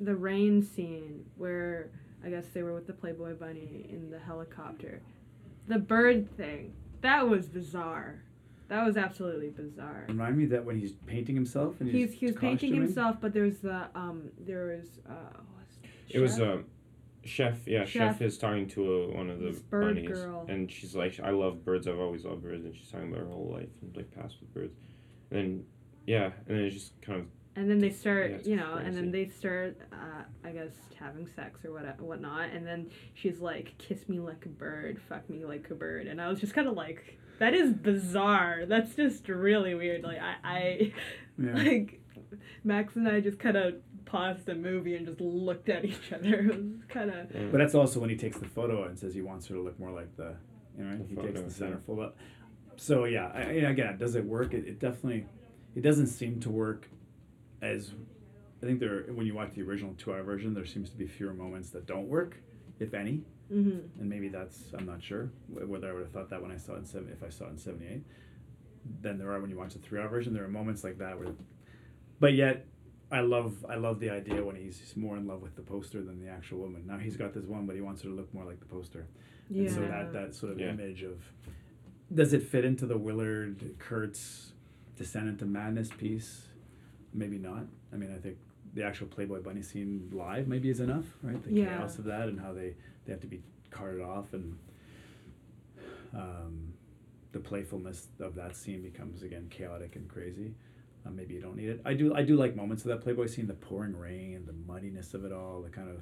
the 0.00 0.16
rain 0.16 0.62
scene 0.62 1.24
where 1.36 1.90
I 2.24 2.30
guess 2.30 2.46
they 2.48 2.62
were 2.62 2.74
with 2.74 2.86
the 2.86 2.92
Playboy 2.94 3.34
Bunny 3.34 3.86
in 3.88 4.10
the 4.10 4.18
helicopter. 4.18 5.00
The 5.68 5.78
bird 5.78 6.34
thing 6.36 6.72
that 7.00 7.28
was 7.28 7.46
bizarre. 7.46 8.22
That 8.68 8.84
was 8.86 8.96
absolutely 8.96 9.50
bizarre. 9.50 10.06
Remind 10.08 10.38
me 10.38 10.46
that 10.46 10.64
when 10.64 10.78
he's 10.78 10.92
painting 11.06 11.34
himself 11.34 11.80
and 11.80 11.90
He's 11.90 12.10
he's 12.12 12.20
he 12.20 12.26
was 12.26 12.36
painting 12.36 12.74
himself, 12.74 13.16
but 13.20 13.32
there's 13.34 13.58
the 13.58 13.86
um 13.94 14.30
there 14.40 14.66
was 14.78 14.88
uh 15.08 15.12
what's 15.54 15.78
It 16.08 16.18
was 16.20 16.36
Chef? 16.36 16.40
um, 16.48 16.64
chef. 17.24 17.66
Yeah, 17.66 17.84
Chef. 17.84 18.14
chef, 18.18 18.22
is 18.22 18.38
talking 18.38 18.66
to 18.68 18.92
a, 18.92 19.14
one 19.16 19.28
of 19.30 19.38
the 19.40 19.50
This 19.50 19.58
bird 19.60 19.94
bunnies, 19.96 20.08
girl. 20.18 20.46
and 20.48 20.70
she's 20.72 20.94
like, 20.96 21.20
"I 21.22 21.30
love 21.30 21.64
birds. 21.64 21.86
I've 21.86 21.98
always 22.00 22.24
loved 22.24 22.42
birds." 22.42 22.64
And 22.64 22.74
she's 22.74 22.88
talking 22.90 23.08
about 23.08 23.20
her 23.20 23.28
whole 23.30 23.50
life 23.52 23.68
and 23.82 23.94
like 23.96 24.10
past 24.14 24.36
with 24.40 24.52
birds. 24.54 24.74
And 25.30 25.38
then, 25.40 25.64
yeah, 26.06 26.30
and 26.46 26.56
then 26.56 26.64
it's 26.64 26.74
just 26.74 27.00
kind 27.02 27.20
of 27.20 27.26
and 27.56 27.70
then 27.70 27.78
they 27.78 27.90
start 27.90 28.30
Yeah, 28.30 28.38
you 28.50 28.56
know 28.56 28.74
and 28.74 28.96
then 28.96 29.10
they 29.10 29.28
start 29.28 29.78
uh, 29.92 30.22
i 30.44 30.50
guess 30.50 30.72
having 30.98 31.26
sex 31.36 31.64
or 31.64 31.72
what 31.72 32.00
whatnot 32.00 32.50
and 32.50 32.66
then 32.66 32.90
she's 33.14 33.40
like 33.40 33.74
kiss 33.78 34.08
me 34.08 34.18
like 34.18 34.44
a 34.46 34.48
bird 34.48 35.00
fuck 35.08 35.28
me 35.30 35.44
like 35.44 35.68
a 35.70 35.74
bird 35.74 36.06
and 36.06 36.20
i 36.20 36.28
was 36.28 36.40
just 36.40 36.54
kind 36.54 36.66
of 36.68 36.74
like 36.74 37.18
that 37.38 37.54
is 37.54 37.72
bizarre 37.72 38.64
that's 38.66 38.94
just 38.94 39.28
really 39.28 39.74
weird 39.74 40.02
like 40.02 40.18
i 40.20 40.34
i 40.44 40.92
Yeah. 41.38 41.54
like 41.56 42.00
max 42.62 42.94
and 42.96 43.08
i 43.08 43.20
just 43.20 43.38
kind 43.38 43.56
of 43.56 43.74
paused 44.04 44.46
the 44.46 44.54
movie 44.54 44.94
and 44.94 45.04
just 45.06 45.20
looked 45.20 45.68
at 45.68 45.84
each 45.84 46.12
other 46.12 46.40
it 46.40 46.46
was 46.46 46.58
kind 46.88 47.10
of 47.10 47.30
yeah. 47.34 47.46
But 47.50 47.58
that's 47.58 47.74
also 47.74 47.98
when 48.00 48.10
he 48.10 48.16
takes 48.16 48.38
the 48.38 48.46
photo 48.46 48.84
and 48.84 48.96
says 48.98 49.14
he 49.14 49.22
wants 49.22 49.46
her 49.48 49.54
to 49.56 49.60
look 49.62 49.78
more 49.80 49.90
like 49.90 50.14
the, 50.16 50.36
you 50.78 50.84
know, 50.84 50.96
The 50.98 51.04
he 51.22 51.28
takes 51.28 51.40
the 51.40 51.50
center 51.50 51.70
yeah. 51.72 51.86
full 51.86 52.00
up. 52.00 52.16
So 52.76 53.04
yeah, 53.06 53.32
I, 53.34 53.40
I- 53.40 53.70
again, 53.70 53.96
does 53.98 54.14
it 54.14 54.24
work? 54.24 54.52
It, 54.54 54.66
it 54.68 54.78
definitely, 54.78 55.26
it 55.74 55.80
doesn't 55.82 56.08
seem 56.08 56.38
to 56.40 56.50
work 56.50 56.88
as, 57.64 57.92
I 58.62 58.66
think 58.66 58.80
there, 58.80 59.04
when 59.12 59.26
you 59.26 59.34
watch 59.34 59.52
the 59.54 59.62
original 59.62 59.94
two-hour 59.96 60.22
version, 60.22 60.54
there 60.54 60.66
seems 60.66 60.90
to 60.90 60.96
be 60.96 61.06
fewer 61.06 61.32
moments 61.34 61.70
that 61.70 61.86
don't 61.86 62.08
work, 62.08 62.36
if 62.78 62.94
any. 62.94 63.22
hmm 63.48 63.78
And 63.98 64.08
maybe 64.08 64.28
that's, 64.28 64.58
I'm 64.76 64.86
not 64.86 65.02
sure 65.02 65.30
whether 65.48 65.88
I 65.90 65.92
would 65.94 66.02
have 66.02 66.12
thought 66.12 66.30
that 66.30 66.42
when 66.42 66.50
I 66.52 66.56
saw 66.56 66.74
it 66.74 66.78
in 66.78 66.86
seven, 66.86 67.08
if 67.10 67.22
I 67.22 67.30
saw 67.30 67.44
it 67.46 67.50
in 67.50 67.58
'78. 67.58 68.02
Than 69.00 69.18
there 69.18 69.32
are 69.32 69.40
when 69.40 69.48
you 69.50 69.56
watch 69.56 69.72
the 69.72 69.78
three-hour 69.78 70.08
version. 70.08 70.34
There 70.34 70.44
are 70.44 70.48
moments 70.48 70.84
like 70.84 70.98
that 70.98 71.18
where, 71.18 71.32
but 72.20 72.34
yet, 72.34 72.66
I 73.10 73.20
love 73.20 73.64
I 73.68 73.76
love 73.76 73.98
the 73.98 74.10
idea 74.10 74.44
when 74.44 74.56
he's 74.56 74.78
he's 74.78 74.94
more 74.96 75.16
in 75.16 75.26
love 75.26 75.40
with 75.40 75.56
the 75.56 75.62
poster 75.62 76.02
than 76.02 76.20
the 76.22 76.28
actual 76.30 76.58
woman. 76.58 76.82
Now 76.86 76.98
he's 76.98 77.16
got 77.16 77.32
this 77.32 77.44
one, 77.46 77.64
but 77.64 77.76
he 77.76 77.80
wants 77.80 78.02
her 78.02 78.08
to 78.10 78.14
look 78.14 78.32
more 78.34 78.44
like 78.44 78.60
the 78.60 78.66
poster. 78.66 79.06
yeah 79.48 79.60
And 79.68 79.70
so 79.74 79.80
that 79.80 80.12
that 80.12 80.34
sort 80.34 80.52
of 80.52 80.60
Yeah. 80.60 80.70
image 80.70 81.02
of 81.02 81.18
does 82.12 82.32
it 82.34 82.42
fit 82.42 82.64
into 82.66 82.84
the 82.86 82.98
Willard 82.98 83.74
Kurtz 83.78 84.52
descent 84.96 85.28
into 85.28 85.46
madness 85.46 85.88
piece? 85.96 86.48
Maybe 87.14 87.38
not. 87.38 87.64
I 87.92 87.96
mean, 87.96 88.12
I 88.12 88.18
think 88.18 88.36
the 88.74 88.82
actual 88.84 89.06
Playboy 89.06 89.40
Bunny 89.40 89.62
scene 89.62 90.10
live 90.12 90.48
maybe 90.48 90.68
is 90.68 90.80
enough, 90.80 91.04
right? 91.22 91.40
The 91.42 91.52
Yeah. 91.52 91.76
chaos 91.78 91.98
of 91.98 92.04
that 92.04 92.28
and 92.28 92.40
how 92.40 92.52
they 92.52 92.74
they 93.06 93.12
have 93.12 93.20
to 93.20 93.26
be 93.26 93.40
carted 93.70 94.00
off 94.00 94.32
and 94.32 94.58
um, 96.14 96.72
the 97.32 97.38
playfulness 97.40 98.08
of 98.20 98.34
that 98.36 98.56
scene 98.56 98.82
becomes 98.82 99.22
again 99.22 99.46
chaotic 99.50 99.96
and 99.96 100.08
crazy. 100.08 100.54
Uh, 101.06 101.10
maybe 101.10 101.34
you 101.34 101.40
don't 101.40 101.56
need 101.56 101.68
it. 101.68 101.80
I 101.84 101.92
do. 101.94 102.14
I 102.14 102.22
do 102.22 102.36
like 102.36 102.56
moments 102.56 102.82
of 102.84 102.88
that 102.88 103.02
Playboy 103.02 103.26
scene, 103.26 103.46
the 103.46 103.52
pouring 103.54 103.96
rain, 103.96 104.44
the 104.46 104.54
muddiness 104.72 105.12
of 105.14 105.24
it 105.24 105.32
all, 105.32 105.60
the 105.60 105.68
kind 105.68 105.90
of, 105.90 106.00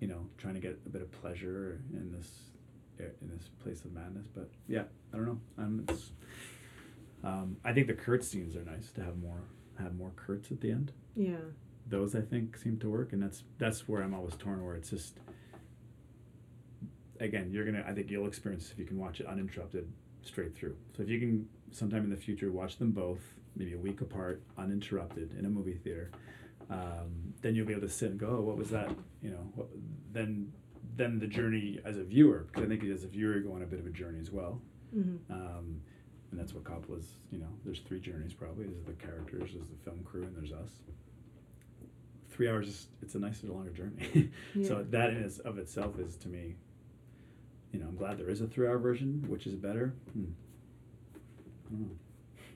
you 0.00 0.06
know, 0.06 0.26
trying 0.36 0.54
to 0.54 0.60
get 0.60 0.78
a 0.84 0.88
bit 0.90 1.00
of 1.02 1.10
pleasure 1.12 1.80
in 1.94 2.12
this, 2.12 2.28
in 2.98 3.28
this 3.34 3.48
place 3.62 3.84
of 3.86 3.92
madness. 3.92 4.26
But 4.34 4.50
yeah, 4.68 4.82
I 5.12 5.16
don't 5.16 5.26
know. 5.26 5.40
I'm. 5.58 5.84
It's, 5.88 6.10
Um, 7.22 7.56
I 7.64 7.72
think 7.74 7.86
the 7.86 7.92
Kurtz 7.94 8.28
scenes 8.28 8.56
are 8.56 8.64
nice 8.64 8.92
to 8.92 9.02
have 9.02 9.18
more 9.18 9.42
have 9.80 9.94
more 9.96 10.12
Kurtz 10.16 10.50
at 10.50 10.60
the 10.60 10.70
end. 10.70 10.92
Yeah. 11.16 11.36
Those 11.86 12.14
I 12.14 12.20
think 12.20 12.56
seem 12.56 12.78
to 12.80 12.90
work, 12.90 13.12
and 13.12 13.22
that's 13.22 13.42
that's 13.58 13.88
where 13.88 14.02
I'm 14.02 14.14
always 14.14 14.36
torn. 14.36 14.64
Where 14.64 14.76
it's 14.76 14.90
just 14.90 15.18
again, 17.18 17.50
you're 17.52 17.64
gonna 17.64 17.84
I 17.86 17.92
think 17.92 18.10
you'll 18.10 18.26
experience 18.26 18.70
if 18.70 18.78
you 18.78 18.84
can 18.84 18.98
watch 18.98 19.20
it 19.20 19.26
uninterrupted 19.26 19.90
straight 20.22 20.56
through. 20.56 20.76
So 20.96 21.02
if 21.02 21.08
you 21.08 21.18
can 21.18 21.48
sometime 21.72 22.04
in 22.04 22.10
the 22.10 22.16
future 22.16 22.50
watch 22.52 22.78
them 22.78 22.92
both, 22.92 23.20
maybe 23.56 23.74
a 23.74 23.78
week 23.78 24.00
apart, 24.00 24.42
uninterrupted 24.58 25.36
in 25.38 25.46
a 25.46 25.48
movie 25.48 25.74
theater, 25.74 26.10
um, 26.70 27.34
then 27.42 27.54
you'll 27.54 27.66
be 27.66 27.72
able 27.72 27.86
to 27.86 27.92
sit 27.92 28.10
and 28.10 28.20
go, 28.20 28.36
oh, 28.38 28.40
what 28.40 28.56
was 28.56 28.70
that? 28.70 28.90
You 29.22 29.30
know, 29.30 29.52
what, 29.54 29.68
then 30.12 30.52
then 30.96 31.18
the 31.18 31.26
journey 31.26 31.80
as 31.84 31.96
a 31.96 32.04
viewer, 32.04 32.46
because 32.46 32.64
I 32.64 32.68
think 32.68 32.84
as 32.84 33.04
a 33.04 33.08
viewer 33.08 33.36
you 33.36 33.44
go 33.44 33.54
on 33.54 33.62
a 33.62 33.66
bit 33.66 33.80
of 33.80 33.86
a 33.86 33.90
journey 33.90 34.20
as 34.20 34.30
well. 34.30 34.60
Mm-hmm. 34.96 35.32
Um, 35.32 35.80
and 36.30 36.38
that's 36.38 36.54
what 36.54 36.64
Coppola's, 36.64 37.14
you 37.30 37.38
know, 37.38 37.48
there's 37.64 37.80
three 37.80 38.00
journeys 38.00 38.32
probably. 38.32 38.66
There's 38.66 38.84
the 38.84 38.92
characters, 38.92 39.50
there's 39.52 39.68
the 39.68 39.84
film 39.84 40.00
crew, 40.04 40.22
and 40.22 40.36
there's 40.36 40.52
us. 40.52 40.70
Three 42.30 42.48
hours 42.48 42.68
is, 42.68 42.86
it's 43.02 43.14
a 43.16 43.18
nicer, 43.18 43.48
longer 43.48 43.70
journey. 43.70 44.30
Yeah. 44.54 44.68
So 44.68 44.86
that 44.90 45.10
in 45.10 45.16
is, 45.16 45.40
of 45.40 45.58
itself 45.58 45.98
is 45.98 46.16
to 46.18 46.28
me, 46.28 46.54
you 47.72 47.80
know, 47.80 47.86
I'm 47.86 47.96
glad 47.96 48.18
there 48.18 48.30
is 48.30 48.40
a 48.40 48.46
three 48.46 48.66
hour 48.66 48.78
version, 48.78 49.24
which 49.28 49.46
is 49.46 49.54
better. 49.54 49.94
Hmm. 50.12 50.24
I 51.66 51.70
don't 51.70 51.80
know. 51.80 51.96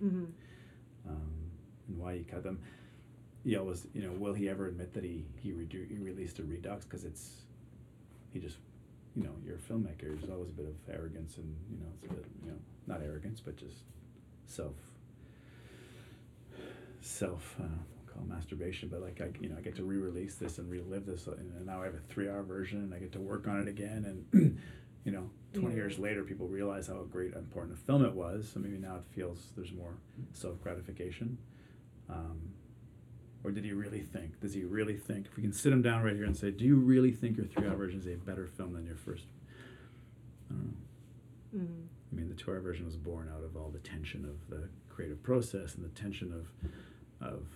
Mm-hmm. 0.04 0.24
Um, 1.08 1.32
and 1.88 1.98
why 1.98 2.16
he 2.16 2.24
cut 2.24 2.42
them. 2.42 2.60
He 3.44 3.56
always, 3.56 3.86
you 3.92 4.02
know, 4.02 4.12
will 4.12 4.32
he 4.32 4.48
ever 4.48 4.68
admit 4.68 4.94
that 4.94 5.04
he, 5.04 5.24
he, 5.36 5.50
redu- 5.50 5.88
he 5.88 5.98
released 5.98 6.38
a 6.38 6.44
redux? 6.44 6.84
Because 6.84 7.04
it's, 7.04 7.42
he 8.32 8.38
just, 8.38 8.56
you 9.16 9.22
know, 9.22 9.34
you're 9.44 9.56
a 9.56 9.58
filmmaker, 9.58 10.18
there's 10.18 10.30
always 10.30 10.50
a 10.50 10.52
bit 10.52 10.66
of 10.66 10.74
arrogance 10.94 11.36
and, 11.36 11.54
you 11.70 11.78
know, 11.78 11.86
it's 11.94 12.10
a 12.10 12.14
bit, 12.14 12.24
you 12.44 12.50
know, 12.50 12.58
not 12.86 13.00
arrogance, 13.02 13.40
but 13.40 13.56
just 13.56 13.76
self, 14.46 14.74
self, 17.00 17.56
uh, 17.60 17.66
call 18.12 18.24
masturbation, 18.26 18.88
but 18.88 19.00
like 19.02 19.20
I, 19.20 19.28
you 19.40 19.48
know, 19.48 19.56
I 19.58 19.60
get 19.60 19.76
to 19.76 19.84
re-release 19.84 20.36
this 20.36 20.58
and 20.58 20.70
relive 20.70 21.06
this, 21.06 21.26
and 21.26 21.66
now 21.66 21.82
I 21.82 21.86
have 21.86 21.94
a 21.94 22.00
three-hour 22.08 22.42
version, 22.42 22.78
and 22.80 22.94
I 22.94 22.98
get 22.98 23.12
to 23.12 23.20
work 23.20 23.46
on 23.48 23.60
it 23.60 23.68
again, 23.68 24.26
and 24.32 24.58
you 25.04 25.12
know, 25.12 25.30
twenty 25.52 25.70
Yeah. 25.74 25.82
years 25.82 25.98
later, 25.98 26.22
people 26.22 26.46
realize 26.48 26.86
how 26.86 27.02
great, 27.04 27.34
and 27.34 27.38
important 27.44 27.74
a 27.76 27.80
film 27.80 28.04
it 28.04 28.12
was. 28.14 28.48
So 28.52 28.60
maybe 28.60 28.78
now 28.78 28.96
it 28.96 29.02
feels 29.14 29.50
there's 29.56 29.72
more 29.72 29.94
self-gratification. 30.32 31.36
Um, 32.08 32.38
or 33.44 33.50
did 33.50 33.64
he 33.64 33.72
really 33.72 34.00
think? 34.00 34.40
Does 34.40 34.54
he 34.54 34.64
really 34.64 34.96
think? 34.96 35.26
If 35.26 35.36
we 35.36 35.42
can 35.42 35.52
sit 35.52 35.72
him 35.72 35.82
down 35.82 36.02
right 36.02 36.16
here 36.16 36.24
and 36.24 36.36
say, 36.36 36.50
"Do 36.50 36.64
you 36.64 36.76
really 36.76 37.12
think 37.12 37.36
your 37.36 37.46
three-hour 37.46 37.76
version 37.76 38.00
is 38.00 38.06
a 38.06 38.16
better 38.16 38.46
film 38.46 38.72
than 38.72 38.86
your 38.86 38.96
first? 38.96 39.26
I 40.50 40.54
don't 40.54 40.64
know. 40.64 41.58
Mm-hmm. 41.60 41.82
I 42.12 42.16
mean, 42.16 42.28
the 42.28 42.34
two-hour 42.34 42.60
version 42.60 42.84
was 42.86 42.96
born 42.96 43.30
out 43.34 43.44
of 43.44 43.56
all 43.56 43.68
the 43.70 43.78
tension 43.80 44.24
of 44.24 44.48
the 44.48 44.68
creative 44.88 45.22
process 45.22 45.74
and 45.74 45.84
the 45.84 45.88
tension 46.00 46.32
of 46.32 46.48
of 47.26 47.46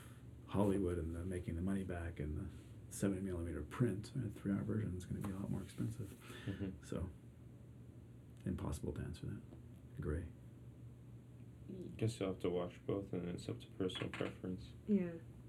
Hollywood 0.46 0.98
and 0.98 1.14
the 1.14 1.24
making 1.24 1.56
the 1.56 1.62
money 1.62 1.84
back 1.84 2.20
and 2.20 2.36
the 2.36 2.44
seventy 2.90 3.22
millimeter 3.22 3.62
print. 3.62 4.10
A 4.16 4.38
three-hour 4.40 4.62
version 4.64 4.92
is 4.96 5.04
going 5.06 5.22
to 5.22 5.28
be 5.28 5.34
a 5.34 5.38
lot 5.38 5.50
more 5.50 5.62
expensive. 5.62 6.14
Mhm. 6.46 6.72
So, 6.84 7.08
impossible 8.46 8.92
to 8.92 9.00
answer 9.00 9.26
that. 9.26 10.02
Gray. 10.02 10.22
Guess 11.98 12.18
you'll 12.20 12.30
have 12.30 12.40
to 12.40 12.48
watch 12.50 12.72
both, 12.86 13.12
and 13.12 13.28
it's 13.28 13.48
up 13.48 13.60
to 13.60 13.66
personal 13.78 14.08
preference. 14.10 14.66
Yeah. 14.86 15.02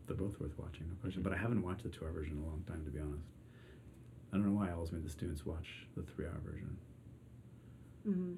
They're 0.09 0.17
both 0.17 0.39
worth 0.41 0.57
watching, 0.57 0.89
no 0.89 0.95
question. 1.01 1.21
But 1.21 1.33
I 1.33 1.37
haven't 1.37 1.61
watched 1.61 1.83
the 1.83 1.89
two-hour 1.89 2.11
version 2.11 2.37
in 2.37 2.43
a 2.43 2.47
long 2.47 2.63
time, 2.67 2.83
to 2.83 2.89
be 2.89 2.99
honest. 2.99 3.29
I 4.33 4.37
don't 4.37 4.45
know 4.45 4.57
why 4.57 4.69
I 4.69 4.73
always 4.73 4.91
made 4.91 5.05
the 5.05 5.09
students 5.09 5.45
watch 5.45 5.85
the 5.95 6.01
three-hour 6.01 6.41
version. 6.43 6.77
Mm-hmm. 8.09 8.33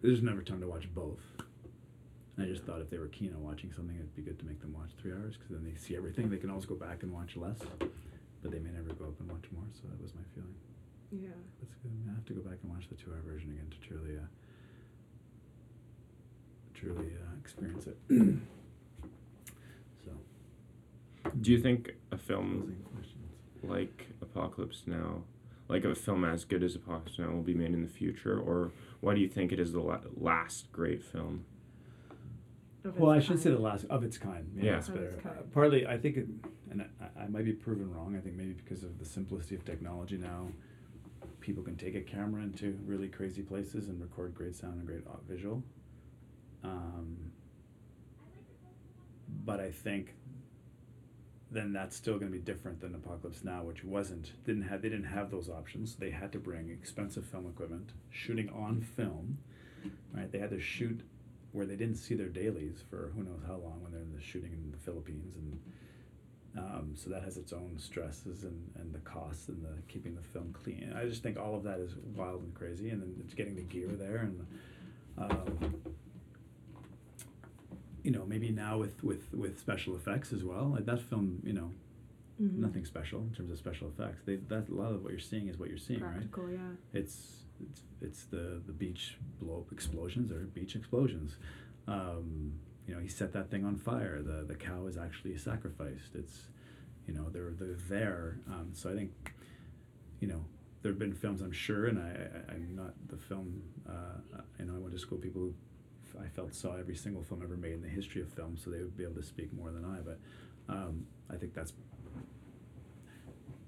There's 0.00 0.22
never 0.22 0.40
time 0.40 0.62
to 0.62 0.66
watch 0.66 0.88
both. 0.94 1.20
I 2.40 2.44
just 2.44 2.64
thought 2.64 2.80
if 2.80 2.88
they 2.88 2.96
were 2.96 3.08
keen 3.08 3.34
on 3.34 3.42
watching 3.44 3.72
something, 3.76 3.94
it'd 3.94 4.16
be 4.16 4.22
good 4.22 4.38
to 4.38 4.46
make 4.46 4.58
them 4.62 4.72
watch 4.72 4.88
three 4.98 5.12
hours 5.12 5.36
because 5.36 5.50
then 5.50 5.64
they 5.68 5.76
see 5.76 5.96
everything. 5.96 6.30
They 6.30 6.38
can 6.38 6.48
always 6.48 6.64
go 6.64 6.76
back 6.76 7.02
and 7.02 7.12
watch 7.12 7.36
less, 7.36 7.58
but 7.78 8.50
they 8.50 8.58
may 8.58 8.70
never 8.70 8.94
go 8.94 9.04
up 9.04 9.20
and 9.20 9.30
watch 9.30 9.44
more. 9.52 9.68
So 9.74 9.82
that 9.92 10.00
was 10.00 10.14
my 10.14 10.24
feeling. 10.34 10.56
Yeah. 11.12 11.36
That's 11.60 11.74
good. 11.82 11.92
I 12.08 12.14
have 12.14 12.24
to 12.24 12.32
go 12.32 12.40
back 12.40 12.56
and 12.62 12.72
watch 12.72 12.88
the 12.88 12.96
two-hour 12.96 13.20
version 13.20 13.50
again 13.52 13.68
to 13.68 13.76
truly, 13.86 14.16
uh, 14.16 14.24
truly 16.72 17.12
uh, 17.20 17.36
experience 17.38 17.86
it. 17.86 17.98
so, 21.32 21.38
Do 21.40 21.52
you 21.52 21.58
think 21.60 21.92
a 22.10 22.18
film 22.18 22.76
like 23.62 24.06
Apocalypse 24.20 24.82
Now, 24.86 25.22
like 25.68 25.84
a 25.84 25.94
film 25.94 26.24
as 26.24 26.44
good 26.44 26.62
as 26.62 26.74
Apocalypse 26.74 27.18
Now, 27.18 27.30
will 27.30 27.42
be 27.42 27.54
made 27.54 27.72
in 27.72 27.82
the 27.82 27.88
future, 27.88 28.38
or 28.38 28.72
why 29.00 29.14
do 29.14 29.20
you 29.20 29.28
think 29.28 29.52
it 29.52 29.58
is 29.60 29.72
the 29.72 29.80
la- 29.80 30.00
last 30.16 30.70
great 30.72 31.02
film? 31.02 31.44
Of 32.84 32.98
Well, 32.98 33.12
I 33.12 33.18
its 33.18 33.26
should 33.26 33.40
say 33.40 33.50
the 33.50 33.58
last 33.58 33.86
of 33.90 34.02
its 34.02 34.18
kind. 34.18 34.50
Yeah. 34.60 34.78
it's 34.78 34.88
Of 34.88 34.96
its 34.96 35.14
better. 35.22 35.28
Uh, 35.38 35.42
partly, 35.52 35.86
I 35.86 35.96
think, 35.98 36.16
it, 36.16 36.26
and 36.70 36.84
I, 37.00 37.22
I 37.22 37.26
might 37.28 37.44
be 37.44 37.52
proven 37.52 37.92
wrong. 37.94 38.16
I 38.16 38.20
think 38.20 38.36
maybe 38.36 38.54
because 38.54 38.82
of 38.82 38.98
the 38.98 39.04
simplicity 39.04 39.54
of 39.54 39.64
technology 39.64 40.16
now, 40.16 40.48
people 41.40 41.62
can 41.62 41.76
take 41.76 41.94
a 41.94 42.00
camera 42.00 42.42
into 42.42 42.78
really 42.84 43.08
crazy 43.08 43.42
places 43.42 43.88
and 43.88 44.00
record 44.00 44.34
great 44.34 44.56
sound 44.56 44.74
and 44.74 44.86
great 44.86 45.02
visual. 45.28 45.62
Um, 46.64 47.16
but 49.44 49.60
I 49.60 49.70
think 49.70 50.14
then 51.52 51.72
that's 51.72 51.94
still 51.94 52.18
going 52.18 52.32
to 52.32 52.38
be 52.38 52.42
different 52.42 52.80
than 52.80 52.94
Apocalypse 52.94 53.44
Now, 53.44 53.62
which 53.62 53.84
wasn't 53.84 54.32
didn't 54.44 54.62
have 54.62 54.82
they 54.82 54.88
didn't 54.88 55.04
have 55.04 55.30
those 55.30 55.48
options. 55.48 55.96
They 55.96 56.10
had 56.10 56.32
to 56.32 56.38
bring 56.38 56.70
expensive 56.70 57.26
film 57.26 57.46
equipment, 57.46 57.90
shooting 58.10 58.48
on 58.50 58.80
film, 58.80 59.38
right? 60.14 60.30
They 60.30 60.38
had 60.38 60.50
to 60.50 60.60
shoot 60.60 61.00
where 61.52 61.66
they 61.66 61.76
didn't 61.76 61.96
see 61.96 62.14
their 62.14 62.28
dailies 62.28 62.82
for 62.88 63.12
who 63.14 63.22
knows 63.22 63.42
how 63.46 63.56
long 63.56 63.82
when 63.82 63.92
they're 63.92 64.00
in 64.00 64.14
the 64.14 64.22
shooting 64.22 64.52
in 64.52 64.70
the 64.72 64.78
Philippines, 64.78 65.36
and 65.36 65.60
um, 66.56 66.92
so 66.94 67.10
that 67.10 67.22
has 67.22 67.36
its 67.36 67.52
own 67.52 67.76
stresses 67.78 68.44
and, 68.44 68.70
and 68.78 68.92
the 68.94 69.00
costs 69.00 69.48
and 69.48 69.62
the 69.62 69.82
keeping 69.88 70.14
the 70.14 70.22
film 70.22 70.54
clean. 70.54 70.94
I 70.96 71.04
just 71.04 71.22
think 71.22 71.38
all 71.38 71.54
of 71.54 71.62
that 71.64 71.80
is 71.80 71.94
wild 72.14 72.42
and 72.42 72.54
crazy, 72.54 72.88
and 72.90 73.02
then 73.02 73.14
it's 73.24 73.34
getting 73.34 73.56
the 73.56 73.62
gear 73.62 73.88
there 73.88 74.16
and. 74.16 74.46
Um, 75.18 75.74
you 78.02 78.10
know, 78.10 78.24
maybe 78.26 78.50
now 78.50 78.78
with, 78.78 79.02
with, 79.04 79.32
with 79.32 79.58
special 79.58 79.94
effects 79.96 80.32
as 80.32 80.42
well. 80.44 80.66
Like 80.74 80.86
that 80.86 81.00
film, 81.00 81.40
you 81.44 81.52
know, 81.52 81.70
Mhm. 82.40 82.56
nothing 82.58 82.84
special 82.84 83.20
in 83.20 83.30
terms 83.32 83.50
of 83.52 83.58
special 83.58 83.88
effects. 83.88 84.22
They 84.24 84.36
that 84.36 84.68
a 84.68 84.74
lot 84.74 84.90
of 84.92 85.02
what 85.02 85.10
you're 85.12 85.20
seeing 85.20 85.46
is 85.48 85.58
what 85.58 85.68
you're 85.68 85.78
seeing, 85.78 86.00
right? 86.00 86.12
Practical, 86.14 86.50
yeah. 86.50 86.70
It's 86.92 87.44
it's 87.60 87.82
it's 88.00 88.24
the 88.24 88.60
the 88.66 88.72
beach 88.72 89.18
blow 89.38 89.58
up 89.60 89.70
explosions 89.70 90.32
or 90.32 90.40
beach 90.46 90.74
explosions. 90.74 91.36
Um, 91.86 92.54
you 92.86 92.94
know, 92.94 93.00
he 93.00 93.06
set 93.08 93.32
that 93.34 93.50
thing 93.50 93.64
on 93.64 93.76
fire. 93.76 94.22
The 94.22 94.44
the 94.44 94.54
cow 94.56 94.86
is 94.86 94.96
actually 94.96 95.36
sacrificed. 95.36 96.14
It's 96.14 96.48
you 97.06 97.12
know 97.14 97.28
they're 97.28 97.52
they're 97.52 97.76
there. 97.88 98.40
Um, 98.48 98.70
so 98.72 98.90
I 98.90 98.94
think 98.94 99.12
you 100.20 100.26
know 100.28 100.42
there 100.80 100.90
have 100.90 100.98
been 100.98 101.12
films 101.14 101.42
I'm 101.42 101.52
sure, 101.52 101.86
and 101.86 101.98
I, 101.98 102.10
I 102.50 102.54
I'm 102.54 102.74
not 102.74 102.94
the 103.08 103.18
film. 103.18 103.62
Uh, 103.88 104.40
you 104.58 104.64
know, 104.64 104.74
I 104.74 104.78
went 104.78 104.94
to 104.94 104.98
school 104.98 105.18
people 105.18 105.42
who 105.42 105.54
I 106.20 106.28
felt 106.28 106.54
saw 106.54 106.76
every 106.76 106.96
single 106.96 107.22
film 107.22 107.42
ever 107.42 107.56
made 107.56 107.72
in 107.72 107.82
the 107.82 107.88
history 107.88 108.22
of 108.22 108.28
film, 108.28 108.56
so 108.56 108.70
they 108.70 108.78
would 108.78 108.96
be 108.96 109.04
able 109.04 109.14
to 109.14 109.22
speak 109.22 109.52
more 109.52 109.70
than 109.70 109.84
I. 109.84 109.98
But 110.00 110.18
um, 110.68 111.06
I 111.30 111.36
think 111.36 111.54
that's 111.54 111.72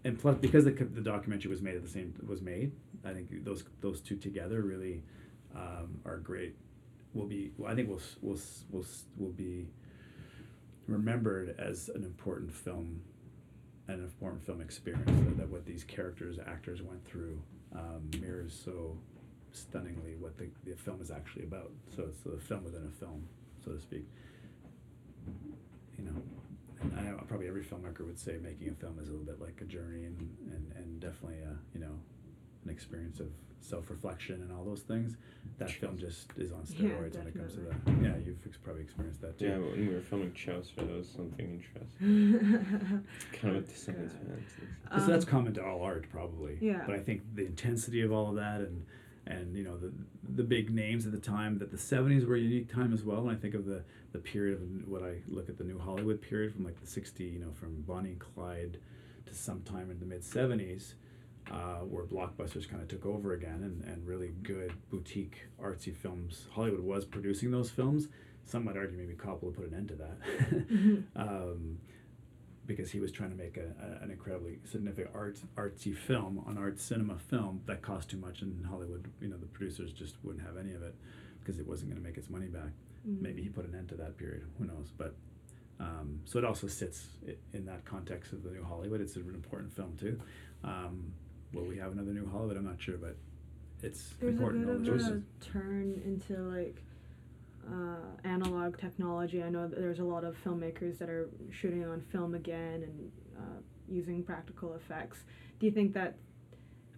and 0.05 0.19
plus 0.19 0.37
because 0.37 0.65
the, 0.65 0.73
the 0.73 1.01
documentary 1.01 1.51
was 1.51 1.63
made 1.63 1.77
at 1.77 1.83
the 1.83 1.89
same 1.89 2.15
was 2.27 2.43
made, 2.43 2.73
I 3.05 3.13
think 3.13 3.45
those 3.45 3.65
those 3.81 4.01
two 4.01 4.17
together 4.17 4.63
really 4.63 5.03
um, 5.57 6.01
are 6.05 6.19
great. 6.19 6.57
Will 7.15 7.27
be 7.27 7.53
well, 7.57 7.73
I 7.73 7.75
think 7.75 7.89
will 7.89 8.03
will 8.21 8.39
will 8.71 8.85
will 9.17 9.33
be 9.33 9.69
remembered 10.87 11.55
as 11.59 11.89
an 11.95 12.05
important 12.05 12.53
film, 12.53 13.01
an 13.89 14.01
important 14.01 14.45
film 14.45 14.61
experience 14.61 15.07
that, 15.07 15.39
that 15.39 15.49
what 15.49 15.65
these 15.65 15.85
characters 15.85 16.39
actors 16.47 16.83
went 16.83 17.03
through 17.07 17.41
um, 17.75 18.11
mirrors 18.21 18.61
so 18.65 18.99
stunningly 19.57 20.15
what 20.19 20.37
the, 20.37 20.49
the 20.65 20.77
film 20.77 21.01
is 21.01 21.11
actually 21.11 21.45
about. 21.45 21.71
So 21.95 22.05
it's 22.09 22.21
the 22.21 22.39
film 22.39 22.65
within 22.65 22.83
a 22.87 23.01
film, 23.01 23.27
so 23.65 23.73
to 23.73 23.81
speak. 23.81 24.07
You 25.99 26.05
know, 26.05 26.23
and 26.83 26.93
I 26.99 27.03
know 27.05 27.21
probably 27.29 27.49
every 27.49 27.63
filmmaker 27.63 28.05
would 28.05 28.19
say 28.19 28.37
making 28.43 28.69
a 28.69 28.73
film 28.75 28.99
is 29.01 29.09
a 29.09 29.13
little 29.13 29.27
bit 29.27 29.41
like 29.41 29.59
a 29.61 29.65
journey 29.65 30.05
and, 30.05 30.19
and, 30.53 30.73
and 30.77 31.01
definitely 31.01 31.39
a, 31.39 31.57
you 31.73 31.81
know, 31.81 31.95
an 32.65 32.71
experience 32.71 33.21
of 33.21 33.29
self-reflection 33.61 34.43
and 34.43 34.53
all 34.53 34.65
those 34.65 34.81
things. 34.83 35.17
That 35.59 35.71
film 35.71 35.97
just 35.97 36.27
is 36.37 36.53
on 36.53 36.65
Yeah, 36.69 36.91
steroids 36.91 37.17
when 37.17 37.29
it 37.29 37.35
comes 37.35 37.55
to 37.55 37.61
that. 37.61 37.77
Yeah, 38.03 38.17
you've 38.27 38.37
ex- 38.47 38.59
probably 38.63 38.83
experienced 38.83 39.21
that 39.23 39.39
too. 39.39 39.47
Yeah, 39.47 39.59
when 39.59 39.89
we 39.89 39.95
were 39.95 40.01
filming 40.03 40.33
Chaucer, 40.35 40.73
that 40.77 40.89
was 40.91 41.09
something 41.09 41.63
interesting. 41.63 43.05
kind 43.33 43.57
of 43.57 43.63
a 43.63 43.67
That's 43.67 43.73
dissonance, 43.73 44.13
good. 44.15 45.01
so 45.01 45.07
that's 45.07 45.25
Um, 45.25 45.31
common 45.31 45.55
to 45.55 45.65
all 45.65 45.81
art 45.83 46.07
probably 46.11 46.59
Yeah. 46.61 46.83
but 46.87 46.95
i 46.95 46.99
think 46.99 47.23
the 47.35 47.47
intensity 47.47 48.03
of 48.03 48.13
all 48.13 48.29
of 48.31 48.35
that 48.37 48.61
and 48.61 48.85
and 49.27 49.57
you 49.57 49.65
know 49.65 49.77
the 49.77 49.93
the 50.37 50.43
big 50.43 50.71
names 50.71 51.07
at 51.07 51.13
the 51.13 51.19
time 51.19 51.59
that 51.59 51.71
the 51.71 51.77
70s 51.77 52.27
were 52.27 52.37
a 52.37 52.41
unique 52.41 52.73
time 52.73 52.93
as 52.93 53.03
well 53.03 53.21
and 53.21 53.31
i 53.31 53.35
think 53.35 53.55
of 53.55 53.65
the 53.65 53.83
the 54.13 54.19
period 54.19 54.55
of 54.61 54.89
what 54.89 55.03
i 55.03 55.17
look 55.29 55.49
at 55.49 55.57
the 55.59 55.65
new 55.65 55.79
hollywood 55.79 56.21
period 56.21 56.53
from 56.53 56.65
like 56.65 56.79
the 56.81 56.87
60 56.87 57.25
you 57.25 57.39
know 57.39 57.51
from 57.53 57.83
bonnie 57.83 58.11
and 58.11 58.19
clyde 58.21 58.79
to 59.27 59.35
sometime 59.35 59.91
in 59.91 59.99
the 59.99 60.07
mid 60.07 60.23
70s 60.23 60.95
uh, 61.51 61.81
where 61.81 62.05
blockbusters 62.05 62.69
kind 62.69 62.81
of 62.81 62.89
took 62.89 63.05
over 63.05 63.35
again, 63.35 63.61
and, 63.63 63.85
and 63.85 64.07
really 64.07 64.33
good 64.43 64.73
boutique 64.91 65.47
artsy 65.63 65.95
films. 65.95 66.47
Hollywood 66.53 66.81
was 66.81 67.05
producing 67.05 67.51
those 67.51 67.69
films. 67.69 68.09
Some 68.47 68.65
might 68.65 68.79
argue 68.79 68.97
maybe 68.97 69.13
Coppola 69.13 69.55
put 69.55 69.67
an 69.69 69.75
end 69.75 69.89
to 69.89 69.95
that. 69.97 70.19
Mhm. 70.71 71.03
um, 71.17 71.79
because 72.67 72.91
he 72.91 73.01
was 73.01 73.13
trying 73.13 73.31
to 73.31 73.37
make 73.37 73.57
a, 73.57 73.73
a, 74.01 74.05
an 74.05 74.11
incredibly 74.11 74.59
significant 74.65 75.11
art 75.15 75.39
artsy 75.57 75.97
film, 75.97 76.43
an 76.49 76.57
art 76.59 76.81
cinema 76.81 77.19
film 77.31 77.61
that 77.67 77.83
cost 77.83 78.11
too 78.11 78.17
much, 78.17 78.43
and 78.43 78.65
Hollywood, 78.67 79.11
you 79.21 79.29
know, 79.29 79.37
the 79.37 79.47
producers 79.47 79.93
just 79.93 80.17
wouldn't 80.23 80.45
have 80.45 80.57
any 80.57 80.73
of 80.75 80.83
it 80.83 80.95
because 81.41 81.59
it 81.59 81.67
wasn't 81.67 81.91
going 81.91 82.01
to 82.03 82.07
make 82.09 82.17
its 82.17 82.31
money 82.31 82.47
back. 82.47 82.71
Mhm. 83.07 83.21
Maybe 83.21 83.43
he 83.43 83.49
put 83.51 83.67
an 83.67 83.75
end 83.75 83.89
to 83.91 83.95
that 83.97 84.17
period. 84.17 84.45
Who 84.59 84.65
knows? 84.65 84.93
But 84.97 85.15
um, 85.81 86.21
so 86.25 86.39
it 86.39 86.45
also 86.45 86.69
sits 86.69 87.07
in 87.53 87.67
that 87.67 87.85
context 87.85 88.33
of 88.33 88.43
the 88.45 88.51
new 88.51 88.63
Hollywood. 88.65 89.01
It's 89.01 89.17
an 89.17 89.29
important 89.35 89.75
film 89.75 89.97
too. 89.99 90.21
Um, 90.63 91.13
will 91.53 91.65
we 91.65 91.77
have 91.79 91.93
another 91.93 92.13
new 92.13 92.27
Hollywood? 92.31 92.57
I'm 92.57 92.65
not 92.65 92.81
sure, 92.81 92.97
but 92.97 93.17
it's 93.83 94.15
There's 94.21 94.31
a 94.35 94.37
important. 94.37 94.67
bit 94.67 94.89
all 94.93 94.95
of 95.01 95.07
a 95.17 95.23
turn 95.45 96.01
into 96.07 96.41
like 96.43 96.83
uh, 97.71 98.29
analog 98.29 98.79
technology. 98.79 99.43
I 99.43 99.49
know 99.49 99.69
there's 99.69 100.01
a 100.01 100.05
lot 100.05 100.25
of 100.25 100.37
filmmakers 100.45 100.99
that 100.99 101.09
are 101.09 101.29
shooting 101.51 101.85
on 101.85 102.03
film 102.13 102.35
again 102.35 102.83
and 102.83 103.13
uh, 103.39 103.61
using 103.89 104.23
practical 104.23 104.75
effects. 104.75 105.19
Do 105.61 105.67
you 105.67 105.73
think 105.73 105.95
that? 105.95 106.17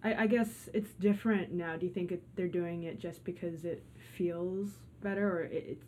I, 0.03 0.23
I 0.23 0.27
guess 0.27 0.69
it's 0.73 0.91
different 0.93 1.51
now. 1.51 1.75
Do 1.75 1.85
you 1.85 1.91
think 1.91 2.11
it, 2.11 2.21
they're 2.35 2.47
doing 2.47 2.83
it 2.83 2.99
just 2.99 3.23
because 3.23 3.65
it 3.65 3.83
feels 4.17 4.69
better, 5.01 5.27
or 5.27 5.43
it, 5.43 5.79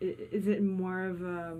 it, 0.00 0.28
is 0.32 0.46
it 0.48 0.62
more 0.62 1.04
of 1.04 1.22
a 1.22 1.58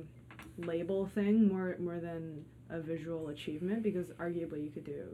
label 0.58 1.10
thing 1.14 1.48
more 1.48 1.76
more 1.80 1.98
than 1.98 2.44
a 2.70 2.80
visual 2.80 3.28
achievement? 3.28 3.82
Because 3.82 4.08
arguably 4.20 4.64
you 4.64 4.70
could 4.70 4.84
do 4.84 5.06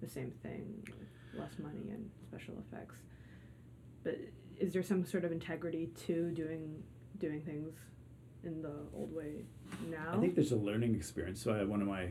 the 0.00 0.08
same 0.08 0.32
thing 0.42 0.82
with 0.86 1.40
less 1.40 1.52
money 1.58 1.90
and 1.90 2.10
special 2.28 2.54
effects. 2.66 2.96
But 4.02 4.18
is 4.60 4.72
there 4.72 4.82
some 4.82 5.04
sort 5.04 5.24
of 5.24 5.32
integrity 5.32 5.90
to 6.06 6.30
doing 6.30 6.82
doing 7.18 7.40
things 7.40 7.74
in 8.44 8.62
the 8.62 8.72
old 8.94 9.14
way 9.14 9.44
now? 9.90 10.12
I 10.12 10.18
think 10.18 10.34
there's 10.34 10.52
a 10.52 10.56
learning 10.56 10.94
experience. 10.94 11.42
So 11.42 11.52
I 11.52 11.58
had 11.58 11.68
one 11.68 11.80
of 11.80 11.88
my 11.88 12.08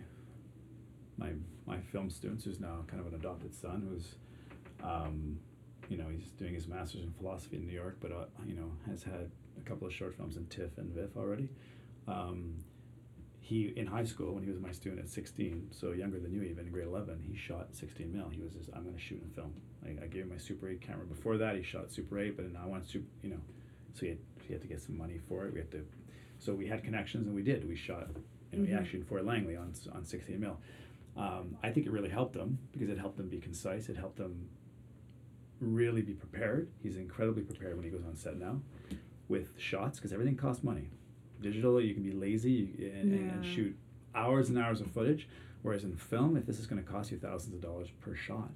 my 1.18 1.32
my 1.66 1.80
film 1.80 2.10
students 2.10 2.44
who's 2.44 2.60
now 2.60 2.84
kind 2.88 3.00
of 3.00 3.08
an 3.08 3.14
adopted 3.14 3.56
son 3.56 3.88
who's 3.90 4.16
um, 4.84 5.40
you 5.88 5.98
know 5.98 6.08
he's 6.10 6.30
doing 6.32 6.54
his 6.54 6.68
master's 6.68 7.04
in 7.04 7.12
philosophy 7.14 7.58
in 7.58 7.68
New 7.68 7.74
York, 7.74 7.98
but 8.02 8.12
uh, 8.12 8.26
you 8.46 8.56
know 8.56 8.72
has 8.90 9.04
had 9.04 9.32
a 9.58 9.70
couple 9.70 9.88
of 9.88 9.94
short 9.94 10.16
films 10.16 10.36
in 10.36 10.46
TIFF 10.48 10.78
and 10.78 10.92
VIFF 10.94 11.16
already. 11.16 11.50
Um, 12.08 12.56
he 13.50 13.74
in 13.76 13.88
high 13.88 14.04
school 14.04 14.36
when 14.36 14.44
he 14.44 14.50
was 14.52 14.60
my 14.60 14.72
student 14.72 15.02
at 15.02 15.10
16, 15.10 15.70
so 15.72 15.92
younger 15.92 16.20
than 16.20 16.32
you 16.32 16.44
even 16.44 16.68
in 16.68 16.72
grade 16.72 16.86
11, 16.86 17.24
he 17.28 17.36
shot 17.36 17.68
16 17.72 18.12
mil. 18.14 18.30
He 18.30 18.42
was 18.42 18.54
just 18.54 18.70
I'm 18.76 18.84
going 18.84 18.94
to 18.96 19.02
shoot 19.02 19.22
in 19.24 19.30
film. 19.32 19.54
I, 19.84 20.04
I 20.04 20.08
gave 20.08 20.24
him 20.24 20.30
my 20.30 20.38
Super 20.38 20.70
8 20.70 20.80
camera. 20.82 21.06
Before 21.06 21.36
that, 21.38 21.56
he 21.56 21.64
shot 21.64 21.92
Super 21.92 22.20
8, 22.20 22.38
but 22.38 22.52
now 22.54 22.60
I 22.64 22.68
want 22.68 22.86
Super, 22.88 23.08
you 23.24 23.32
know, 23.32 23.42
so 23.96 24.02
he 24.02 24.10
had, 24.10 24.18
he 24.46 24.54
had 24.54 24.62
to 24.62 24.68
get 24.68 24.82
some 24.82 24.96
money 24.98 25.18
for 25.28 25.46
it. 25.48 25.54
We 25.54 25.60
had 25.60 25.72
to, 25.72 25.84
so 26.38 26.54
we 26.54 26.68
had 26.68 26.84
connections 26.84 27.26
and 27.26 27.36
we 27.36 27.42
did. 27.42 27.68
We 27.68 27.76
shot, 27.76 28.08
and 28.52 28.68
Mhm. 28.68 28.78
actually 28.78 29.00
in 29.00 29.06
Fort 29.06 29.26
Langley 29.26 29.56
on 29.56 29.74
on 29.94 30.06
16 30.06 30.40
mil. 30.40 30.60
Um, 31.18 31.58
I 31.64 31.72
think 31.72 31.88
it 31.88 31.92
really 31.92 32.10
helped 32.10 32.36
him 32.36 32.60
because 32.72 32.90
it 32.90 33.00
helped 33.00 33.20
him 33.20 33.30
be 33.30 33.40
concise. 33.40 33.90
It 33.90 33.98
helped 33.98 34.20
him 34.20 34.48
really 35.60 36.02
be 36.04 36.14
prepared. 36.14 36.70
He's 36.84 36.98
incredibly 36.98 37.42
prepared 37.44 37.76
when 37.76 37.84
he 37.84 37.90
goes 37.90 38.06
on 38.06 38.16
set 38.16 38.38
now 38.38 38.62
with 39.28 39.58
shots 39.60 39.98
because 40.00 40.14
everything 40.14 40.36
costs 40.38 40.64
money. 40.64 40.90
Digital, 41.42 41.80
you 41.82 41.94
can 41.94 42.04
be 42.04 42.12
lazy 42.12 42.52
you- 42.78 42.88
and, 42.94 43.14
and- 43.14 43.32
and 43.32 43.46
shoot 43.46 43.76
hours 44.16 44.50
and 44.50 44.58
hours 44.58 44.82
of 44.82 44.92
footage. 44.92 45.28
Whereas 45.62 45.84
in 45.84 45.96
film, 45.98 46.38
if 46.38 46.46
this 46.46 46.58
is 46.60 46.68
going 46.68 46.82
to 46.82 46.90
cost 46.90 47.12
you 47.12 47.18
thousands 47.18 47.54
of 47.54 47.62
dollars 47.62 47.90
per 48.00 48.16
shot, 48.16 48.52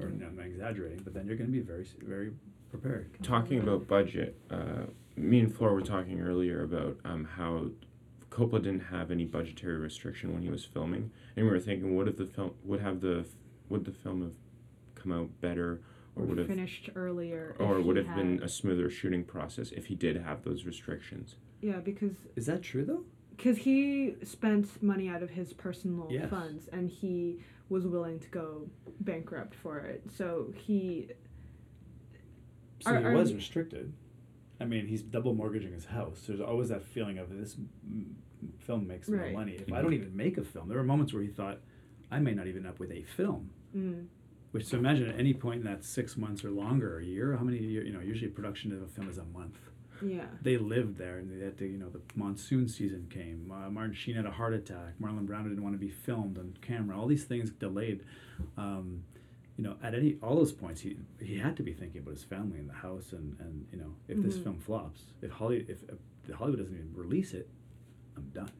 or 0.00 0.08
no, 0.08 0.26
I'm 0.26 0.38
exaggerating, 0.40 1.00
but 1.04 1.14
then 1.14 1.26
you're 1.26 1.36
going 1.36 1.50
to 1.50 1.52
be 1.56 1.60
very, 1.60 1.86
very 2.02 2.32
prepared. 2.70 3.10
Talking 3.22 3.60
about 3.60 3.86
budget, 3.86 4.36
uh, 4.50 4.86
me 5.16 5.38
and 5.40 5.54
Flora 5.54 5.74
were 5.74 5.80
talking 5.82 6.20
earlier 6.20 6.64
about 6.64 6.96
um, 7.04 7.24
how 7.24 7.66
Coppola 8.30 8.62
didn't 8.62 8.80
have 8.86 9.10
any 9.12 9.24
budgetary 9.24 9.76
restriction 9.78 10.32
when 10.32 10.42
he 10.42 10.48
was 10.50 10.64
filming, 10.64 11.10
and 11.36 11.46
we 11.46 11.50
were 11.52 11.60
thinking, 11.60 11.96
what 11.96 12.08
if 12.08 12.16
the 12.16 12.26
film 12.26 12.52
would 12.64 12.80
have 12.80 13.00
the 13.00 13.24
would 13.68 13.84
the 13.84 13.92
film 13.92 14.22
have 14.22 14.32
come 14.96 15.12
out 15.12 15.28
better, 15.40 15.80
or 16.16 16.24
or 16.24 16.26
would 16.26 16.38
have 16.38 16.46
finished 16.48 16.90
earlier. 16.96 17.54
or 17.60 17.80
would 17.80 17.96
have 17.96 18.14
been 18.16 18.40
a 18.42 18.48
smoother 18.48 18.90
shooting 18.90 19.22
process 19.24 19.70
if 19.72 19.86
he 19.86 19.94
did 19.94 20.16
have 20.16 20.42
those 20.42 20.64
restrictions? 20.64 21.36
Yeah 21.60 21.76
because 21.78 22.12
Is 22.36 22.46
that 22.46 22.62
true 22.62 22.84
though? 22.84 23.04
because 23.36 23.56
he 23.58 24.14
spent 24.22 24.82
money 24.82 25.08
out 25.08 25.22
of 25.22 25.30
his 25.30 25.52
personal 25.52 26.08
Yes. 26.10 26.28
funds 26.30 26.68
and 26.72 26.90
he 26.90 27.38
was 27.70 27.86
willing 27.86 28.18
to 28.20 28.28
go 28.28 28.68
bankrupt 29.00 29.54
for 29.54 29.78
it. 29.78 30.02
So 30.14 30.52
he 30.56 31.08
So 32.80 32.94
Are- 32.94 33.10
he 33.10 33.16
was 33.16 33.34
restricted. 33.34 33.92
I 34.58 34.64
mean, 34.66 34.86
he's 34.86 35.02
double 35.02 35.34
mortgaging 35.34 35.72
his 35.72 35.86
house. 35.86 36.24
There's 36.26 36.40
always 36.40 36.68
that 36.68 36.82
feeling 36.82 37.18
of 37.18 37.30
this 37.30 37.56
film 38.58 38.86
makes 38.86 39.08
Right. 39.08 39.32
money. 39.32 39.52
If 39.52 39.72
I 39.72 39.80
don't 39.82 39.94
even 39.94 40.14
make 40.16 40.36
a 40.38 40.44
film, 40.44 40.68
there 40.68 40.76
were 40.78 40.84
moments 40.84 41.12
where 41.14 41.22
he 41.22 41.28
thought, 41.28 41.60
I 42.10 42.20
may 42.20 42.34
not 42.34 42.46
even 42.46 42.66
up 42.66 42.78
with 42.78 42.90
a 42.90 43.02
film. 43.04 43.50
mm, 43.74 44.06
Which 44.52 44.64
so 44.66 44.76
imagine 44.78 45.08
at 45.08 45.18
any 45.18 45.32
point 45.32 45.60
in 45.60 45.64
that 45.66 45.84
six 45.84 46.16
months 46.16 46.44
or 46.44 46.50
longer, 46.50 46.98
a 46.98 47.04
year, 47.04 47.36
how 47.36 47.44
many 47.44 47.58
year, 47.58 47.84
you 47.84 47.92
know, 47.92 48.00
usually 48.00 48.30
production 48.30 48.72
of 48.72 48.82
a 48.82 48.86
film 48.88 49.08
is 49.08 49.16
a 49.18 49.24
month. 49.24 49.69
Yeah. 50.02 50.26
They 50.42 50.56
lived 50.56 50.96
there 50.98 51.18
and 51.18 51.30
they 51.30 51.44
had 51.44 51.58
to, 51.58 51.66
you 51.66 51.78
know, 51.78 51.88
the 51.88 52.00
monsoon 52.14 52.68
season 52.68 53.06
came. 53.10 53.50
Uh, 53.52 53.70
Martin 53.70 53.94
Sheen 53.94 54.14
had 54.16 54.26
a 54.26 54.30
heart 54.30 54.54
attack. 54.54 54.94
Marlon 55.00 55.26
Brando 55.26 55.44
didn't 55.48 55.62
want 55.62 55.74
to 55.74 55.78
be 55.78 55.90
filmed 55.90 56.38
on 56.38 56.56
camera. 56.62 56.98
All 56.98 57.06
these 57.06 57.24
things 57.24 57.50
delayed. 57.50 58.04
Um, 58.56 59.04
you 59.56 59.64
know, 59.64 59.76
at 59.82 59.94
any 59.94 60.16
all 60.22 60.36
those 60.36 60.52
points, 60.52 60.80
he 60.80 60.96
he 61.20 61.36
had 61.38 61.56
to 61.58 61.62
be 61.62 61.72
thinking 61.74 62.00
about 62.00 62.14
his 62.14 62.24
family 62.24 62.58
and 62.58 62.68
the 62.68 62.74
house, 62.74 63.12
and 63.12 63.36
and 63.40 63.66
you 63.70 63.78
know, 63.78 63.94
if 64.08 64.22
this 64.22 64.36
Mhm. 64.38 64.42
film 64.44 64.58
flops, 64.58 65.02
if 65.20 65.30
Hollywood 65.30 65.68
if, 65.68 65.82
if 65.82 65.98
the 66.26 66.34
Hollywood 66.36 66.60
doesn't 66.60 66.74
even 66.74 66.92
release 66.94 67.34
it, 67.34 67.48
I'm 68.16 68.30
done. 68.32 68.50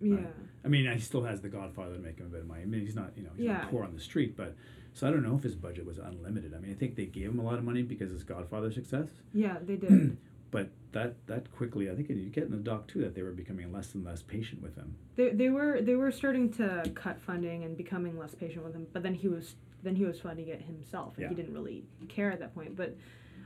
Yeah. 0.00 0.18
I 0.64 0.68
mean, 0.68 0.90
he 0.92 0.98
still 1.00 1.22
has 1.24 1.40
The 1.40 1.48
Godfather 1.48 1.94
to 1.94 2.00
make 2.00 2.18
him 2.18 2.26
a 2.26 2.28
bit 2.28 2.40
of 2.40 2.46
money. 2.46 2.62
I 2.62 2.66
mean, 2.66 2.80
he's 2.84 2.96
not, 2.96 3.12
you 3.16 3.22
know, 3.22 3.30
he's 3.36 3.46
Yeah. 3.46 3.58
not 3.58 3.70
poor 3.70 3.84
on 3.84 3.94
the 3.94 4.00
street, 4.00 4.36
but 4.36 4.54
so 4.92 5.08
I 5.08 5.10
don't 5.10 5.22
know 5.22 5.36
if 5.36 5.42
his 5.42 5.54
budget 5.54 5.86
was 5.86 5.98
unlimited. 5.98 6.52
I 6.54 6.58
mean, 6.58 6.70
I 6.70 6.74
think 6.74 6.96
they 6.96 7.06
gave 7.06 7.30
him 7.30 7.38
a 7.38 7.42
lot 7.42 7.58
of 7.58 7.64
money 7.64 7.82
because 7.82 8.08
of 8.10 8.14
his 8.14 8.24
Godfather 8.24 8.70
success, 8.70 9.08
Yeah, 9.32 9.58
they 9.64 9.76
did. 9.84 10.16
But 10.54 10.68
that 10.92 11.16
that 11.26 11.50
quickly, 11.50 11.90
I 11.90 11.96
think 11.96 12.08
you 12.08 12.30
get 12.30 12.44
in 12.44 12.52
the 12.52 12.56
doc 12.58 12.86
too 12.86 13.00
that 13.00 13.16
they 13.16 13.22
were 13.22 13.32
becoming 13.32 13.72
less 13.72 13.92
and 13.96 14.04
less 14.04 14.22
patient 14.22 14.62
with 14.62 14.76
him. 14.76 14.94
they 15.16 15.30
they 15.30 15.48
were 15.48 15.80
they 15.82 15.96
were 15.96 16.12
starting 16.12 16.48
to 16.52 16.88
cut 16.94 17.20
funding 17.20 17.64
and 17.64 17.76
becoming 17.76 18.16
less 18.16 18.36
patient 18.36 18.64
with 18.64 18.72
him. 18.72 18.86
But 18.92 19.02
then 19.02 19.14
he 19.14 19.26
was 19.26 19.56
then 19.82 19.96
he 19.96 20.04
was 20.04 20.20
funding 20.20 20.46
it 20.48 20.62
himself, 20.62 21.14
and 21.16 21.22
Yeah. 21.24 21.28
he 21.30 21.34
didn't 21.34 21.52
really 21.54 21.82
care 22.08 22.30
at 22.30 22.38
that 22.38 22.54
point. 22.54 22.76
But 22.76 22.94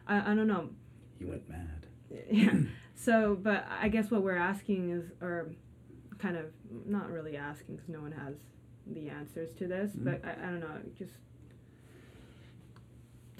I 0.06 0.32
I 0.32 0.34
don't 0.34 0.46
know. 0.46 0.68
He 1.18 1.24
went 1.24 1.48
mad. 1.48 1.86
yeah. 2.30 2.52
So, 2.94 3.38
but 3.40 3.64
I 3.70 3.88
guess 3.88 4.10
what 4.10 4.22
we're 4.24 4.36
asking 4.52 4.90
is, 4.90 5.04
or 5.22 5.52
kind 6.18 6.36
of 6.36 6.46
not 6.84 7.08
really 7.12 7.36
asking 7.36 7.76
because 7.76 7.88
no 7.88 8.00
one 8.00 8.10
has 8.10 8.34
the 8.88 9.08
answers 9.08 9.52
to 9.54 9.68
this, 9.68 9.92
Mhm. 9.92 10.04
but 10.04 10.24
I, 10.24 10.32
I 10.32 10.50
don't 10.50 10.58
know, 10.58 10.76
just 10.98 11.12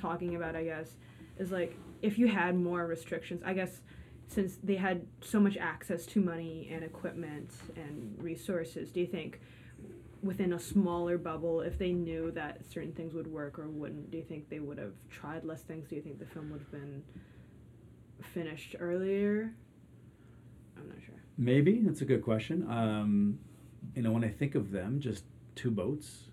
talking 0.00 0.36
about, 0.36 0.54
I 0.54 0.62
guess, 0.64 0.88
is 1.38 1.50
like 1.50 1.76
if 2.02 2.18
you 2.18 2.28
had 2.28 2.56
more 2.56 2.86
restrictions, 2.86 3.42
I 3.44 3.54
guess 3.54 3.80
since 4.26 4.56
they 4.62 4.76
had 4.76 5.06
so 5.20 5.40
much 5.40 5.56
access 5.56 6.04
to 6.06 6.20
money 6.20 6.68
and 6.72 6.84
equipment 6.84 7.50
and 7.76 8.14
resources, 8.22 8.90
do 8.90 9.00
you 9.00 9.06
think 9.06 9.40
within 10.22 10.52
a 10.52 10.58
smaller 10.58 11.16
bubble, 11.16 11.60
if 11.60 11.78
they 11.78 11.92
knew 11.92 12.30
that 12.32 12.60
certain 12.70 12.92
things 12.92 13.14
would 13.14 13.26
work 13.26 13.58
or 13.58 13.68
wouldn't, 13.68 14.10
do 14.10 14.18
you 14.18 14.24
think 14.24 14.48
they 14.48 14.58
would 14.58 14.78
have 14.78 14.92
tried 15.08 15.44
less 15.44 15.62
things? 15.62 15.88
Do 15.88 15.96
you 15.96 16.02
think 16.02 16.18
the 16.18 16.26
film 16.26 16.50
would 16.50 16.60
have 16.60 16.70
been 16.70 17.02
finished 18.20 18.74
earlier? 18.78 19.54
I'm 20.76 20.88
not 20.88 20.98
sure. 21.04 21.14
Maybe 21.36 21.80
that's 21.82 22.00
a 22.00 22.04
good 22.04 22.22
question. 22.22 22.68
Um, 22.68 23.38
you 23.94 24.02
know, 24.02 24.12
when 24.12 24.24
I 24.24 24.28
think 24.28 24.54
of 24.54 24.70
them, 24.70 25.00
just 25.00 25.24
two 25.54 25.70
boats. 25.70 26.30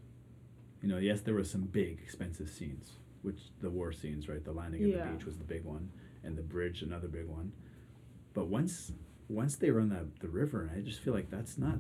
You 0.82 0.90
know, 0.90 0.98
yes, 0.98 1.22
there 1.22 1.34
were 1.34 1.44
some 1.44 1.64
big 1.64 2.00
expensive 2.04 2.50
scenes, 2.50 2.94
which 3.26 3.42
the 3.62 3.70
war 3.70 3.92
scenes, 3.92 4.30
right? 4.30 4.44
The 4.44 4.52
landing 4.54 4.84
at 4.84 4.90
Yeah. 4.90 5.06
the 5.06 5.12
beach 5.18 5.26
was 5.26 5.38
the 5.38 5.44
big 5.44 5.64
one, 5.66 5.90
and 6.24 6.38
the 6.38 6.42
bridge 6.44 6.82
another 6.84 7.08
big 7.08 7.26
one. 7.28 7.52
But 8.34 8.48
once 8.48 8.94
once 9.28 9.56
they 9.56 9.72
were 9.72 9.82
on 9.82 9.90
the 9.90 10.08
the 10.20 10.28
river, 10.30 10.72
I 10.76 10.80
just 10.82 11.00
feel 11.02 11.14
like 11.14 11.30
that's 11.30 11.58
not 11.58 11.80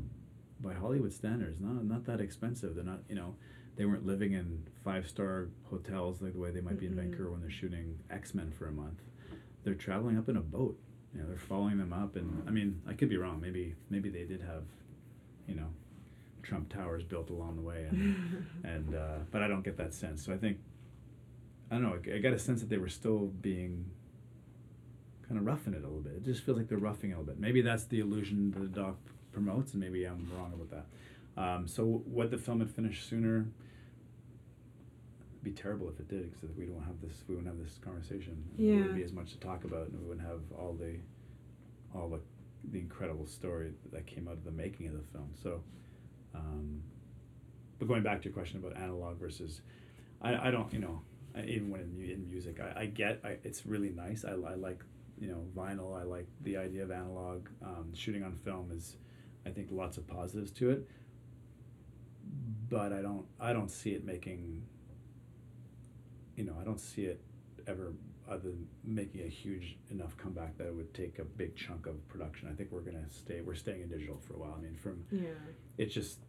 by 0.59 0.73
Hollywood 0.73 1.13
standards, 1.13 1.59
not 1.61 1.85
not 1.85 2.05
that 2.05 2.19
expensive. 2.19 2.75
They're 2.75 2.83
not, 2.83 3.01
you 3.07 3.15
know, 3.15 3.35
they 3.75 3.85
weren't 3.85 4.05
living 4.05 4.33
in 4.33 4.65
five 4.83 5.07
star 5.07 5.49
hotels 5.69 6.21
like 6.21 6.33
the 6.33 6.39
way 6.39 6.51
they 6.51 6.61
might 6.61 6.79
be 6.79 6.87
in 6.87 6.95
Vancouver 6.95 7.31
when 7.31 7.41
they're 7.41 7.49
shooting 7.49 7.99
X 8.09 8.33
Men 8.33 8.51
for 8.51 8.67
a 8.67 8.71
month. 8.71 9.01
They're 9.63 9.73
traveling 9.75 10.17
up 10.17 10.29
in 10.29 10.37
a 10.37 10.41
boat. 10.41 10.77
You 11.13 11.21
know, 11.21 11.27
they're 11.27 11.37
following 11.37 11.77
them 11.77 11.93
up, 11.93 12.15
and 12.15 12.43
I 12.47 12.51
mean, 12.51 12.81
I 12.87 12.93
could 12.93 13.09
be 13.09 13.17
wrong. 13.17 13.39
Maybe 13.39 13.75
maybe 13.89 14.09
they 14.09 14.23
did 14.23 14.41
have, 14.41 14.63
you 15.47 15.55
know, 15.55 15.69
Trump 16.43 16.69
towers 16.69 17.03
built 17.03 17.29
along 17.29 17.55
the 17.55 17.61
way, 17.61 17.85
and 17.89 18.45
and 18.63 18.95
uh, 18.95 19.17
but 19.31 19.41
I 19.41 19.47
don't 19.47 19.63
get 19.63 19.77
that 19.77 19.93
sense. 19.93 20.25
So 20.25 20.33
I 20.33 20.37
think 20.37 20.57
I 21.71 21.75
don't 21.75 21.83
know. 21.83 22.13
I 22.13 22.19
got 22.19 22.33
a 22.33 22.39
sense 22.39 22.61
that 22.61 22.69
they 22.69 22.77
were 22.77 22.89
still 22.89 23.27
being 23.41 23.85
kind 25.27 25.39
of 25.39 25.45
roughing 25.45 25.73
it 25.73 25.79
a 25.79 25.87
little 25.87 26.01
bit. 26.01 26.13
It 26.13 26.23
just 26.23 26.43
feels 26.43 26.57
like 26.57 26.67
they're 26.67 26.77
roughing 26.77 27.11
it 27.11 27.13
a 27.13 27.17
little 27.17 27.33
bit. 27.33 27.39
Maybe 27.39 27.61
that's 27.61 27.85
the 27.85 27.99
illusion 27.99 28.51
that 28.51 28.59
the 28.59 28.81
doc 28.81 28.97
promotes, 29.31 29.73
and 29.73 29.81
maybe 29.81 30.05
I'm 30.05 30.29
wrong 30.37 30.53
about 30.53 30.69
that. 30.69 31.41
Um, 31.41 31.67
so 31.67 32.03
would 32.05 32.31
the 32.31 32.37
film 32.37 32.59
had 32.59 32.69
finished 32.69 33.09
sooner? 33.09 33.47
be 35.45 35.51
terrible 35.51 35.87
if 35.87 35.99
it 35.99 36.09
did 36.09 36.33
because 36.33 36.53
we 36.57 36.65
don't 36.65 36.83
have 36.83 36.99
this 37.01 37.23
we 37.29 37.35
wouldn't 37.35 37.55
have 37.55 37.63
this 37.63 37.77
conversation. 37.77 38.43
Yeah. 38.57 38.71
There 38.71 38.77
wouldn't 38.79 38.95
be 38.97 39.03
as 39.03 39.13
much 39.13 39.31
to 39.33 39.39
talk 39.39 39.63
about, 39.63 39.87
and 39.87 40.01
we 40.01 40.09
wouldn't 40.09 40.27
have 40.27 40.41
all 40.57 40.73
the 40.73 40.95
all 41.97 42.09
the 42.09 42.19
the 42.71 42.79
incredible 42.79 43.27
story 43.27 43.71
that 43.93 44.07
came 44.07 44.27
out 44.27 44.33
of 44.33 44.43
the 44.43 44.51
making 44.51 44.87
of 44.87 44.93
the 44.93 45.03
film. 45.13 45.29
So, 45.41 45.61
um, 46.33 46.81
but 47.77 47.87
going 47.87 48.01
back 48.01 48.21
to 48.23 48.25
your 48.25 48.33
question 48.33 48.57
about 48.57 48.75
analog 48.75 49.19
versus, 49.19 49.61
I, 50.19 50.47
I 50.47 50.51
don't 50.51 50.73
you 50.73 50.79
know 50.79 51.01
even 51.45 51.69
when 51.69 51.81
in, 51.81 52.09
in 52.09 52.29
music 52.29 52.59
I, 52.59 52.81
I 52.81 52.85
get 52.85 53.19
I, 53.23 53.37
it's 53.43 53.65
really 53.65 53.89
nice 53.89 54.23
I, 54.25 54.31
I 54.31 54.55
like 54.55 54.81
you 55.19 55.27
know 55.27 55.43
vinyl 55.55 55.99
I 55.99 56.03
like 56.03 56.27
the 56.41 56.57
idea 56.57 56.83
of 56.83 56.91
analog 56.91 57.47
um, 57.63 57.93
shooting 57.93 58.23
on 58.23 58.35
film 58.35 58.71
is 58.71 58.95
I 59.45 59.49
think 59.49 59.67
lots 59.71 59.97
of 59.97 60.07
positives 60.07 60.51
to 60.51 60.69
it 60.71 60.87
but 62.69 62.91
I 62.93 63.01
don't 63.01 63.25
I 63.39 63.53
don't 63.53 63.69
see 63.69 63.91
it 63.91 64.05
making 64.05 64.63
you 66.35 66.43
know 66.43 66.55
I 66.59 66.63
don't 66.63 66.79
see 66.79 67.03
it 67.05 67.21
ever 67.67 67.93
other 68.27 68.41
than 68.49 68.67
making 68.83 69.21
a 69.21 69.29
huge 69.29 69.77
enough 69.91 70.17
comeback 70.17 70.57
that 70.57 70.67
it 70.67 70.75
would 70.75 70.91
take 70.95 71.19
a 71.19 71.23
big 71.23 71.55
chunk 71.55 71.85
of 71.85 72.07
production. 72.07 72.49
I 72.51 72.55
think 72.55 72.71
we're 72.71 72.81
gonna 72.81 73.07
stay 73.09 73.41
we're 73.41 73.53
staying 73.55 73.81
in 73.81 73.89
digital 73.89 74.17
for 74.17 74.33
a 74.33 74.37
while. 74.37 74.55
I 74.57 74.61
mean 74.61 74.75
from 74.75 75.03
Yeah. 75.11 75.29
it's 75.77 75.93
just 75.93 76.19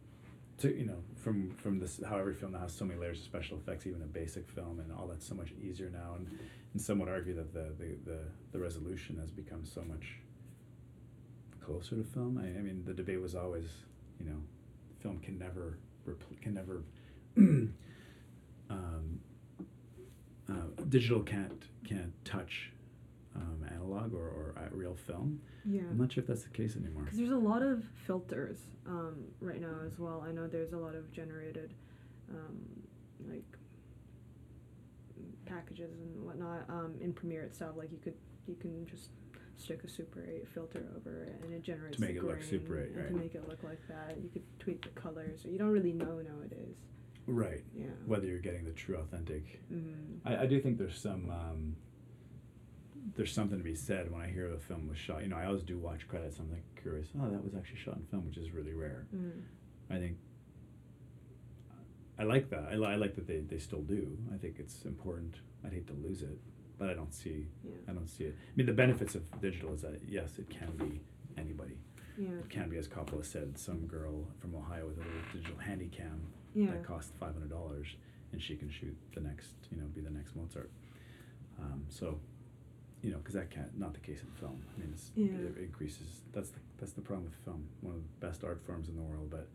to 0.57 0.75
you 0.75 0.85
know 0.85 0.97
from 1.15 1.51
from 1.51 1.79
this 1.79 1.99
how 2.07 2.17
every 2.17 2.33
film 2.33 2.53
now 2.53 2.59
has 2.59 2.73
so 2.73 2.85
many 2.85 2.99
layers 2.99 3.19
of 3.19 3.25
special 3.25 3.57
effects 3.57 3.85
even 3.85 4.01
a 4.01 4.05
basic 4.05 4.49
film 4.49 4.79
and 4.79 4.91
all 4.91 5.07
that's 5.07 5.27
so 5.27 5.35
much 5.35 5.51
easier 5.61 5.89
now. 5.89 6.15
And 6.17 6.27
and 6.73 6.81
some 6.81 6.99
would 6.99 7.09
argue 7.09 7.35
that 7.35 7.53
the 7.53 7.73
the, 7.77 7.97
the, 8.05 8.19
the 8.51 8.59
resolution 8.59 9.17
has 9.19 9.31
become 9.31 9.65
so 9.65 9.83
much 9.83 10.17
closer 11.61 11.95
to 11.95 12.03
film. 12.03 12.37
I, 12.37 12.47
I 12.57 12.61
mean 12.61 12.83
the 12.85 12.93
debate 12.93 13.21
was 13.21 13.35
always 13.35 13.69
you 14.19 14.25
know 14.25 14.37
film 14.99 15.19
can 15.19 15.37
never 15.37 15.77
repl- 16.07 16.41
can 16.41 16.53
never 16.53 16.81
um, 18.69 19.19
uh, 20.49 20.83
digital 20.89 21.21
can't 21.21 21.63
can't 21.87 22.13
touch 22.25 22.71
um, 23.37 23.65
analog 23.71 24.13
or, 24.13 24.19
or 24.27 24.69
real 24.71 24.95
film 24.95 25.39
Yeah. 25.65 25.81
I'm 25.89 25.97
not 25.97 26.11
sure 26.11 26.21
if 26.21 26.27
that's 26.27 26.43
the 26.43 26.49
case 26.49 26.75
anymore 26.75 27.03
Because 27.03 27.17
there's 27.17 27.31
a 27.31 27.35
lot 27.37 27.61
of 27.61 27.83
filters 28.05 28.57
um, 28.85 29.15
right 29.41 29.61
now 29.61 29.75
as 29.85 29.97
well. 29.99 30.23
I 30.27 30.31
know 30.31 30.47
there's 30.47 30.73
a 30.73 30.77
lot 30.77 30.95
of 30.95 31.11
generated, 31.11 31.73
um, 32.31 32.57
like 33.29 33.43
packages 35.45 35.91
and 35.93 36.25
whatnot 36.25 36.65
um, 36.69 36.93
in 37.01 37.13
Premiere 37.13 37.43
itself. 37.43 37.75
Like 37.77 37.91
you 37.91 37.99
could 38.03 38.13
you 38.47 38.55
can 38.55 38.85
just 38.85 39.09
stick 39.57 39.81
a 39.83 39.89
Super 39.89 40.23
8 40.23 40.47
filter 40.53 40.85
over 40.95 41.23
it 41.23 41.39
and 41.43 41.51
it 41.53 41.63
generates 41.63 41.97
make 41.99 42.11
the 42.13 42.17
it 42.19 42.23
look 42.23 42.43
Super 42.43 42.79
8, 42.81 42.87
and 42.89 42.95
right. 42.97 43.07
To 43.09 43.13
make 43.15 43.35
it 43.35 43.47
look 43.49 43.63
like 43.63 43.81
that, 43.87 44.17
you 44.21 44.29
could 44.29 44.43
tweak 44.59 44.81
the 44.83 44.99
colors. 45.01 45.41
You 45.45 45.57
don't 45.57 45.69
really 45.71 45.93
know 45.93 46.21
nowadays. 46.21 46.75
right 47.25 47.63
Yeah. 47.75 47.85
whether 48.05 48.27
you're 48.27 48.39
getting 48.39 48.63
the 48.65 48.71
true 48.71 48.97
authentic 48.97 49.61
Mm-hmm. 49.73 50.27
I, 50.27 50.43
I 50.43 50.45
do 50.45 50.59
think 50.61 50.77
there's 50.77 50.99
some 50.99 51.29
um, 51.29 51.75
there's 53.17 53.33
something 53.33 53.57
to 53.57 53.63
be 53.63 53.75
said 53.75 54.11
when 54.11 54.21
I 54.21 54.27
hear 54.27 54.53
a 54.53 54.59
film 54.59 54.87
was 54.87 54.97
shot. 54.97 55.23
You 55.23 55.29
know, 55.29 55.35
I 55.37 55.45
always 55.47 55.63
do 55.63 55.77
watch 55.77 56.07
credits. 56.07 56.37
I'm 56.39 56.49
like 56.51 56.63
curious. 56.81 57.07
Oh, 57.21 57.29
that 57.29 57.43
was 57.43 57.55
actually 57.55 57.79
shot 57.79 57.97
in 57.97 58.03
film, 58.05 58.25
which 58.27 58.37
is 58.37 58.51
really 58.51 58.73
rare. 58.73 59.07
Mm. 59.15 59.41
I 59.89 59.95
think 59.97 60.17
I 62.19 62.23
like 62.23 62.49
that. 62.49 62.67
I, 62.71 62.75
li- 62.75 62.87
I 62.87 62.95
like 62.95 63.15
that 63.15 63.27
they, 63.27 63.39
they 63.39 63.59
still 63.59 63.81
do. 63.81 64.17
I 64.33 64.37
think 64.37 64.55
it's 64.59 64.85
important. 64.85 65.35
I'd 65.65 65.73
hate 65.73 65.87
to 65.87 65.93
lose 65.93 66.21
it, 66.23 66.37
but 66.79 66.89
I 66.89 66.93
don't 66.93 67.13
see 67.13 67.47
Yeah. 67.63 67.71
I 67.87 67.91
don't 67.93 68.07
see 68.09 68.25
it. 68.25 68.35
I 68.37 68.51
mean, 68.55 68.65
the 68.65 68.73
benefits 68.73 69.15
of 69.15 69.23
digital 69.41 69.73
is 69.73 69.81
that 69.81 69.99
yes, 70.07 70.39
it 70.39 70.49
can 70.49 70.71
be 70.77 71.01
anybody. 71.37 71.77
Yeah. 72.17 72.29
It 72.39 72.49
can 72.49 72.69
be, 72.69 72.77
as 72.77 72.87
Coppola 72.87 73.23
said, 73.23 73.57
some 73.59 73.85
girl 73.85 74.27
from 74.39 74.55
Ohio 74.55 74.87
with 74.87 74.97
a 74.97 75.01
little 75.01 75.21
digital 75.31 75.57
handy 75.59 75.87
cam 75.95 76.21
Yeah. 76.55 76.71
that 76.71 76.83
costs 76.83 77.11
five 77.19 77.33
hundred 77.33 77.51
dollars, 77.51 77.87
and 78.31 78.41
she 78.41 78.55
can 78.55 78.69
shoot 78.71 78.95
the 79.13 79.21
next, 79.21 79.53
you 79.71 79.77
know, 79.77 79.85
be 79.93 80.01
the 80.01 80.09
next 80.09 80.35
Mozart. 80.35 80.71
Um, 81.59 81.83
so, 81.89 82.19
you 83.01 83.11
know, 83.11 83.17
because 83.17 83.35
that 83.35 83.49
can't 83.51 83.77
not 83.77 83.93
the 83.93 83.99
case 83.99 84.21
in 84.21 84.27
film. 84.39 84.61
I 84.75 84.79
mean, 84.81 84.89
it's, 84.93 85.11
Yeah. 85.15 85.25
it 85.27 85.57
increases. 85.57 86.21
That's 86.33 86.49
the 86.49 86.59
that's 86.77 86.93
the 86.93 87.01
problem 87.01 87.25
with 87.25 87.35
film. 87.45 87.67
One 87.81 87.95
of 87.95 88.01
the 88.01 88.25
best 88.27 88.43
art 88.43 88.61
forms 88.65 88.89
in 88.89 88.95
the 88.95 89.01
world, 89.01 89.29
but 89.29 89.47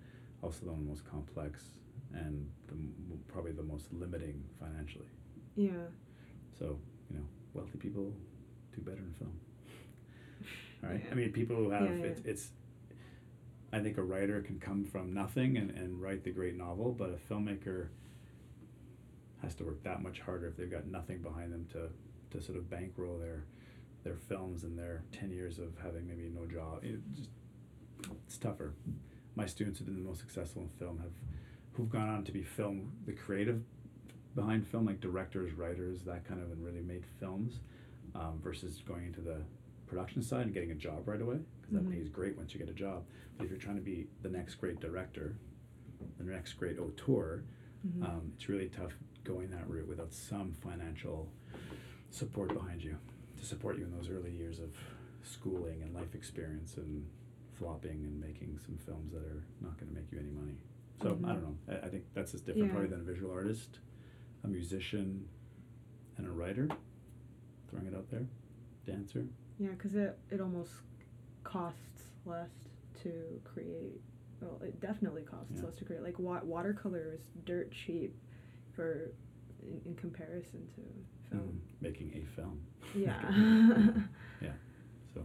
also 0.43 0.64
the 0.66 0.72
one 0.72 0.86
most 0.86 1.05
complex 1.05 1.64
and 2.12 2.49
the, 2.66 2.74
probably 3.32 3.53
the 3.53 3.62
most 3.62 3.93
limiting 3.93 4.43
financially. 4.61 5.07
Yeah. 5.57 5.70
So, 6.59 6.78
you 7.11 7.16
know, 7.18 7.24
wealthy 7.55 7.78
people 7.78 8.12
do 8.74 8.80
better 8.82 8.99
in 8.99 9.14
film. 9.18 9.32
All 10.84 10.90
right. 10.90 11.01
Yeah. 11.05 11.11
I 11.11 11.14
mean, 11.14 11.32
people 11.32 11.57
who 11.57 11.70
have 11.70 11.82
yeah. 11.99 12.05
it's 12.07 12.20
it's. 12.24 12.49
I 13.74 13.80
think 13.80 13.97
a 13.97 14.03
writer 14.03 14.43
can 14.43 14.61
come 14.61 14.84
from 14.84 15.14
nothing 15.14 15.57
and, 15.57 15.70
and 15.70 16.01
write 16.01 16.24
the 16.24 16.30
great 16.30 16.57
novel, 16.57 16.93
but 16.93 17.09
a 17.09 17.32
filmmaker 17.32 17.88
has 19.40 19.55
to 19.57 19.64
work 19.64 19.82
that 19.84 20.03
much 20.03 20.20
harder 20.20 20.47
if 20.49 20.57
they've 20.59 20.70
got 20.70 20.86
nothing 20.86 21.22
behind 21.22 21.53
them 21.53 21.66
to, 21.72 21.88
to 22.33 22.43
sort 22.43 22.59
of 22.59 22.68
bankroll 22.68 23.18
their 23.18 23.45
their 24.05 24.16
films 24.16 24.64
and 24.64 24.76
their 24.76 25.03
ten 25.12 25.30
years 25.30 25.59
of 25.59 25.72
having 25.83 26.07
maybe 26.09 26.28
no 26.35 26.45
job. 26.47 26.83
It 26.83 27.01
just 27.14 27.30
it's 28.26 28.37
tougher. 28.39 28.74
My 29.37 29.47
students 29.47 29.78
who've 29.78 29.87
been 29.87 29.97
the 29.97 30.03
most 30.09 30.20
successful 30.20 30.62
in 30.62 30.68
film 30.68 30.99
have 30.99 31.12
who've 31.72 31.89
gone 31.91 32.09
on 32.09 32.24
to 32.24 32.33
be 32.33 32.43
film 32.43 32.93
the 33.07 33.12
creative 33.12 33.62
behind 34.35 34.66
film, 34.66 34.87
like 34.87 35.01
directors, 35.01 35.53
writers, 35.53 36.03
that 36.05 36.24
kind 36.24 36.41
of, 36.43 36.51
and 36.51 36.64
really 36.64 36.80
made 36.80 37.05
films, 37.20 37.61
um, 38.14 38.41
versus 38.43 38.83
going 38.87 39.05
into 39.07 39.20
the 39.20 39.37
production 39.87 40.22
side 40.22 40.47
and 40.47 40.55
getting 40.55 40.70
a 40.70 40.74
job 40.74 41.07
right 41.07 41.20
away, 41.20 41.39
because 41.61 41.74
that 41.74 41.85
Mhm. 41.85 41.93
pays 41.93 42.09
great 42.09 42.37
once 42.37 42.53
you 42.55 42.59
get 42.59 42.68
a 42.68 42.74
job. 42.74 43.05
But 43.37 43.45
if 43.45 43.51
you're 43.51 43.61
trying 43.61 43.76
to 43.76 43.83
be 43.83 44.07
the 44.22 44.30
next 44.30 44.55
great 44.57 44.80
director, 44.80 45.37
the 46.18 46.24
next 46.24 46.55
great 46.55 46.78
auteur, 46.78 47.45
Mhm. 47.87 48.03
um, 48.09 48.33
it's 48.35 48.49
really 48.49 48.68
tough 48.70 48.97
going 49.24 49.51
that 49.51 49.68
route 49.68 49.87
without 49.87 50.12
some 50.12 50.53
financial 50.55 51.30
support 52.13 52.53
behind 52.53 52.83
you 52.85 52.97
to 53.41 53.45
support 53.45 53.79
you 53.79 53.85
in 53.85 53.91
those 53.97 54.09
early 54.11 54.31
years 54.31 54.59
of 54.61 54.71
schooling 55.25 55.83
and 55.83 55.95
life 55.95 56.15
experience 56.15 56.77
and 56.77 57.05
flopping 57.55 58.05
and 58.05 58.21
making 58.21 58.59
some 58.65 58.77
films 58.77 59.13
that 59.13 59.23
are 59.23 59.43
not 59.61 59.77
going 59.79 59.89
to 59.89 59.95
make 59.95 60.11
you 60.13 60.19
any 60.19 60.31
money. 60.31 60.57
So 61.01 61.09
I 61.09 61.13
Mhm. 61.13 61.23
don't 61.27 61.43
know. 61.43 61.57
I, 61.69 61.87
I 61.87 61.89
think 61.89 62.05
that's 62.15 62.33
just 62.33 62.45
different 62.47 62.71
probably 62.71 62.89
than 62.89 63.01
a 63.01 63.05
visual 63.05 63.33
artist, 63.33 63.81
a 64.45 64.49
musician, 64.49 65.27
and 66.19 66.27
a 66.27 66.31
writer. 66.31 66.69
Throwing 67.69 67.87
it 67.87 67.95
out 67.95 68.09
there, 68.11 68.27
dancer. 68.85 69.27
Yeah, 69.59 69.71
because 69.71 69.95
it, 69.95 70.19
it 70.31 70.41
almost 70.41 70.73
costs 71.45 72.11
less 72.27 72.51
to 73.03 73.41
create. 73.45 74.01
Well, 74.41 74.61
it 74.63 74.79
definitely 74.81 75.23
costs 75.23 75.55
Yeah. 75.57 75.65
less 75.65 75.77
to 75.77 75.85
create. 75.85 76.03
Like 76.03 76.19
wa- 76.19 76.45
watercolor 76.45 77.13
is 77.15 77.23
dirt 77.47 77.71
cheap 77.73 78.15
for 78.75 79.13
in, 79.63 79.81
in 79.87 79.95
comparison 79.95 80.67
to 80.75 80.83
film. 81.33 81.43
um, 81.43 81.61
making 81.80 82.12
a 82.14 82.37
film. 82.37 82.61
Yeah. 82.95 83.20
yeah. 84.43 84.53
So, 85.14 85.24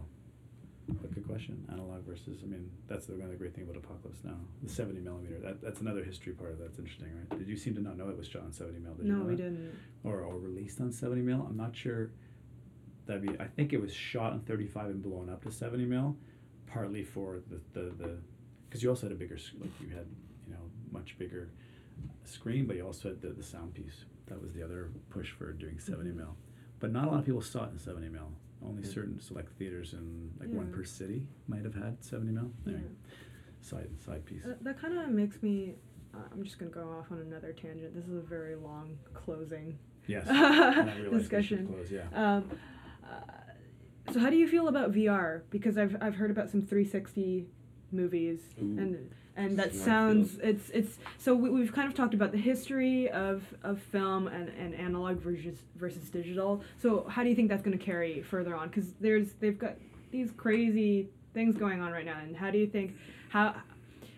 but 0.88 1.14
good 1.14 1.26
question. 1.26 1.64
Analog 1.70 2.04
versus. 2.06 2.38
I 2.42 2.46
mean, 2.46 2.70
that's 2.88 3.06
the, 3.06 3.12
one 3.12 3.22
of 3.24 3.30
the 3.30 3.36
great 3.36 3.54
thing 3.54 3.64
about 3.64 3.76
Apocalypse 3.76 4.20
Now. 4.24 4.36
The 4.62 4.68
seventy 4.70 5.00
millimeter. 5.00 5.38
That 5.40 5.60
that's 5.62 5.80
another 5.80 6.02
history 6.04 6.32
part 6.32 6.52
of 6.52 6.58
that's 6.58 6.78
interesting, 6.78 7.08
right? 7.16 7.38
Did 7.38 7.48
you 7.48 7.56
seem 7.56 7.74
to 7.74 7.80
not 7.82 7.96
know 7.96 8.08
it 8.08 8.16
was 8.16 8.26
shot 8.28 8.42
on 8.42 8.52
seventy 8.52 8.78
mil? 8.78 8.94
Did 8.94 9.06
you 9.06 9.12
no, 9.12 9.18
know 9.18 9.24
we 9.24 9.34
that? 9.36 9.42
didn't. 9.42 9.72
Or 10.04 10.20
or 10.22 10.38
released 10.38 10.80
on 10.80 10.90
seventy 10.92 11.22
mil. 11.22 11.44
I'm 11.48 11.56
not 11.56 11.76
sure. 11.76 12.10
That'd 13.06 13.22
be. 13.22 13.30
I 13.40 13.46
think 13.46 13.72
it 13.72 13.80
was 13.80 13.92
shot 13.92 14.32
on 14.32 14.40
thirty 14.40 14.66
five 14.66 14.86
and 14.86 15.02
blown 15.02 15.28
up 15.30 15.42
to 15.44 15.50
seventy 15.52 15.84
mil, 15.84 16.16
partly 16.66 17.04
for 17.04 17.40
the 17.50 17.60
the 17.78 17.90
the, 17.96 18.18
because 18.68 18.82
you 18.82 18.88
also 18.90 19.06
had 19.06 19.12
a 19.12 19.18
bigger 19.18 19.36
s- 19.36 19.52
like 19.60 19.70
you 19.80 19.88
had 19.88 20.06
you 20.46 20.52
know 20.54 20.60
much 20.90 21.16
bigger 21.18 21.50
screen, 22.24 22.66
but 22.66 22.76
you 22.76 22.84
also 22.86 23.08
had 23.08 23.20
the 23.20 23.28
the 23.30 23.42
sound 23.42 23.74
piece. 23.74 24.04
That 24.28 24.40
was 24.42 24.52
the 24.52 24.62
other 24.62 24.90
push 25.10 25.30
for 25.32 25.52
doing 25.52 25.78
70 25.78 26.10
Mhm. 26.10 26.16
mil. 26.16 26.36
But 26.80 26.92
not 26.92 27.08
a 27.08 27.10
lot 27.10 27.20
of 27.20 27.24
people 27.26 27.40
saw 27.40 27.64
it 27.66 27.72
in 27.72 27.78
70 27.78 28.08
mil. 28.08 28.32
Only 28.62 28.82
Yeah. 28.82 28.88
certain 28.88 29.18
select 29.20 29.52
theaters 29.54 29.94
and 29.94 30.32
like 30.38 30.50
one 30.50 30.70
per 30.72 30.84
city 30.84 31.26
might 31.46 31.64
have 31.64 31.74
had 31.74 32.02
70 32.04 32.32
mil. 32.32 32.52
Anyway, 32.66 32.82
Yeah. 32.82 33.10
side 33.60 33.98
side 34.00 34.24
piece. 34.24 34.44
Uh, 34.44 34.56
that 34.62 34.78
kind 34.78 34.98
of 34.98 35.10
makes 35.10 35.42
me. 35.42 35.76
Uh, 36.14 36.18
I'm 36.32 36.42
just 36.42 36.58
gonna 36.58 36.70
go 36.70 36.88
off 36.90 37.10
on 37.12 37.18
another 37.20 37.52
tangent. 37.52 37.94
This 37.94 38.08
is 38.08 38.14
a 38.16 38.20
very 38.22 38.54
long 38.56 38.98
closing. 39.14 39.78
yes. 40.06 40.26
and 40.28 40.36
I 40.38 40.80
realized 40.80 40.98
we 40.98 41.04
should 41.04 41.18
discussion. 41.18 41.66
Close, 41.68 41.92
yeah. 41.92 42.08
Um, 42.36 42.50
uh, 43.04 43.20
so 44.12 44.18
how 44.20 44.30
do 44.30 44.36
you 44.36 44.48
feel 44.48 44.68
about 44.68 44.92
VR? 44.92 45.42
Because 45.50 45.76
I've 45.78 45.96
I've 46.00 46.14
heard 46.16 46.30
about 46.30 46.48
some 46.50 46.62
360 46.62 47.46
movies 47.92 48.54
Ooh. 48.58 48.78
and 48.78 49.10
and 49.38 49.56
that 49.56 49.72
sounds 49.72 50.38
it's 50.42 50.68
it's 50.70 50.98
so 51.16 51.34
we, 51.34 51.48
we've 51.48 51.72
kind 51.72 51.88
of 51.88 51.94
talked 51.94 52.12
about 52.12 52.32
the 52.32 52.38
history 52.38 53.08
of, 53.10 53.42
of 53.62 53.80
film 53.80 54.26
and, 54.26 54.48
and 54.50 54.74
analog 54.74 55.18
versus 55.20 55.58
versus 55.76 56.10
digital. 56.10 56.62
So 56.82 57.06
how 57.08 57.22
do 57.22 57.28
you 57.30 57.36
think 57.36 57.48
that's 57.48 57.62
going 57.62 57.78
to 57.78 57.82
carry 57.82 58.22
further 58.22 58.54
on? 58.56 58.68
Because 58.68 58.92
there's 59.00 59.32
they've 59.40 59.58
got 59.58 59.76
these 60.10 60.32
crazy 60.36 61.08
things 61.34 61.56
going 61.56 61.80
on 61.80 61.92
right 61.92 62.04
now, 62.04 62.18
and 62.20 62.36
how 62.36 62.50
do 62.50 62.58
you 62.58 62.66
think 62.66 62.96
how 63.28 63.54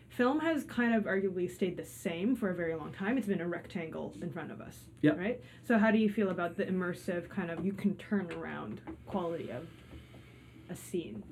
film 0.08 0.40
has 0.40 0.64
kind 0.64 0.94
of 0.94 1.04
arguably 1.04 1.50
stayed 1.50 1.76
the 1.76 1.84
same 1.84 2.34
for 2.34 2.50
a 2.50 2.54
very 2.54 2.74
long 2.74 2.92
time? 2.92 3.18
It's 3.18 3.26
been 3.26 3.40
a 3.42 3.48
rectangle 3.48 4.14
in 4.22 4.30
front 4.32 4.50
of 4.50 4.60
us, 4.60 4.76
Yep. 5.02 5.18
right? 5.18 5.40
So 5.68 5.78
how 5.78 5.90
do 5.90 5.98
you 5.98 6.08
feel 6.10 6.30
about 6.30 6.56
the 6.56 6.64
immersive 6.64 7.28
kind 7.28 7.50
of 7.50 7.64
you 7.64 7.72
can 7.72 7.94
turn 7.96 8.30
around 8.32 8.80
quality 9.06 9.50
of 9.50 9.66
a 10.70 10.76
scene? 10.76 11.22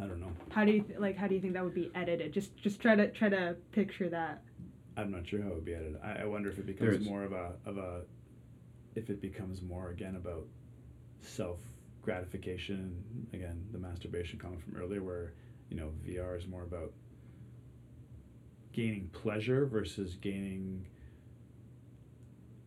Wow. 0.00 0.04
I 0.04 0.08
don't 0.08 0.20
know. 0.20 0.32
How 0.50 0.64
do 0.64 0.72
you 0.72 0.82
th- 0.82 0.98
like? 0.98 1.16
How 1.16 1.26
do 1.26 1.34
you 1.34 1.40
think 1.40 1.52
that 1.54 1.64
would 1.64 1.74
be 1.74 1.90
edited? 1.94 2.32
Just 2.32 2.56
just 2.56 2.80
try 2.80 2.94
to 2.96 3.10
try 3.10 3.28
to 3.28 3.56
picture 3.72 4.08
that. 4.08 4.42
I'm 4.96 5.10
not 5.10 5.26
sure 5.26 5.40
how 5.42 5.48
it 5.50 5.54
would 5.54 5.64
be 5.64 5.74
edited. 5.74 5.98
I, 6.02 6.22
I 6.22 6.24
wonder 6.26 6.48
if 6.50 6.58
it 6.58 6.66
becomes 6.66 6.90
There's- 6.90 7.04
more 7.04 7.22
of 7.24 7.32
a 7.32 7.52
of 7.66 7.78
a 7.78 8.02
if 8.96 9.08
it 9.10 9.20
becomes 9.20 9.62
more 9.62 9.90
again 9.90 10.16
about 10.16 10.46
self 11.20 11.58
gratification 12.02 12.96
again 13.34 13.62
the 13.72 13.78
masturbation 13.78 14.38
comment 14.38 14.62
from 14.62 14.80
earlier 14.80 15.02
where 15.02 15.34
you 15.68 15.76
know 15.76 15.92
VR 16.06 16.36
is 16.36 16.46
more 16.46 16.62
about 16.62 16.92
gaining 18.72 19.08
pleasure 19.12 19.66
versus 19.66 20.16
gaining 20.16 20.86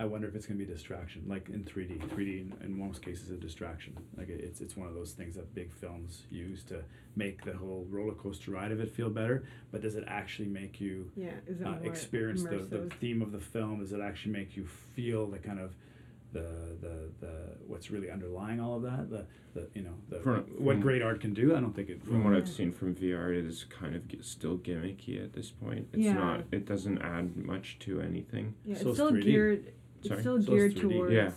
I 0.04 0.06
wonder 0.06 0.28
if 0.28 0.36
it's 0.36 0.46
going 0.46 0.60
to 0.60 0.66
be 0.66 0.70
a 0.70 0.76
distraction 0.76 1.24
like 1.28 1.48
in 1.48 1.64
3D 1.64 1.98
3D 2.10 2.42
in, 2.42 2.54
in 2.66 2.78
most 2.78 3.02
cases 3.02 3.30
a 3.32 3.36
distraction 3.38 3.96
like 4.18 4.28
it- 4.28 4.42
it's 4.44 4.60
it's 4.60 4.76
one 4.76 4.90
of 4.90 4.94
those 4.96 5.14
things 5.14 5.36
that 5.36 5.56
big 5.56 5.72
films 5.72 6.24
use 6.30 6.62
to 6.66 6.84
make 7.16 7.46
the 7.46 7.54
whole 7.54 7.88
roller 7.90 8.14
coaster 8.14 8.52
ride 8.52 8.74
of 8.74 8.82
it 8.82 8.92
feel 8.92 9.10
better 9.10 9.44
but 9.72 9.82
does 9.82 9.96
it 9.96 10.04
actually 10.06 10.50
make 10.50 10.82
you 10.82 11.10
Yeah, 11.16 11.30
is 11.48 11.62
uh, 11.62 11.70
more 11.70 11.80
experience 11.86 12.44
the, 12.44 12.58
the 12.58 12.90
theme 13.00 13.22
of 13.22 13.32
the 13.32 13.40
film? 13.40 13.80
Does 13.80 13.94
it 13.94 14.02
actually 14.02 14.34
make 14.34 14.58
you 14.58 14.68
feel 14.94 15.26
the 15.28 15.38
kind 15.40 15.60
of 15.62 15.72
the 16.34 16.48
the, 16.82 16.96
the 17.22 17.34
what's 17.68 17.90
really 17.90 18.10
underlying 18.12 18.60
all 18.60 18.76
of 18.76 18.82
that? 18.84 19.10
The 19.10 19.26
the 19.54 19.68
you 19.76 19.84
know 19.84 19.94
the 20.10 20.20
From- 20.20 20.44
what 20.58 20.74
from- 20.74 20.82
great 20.82 21.02
art 21.02 21.22
can 21.22 21.34
do. 21.34 21.56
I 21.56 21.60
don't 21.62 21.74
think 21.76 21.90
it. 21.90 22.04
From 22.04 22.24
what 22.26 22.34
I've 22.34 22.50
seen 22.50 22.74
from 22.74 22.94
VR, 22.96 23.30
it 23.38 23.46
is 23.46 23.64
kind 23.66 23.96
of 23.96 24.02
still 24.26 24.58
gimmicky 24.58 25.24
at 25.24 25.32
this 25.34 25.52
point. 25.52 25.88
It's 25.94 26.02
Yeah. 26.04 26.14
not. 26.14 26.42
It 26.52 26.66
doesn't 26.66 26.98
add 27.04 27.38
much 27.38 27.78
to 27.86 28.02
anything. 28.02 28.56
Yeah, 28.66 28.76
So 28.76 28.80
it's 28.82 28.86
it's 28.90 28.96
still 28.98 29.12
3D. 29.12 29.22
geared. 29.24 29.74
It's 30.04 30.10
Sorry? 30.10 30.22
still 30.22 30.42
So 30.42 30.54
it's 30.56 30.74
geared 30.74 30.76
3D. 30.76 30.82
towards 30.98 31.14
Yeah. 31.14 31.32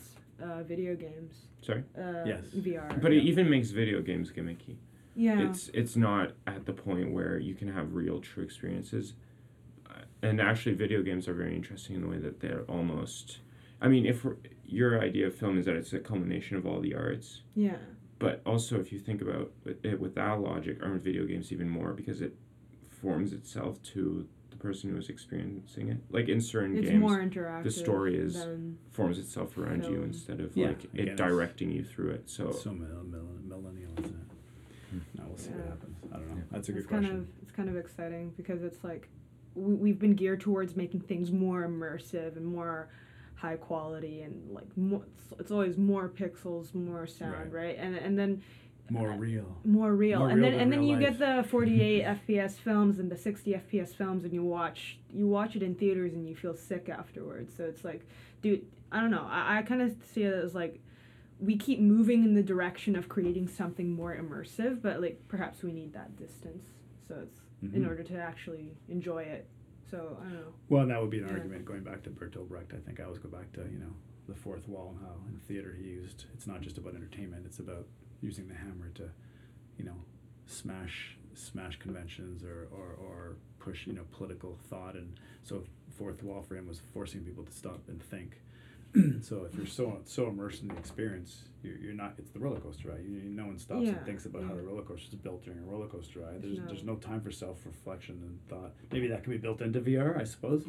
uh, 0.45 0.63
video 0.65 0.97
games. 0.97 1.47
Sorry, 1.63 1.85
Uh, 1.97 2.25
Yes. 2.27 2.45
VR. 2.53 2.99
but 3.01 3.13
Yeah. 3.13 3.19
it 3.21 3.25
even 3.25 3.49
makes 3.49 3.71
video 3.71 4.03
games 4.03 4.33
gimmicky. 4.33 4.77
yeah. 5.15 5.49
It's 5.49 5.69
it's 5.71 5.97
not 5.97 6.33
at 6.47 6.67
the 6.67 6.73
point 6.73 7.13
where 7.13 7.39
you 7.39 7.55
can 7.55 7.69
have 7.69 7.95
real, 7.95 8.21
true 8.21 8.43
experiences. 8.43 9.15
Uh, 9.89 10.03
And 10.23 10.41
actually, 10.41 10.75
video 10.75 11.03
games 11.03 11.29
are 11.29 11.35
very 11.35 11.55
interesting 11.55 11.95
in 11.97 12.03
the 12.03 12.09
way 12.09 12.19
that 12.19 12.41
they're 12.41 12.65
almost. 12.65 13.41
I 13.81 13.89
mean, 13.89 14.05
if 14.05 14.25
we're- 14.25 14.37
your 14.65 15.01
idea 15.01 15.27
of 15.29 15.35
film 15.35 15.59
is 15.59 15.65
that 15.67 15.77
it's 15.77 15.93
a 15.93 16.01
culmination 16.01 16.57
of 16.57 16.67
all 16.67 16.81
the 16.81 16.95
arts, 16.95 17.43
yeah. 17.55 17.79
but 18.19 18.43
also 18.45 18.81
if 18.81 18.93
you 18.93 18.99
think 18.99 19.23
about 19.23 19.53
it 19.85 20.01
with 20.01 20.15
that 20.17 20.41
logic, 20.41 20.83
aren't 20.83 21.03
video 21.05 21.25
games 21.27 21.53
even 21.53 21.69
more 21.69 21.93
because 21.95 22.21
it 22.21 22.35
forms 22.89 23.33
itself 23.33 23.81
to 23.83 24.27
the 24.27 24.29
person 24.67 24.91
who 24.91 24.97
is 24.97 25.09
experiencing 25.09 25.89
it? 25.91 25.99
Like 26.11 26.29
in 26.29 26.41
certain 26.41 26.77
It's 26.77 26.89
games, 26.89 27.01
more 27.01 27.19
interactive. 27.21 27.73
story 27.73 28.17
is- 28.19 28.35
Than, 28.45 28.79
forms 28.91 29.19
itself 29.19 29.57
around 29.59 29.85
you 29.85 30.03
instead 30.03 30.41
of 30.41 30.57
Yeah, 30.57 30.69
like 30.69 30.85
again, 30.85 30.91
it 30.95 31.09
it's- 31.13 31.17
directing 31.19 31.71
you 31.71 31.85
through 31.85 32.11
it. 32.11 32.29
So, 32.29 32.51
so 32.53 32.73
mill, 32.73 33.05
mill, 33.05 33.29
millennial, 33.45 33.93
isn't 33.99 34.07
it? 34.07 34.91
Hmm. 34.91 34.99
No, 35.19 35.25
we'll 35.29 35.37
see 35.39 35.51
what 35.51 35.67
happens. 35.69 35.97
I 36.13 36.17
don't 36.17 36.29
know. 36.31 36.35
Yeah. 36.37 36.43
That's 36.51 36.69
a 36.69 36.73
good 36.73 36.79
it's 36.83 36.91
kind 36.91 37.05
question. 37.05 37.21
of 37.21 37.29
it's 37.43 37.53
kind 37.53 37.69
of 37.69 37.77
exciting 37.77 38.33
because 38.37 38.63
it's 38.63 38.83
like 38.83 39.09
we, 39.55 39.75
we've 39.75 39.99
been 39.99 40.15
geared 40.15 40.41
towards 40.41 40.75
making 40.77 41.01
things 41.01 41.31
more 41.31 41.67
immersive 41.67 42.37
and 42.37 42.45
more 42.47 42.89
high 43.35 43.57
quality 43.57 44.23
and 44.23 44.51
like 44.51 44.65
more, 44.77 45.03
it's, 45.15 45.41
it's 45.41 45.51
always 45.51 45.77
more 45.77 46.09
pixels, 46.09 46.75
more 46.75 47.07
sound, 47.07 47.53
right? 47.53 47.77
And 47.79 47.95
and 47.95 48.19
then 48.19 48.43
More 48.91 49.13
real. 49.13 49.57
more 49.65 49.95
real. 49.95 50.21
More 50.21 50.31
and 50.31 50.41
real 50.41 50.51
then 50.53 50.61
and 50.61 50.73
then 50.73 50.83
you 50.85 50.97
life. 50.97 51.19
get 51.19 51.19
the 51.43 51.43
48 51.49 52.05
FPS 52.05 52.53
films 52.53 52.99
and 52.99 53.11
the 53.11 53.17
60 53.17 53.53
FPS 53.53 53.95
films 53.95 54.25
and 54.25 54.33
you 54.33 54.43
watch 54.45 54.99
you 55.13 55.27
watch 55.27 55.57
it 55.57 55.63
in 55.63 55.75
theaters 55.75 56.15
and 56.15 56.29
you 56.29 56.37
feel 56.37 56.55
sick 56.55 56.89
afterwards. 56.89 57.55
So 57.57 57.65
it's 57.65 57.85
like, 57.85 58.07
dude, 58.43 58.65
I 58.93 59.01
don't 59.01 59.11
know. 59.11 59.27
I, 59.29 59.59
I 59.59 59.63
kind 59.63 59.83
of 59.83 59.97
see 60.05 60.23
it 60.23 60.33
as 60.35 60.55
like 60.55 60.81
we 61.41 61.57
keep 61.57 61.81
moving 61.81 62.25
in 62.25 62.35
the 62.35 62.43
direction 62.43 62.97
of 62.97 63.09
creating 63.09 63.49
something 63.49 63.91
more 63.93 64.17
immersive, 64.17 64.81
but 64.81 65.01
like 65.03 65.21
perhaps 65.29 65.63
we 65.63 65.73
need 65.73 65.93
that 65.93 66.17
distance. 66.17 66.65
So 67.09 67.17
it's 67.23 67.41
in 67.75 67.83
Mhm. 67.83 67.89
order 67.89 68.03
to 68.05 68.19
actually 68.19 68.77
enjoy 68.89 69.23
it. 69.23 69.49
So 69.91 70.17
I 70.21 70.25
don't 70.25 70.35
know. 70.35 70.53
Well, 70.69 70.83
and 70.83 70.91
that 70.91 71.01
would 71.01 71.11
be 71.11 71.19
an 71.19 71.27
Yeah. 71.27 71.35
argument 71.35 71.65
going 71.65 71.83
back 71.83 72.03
to 72.05 72.11
Bertolt 72.11 72.49
Brecht. 72.49 72.73
I 72.75 72.79
think 72.79 73.01
I 73.01 73.05
always 73.05 73.19
go 73.19 73.29
back 73.29 73.53
to 73.55 73.61
you 73.63 73.79
know 73.79 73.93
the 74.29 74.35
fourth 74.35 74.67
wall 74.69 74.91
and 74.97 75.01
how 75.07 75.15
in 75.29 75.39
theater 75.41 75.75
he 75.79 75.89
used. 75.89 76.25
It's 76.35 76.47
not 76.47 76.61
just 76.61 76.79
about 76.79 76.95
entertainment. 76.95 77.47
It's 77.47 77.59
about 77.61 77.87
using 78.23 78.49
the 78.49 78.55
hammer 78.55 78.91
to, 78.95 79.09
you 79.79 79.85
know, 79.85 79.97
smash 80.47 81.17
smash 81.35 81.79
conventions 81.79 82.43
or, 82.43 82.67
or, 82.73 82.97
or 82.99 83.37
push 83.59 83.87
you 83.87 83.93
know 83.93 84.05
political 84.13 84.59
thought. 84.71 84.95
And 84.95 85.19
so 85.43 85.65
fourth 85.99 86.23
wall 86.23 86.43
for 86.43 86.57
him 86.57 86.67
was 86.67 86.81
forcing 86.95 87.21
people 87.23 87.45
to 87.45 87.53
stop 87.53 87.81
and 87.89 88.03
think. 88.03 88.41
so 89.23 89.45
if 89.45 89.55
you're 89.55 89.67
so 89.67 89.99
so 90.07 90.29
immersed 90.29 90.63
in 90.63 90.69
the 90.69 90.77
experience, 90.77 91.43
you're, 91.63 91.77
you're 91.77 91.93
not. 91.95 92.15
It's 92.17 92.31
the 92.31 92.39
roller 92.39 92.61
coaster 92.61 92.89
ride. 92.89 93.05
You, 93.05 93.21
no 93.25 93.45
one 93.47 93.59
stops 93.59 93.83
Yeah, 93.83 93.91
and 93.91 94.07
thinks 94.07 94.25
about 94.25 94.45
how 94.45 94.55
the 94.55 94.63
roller 94.63 94.83
coaster 94.83 95.09
is 95.11 95.15
built 95.17 95.45
during 95.45 95.59
a 95.59 95.63
roller 95.63 95.87
coaster 95.89 96.21
ride. 96.21 96.41
There's 96.41 96.59
No. 96.59 96.67
there's 96.67 96.85
no 96.85 96.95
time 96.97 97.21
for 97.21 97.31
self 97.31 97.59
reflection 97.67 98.23
and 98.25 98.39
thought. 98.49 98.73
Maybe 98.91 99.09
that 99.09 99.23
can 99.25 99.33
be 99.33 99.39
built 99.39 99.61
into 99.61 99.81
VR, 99.81 100.19
I 100.19 100.25
suppose. 100.25 100.65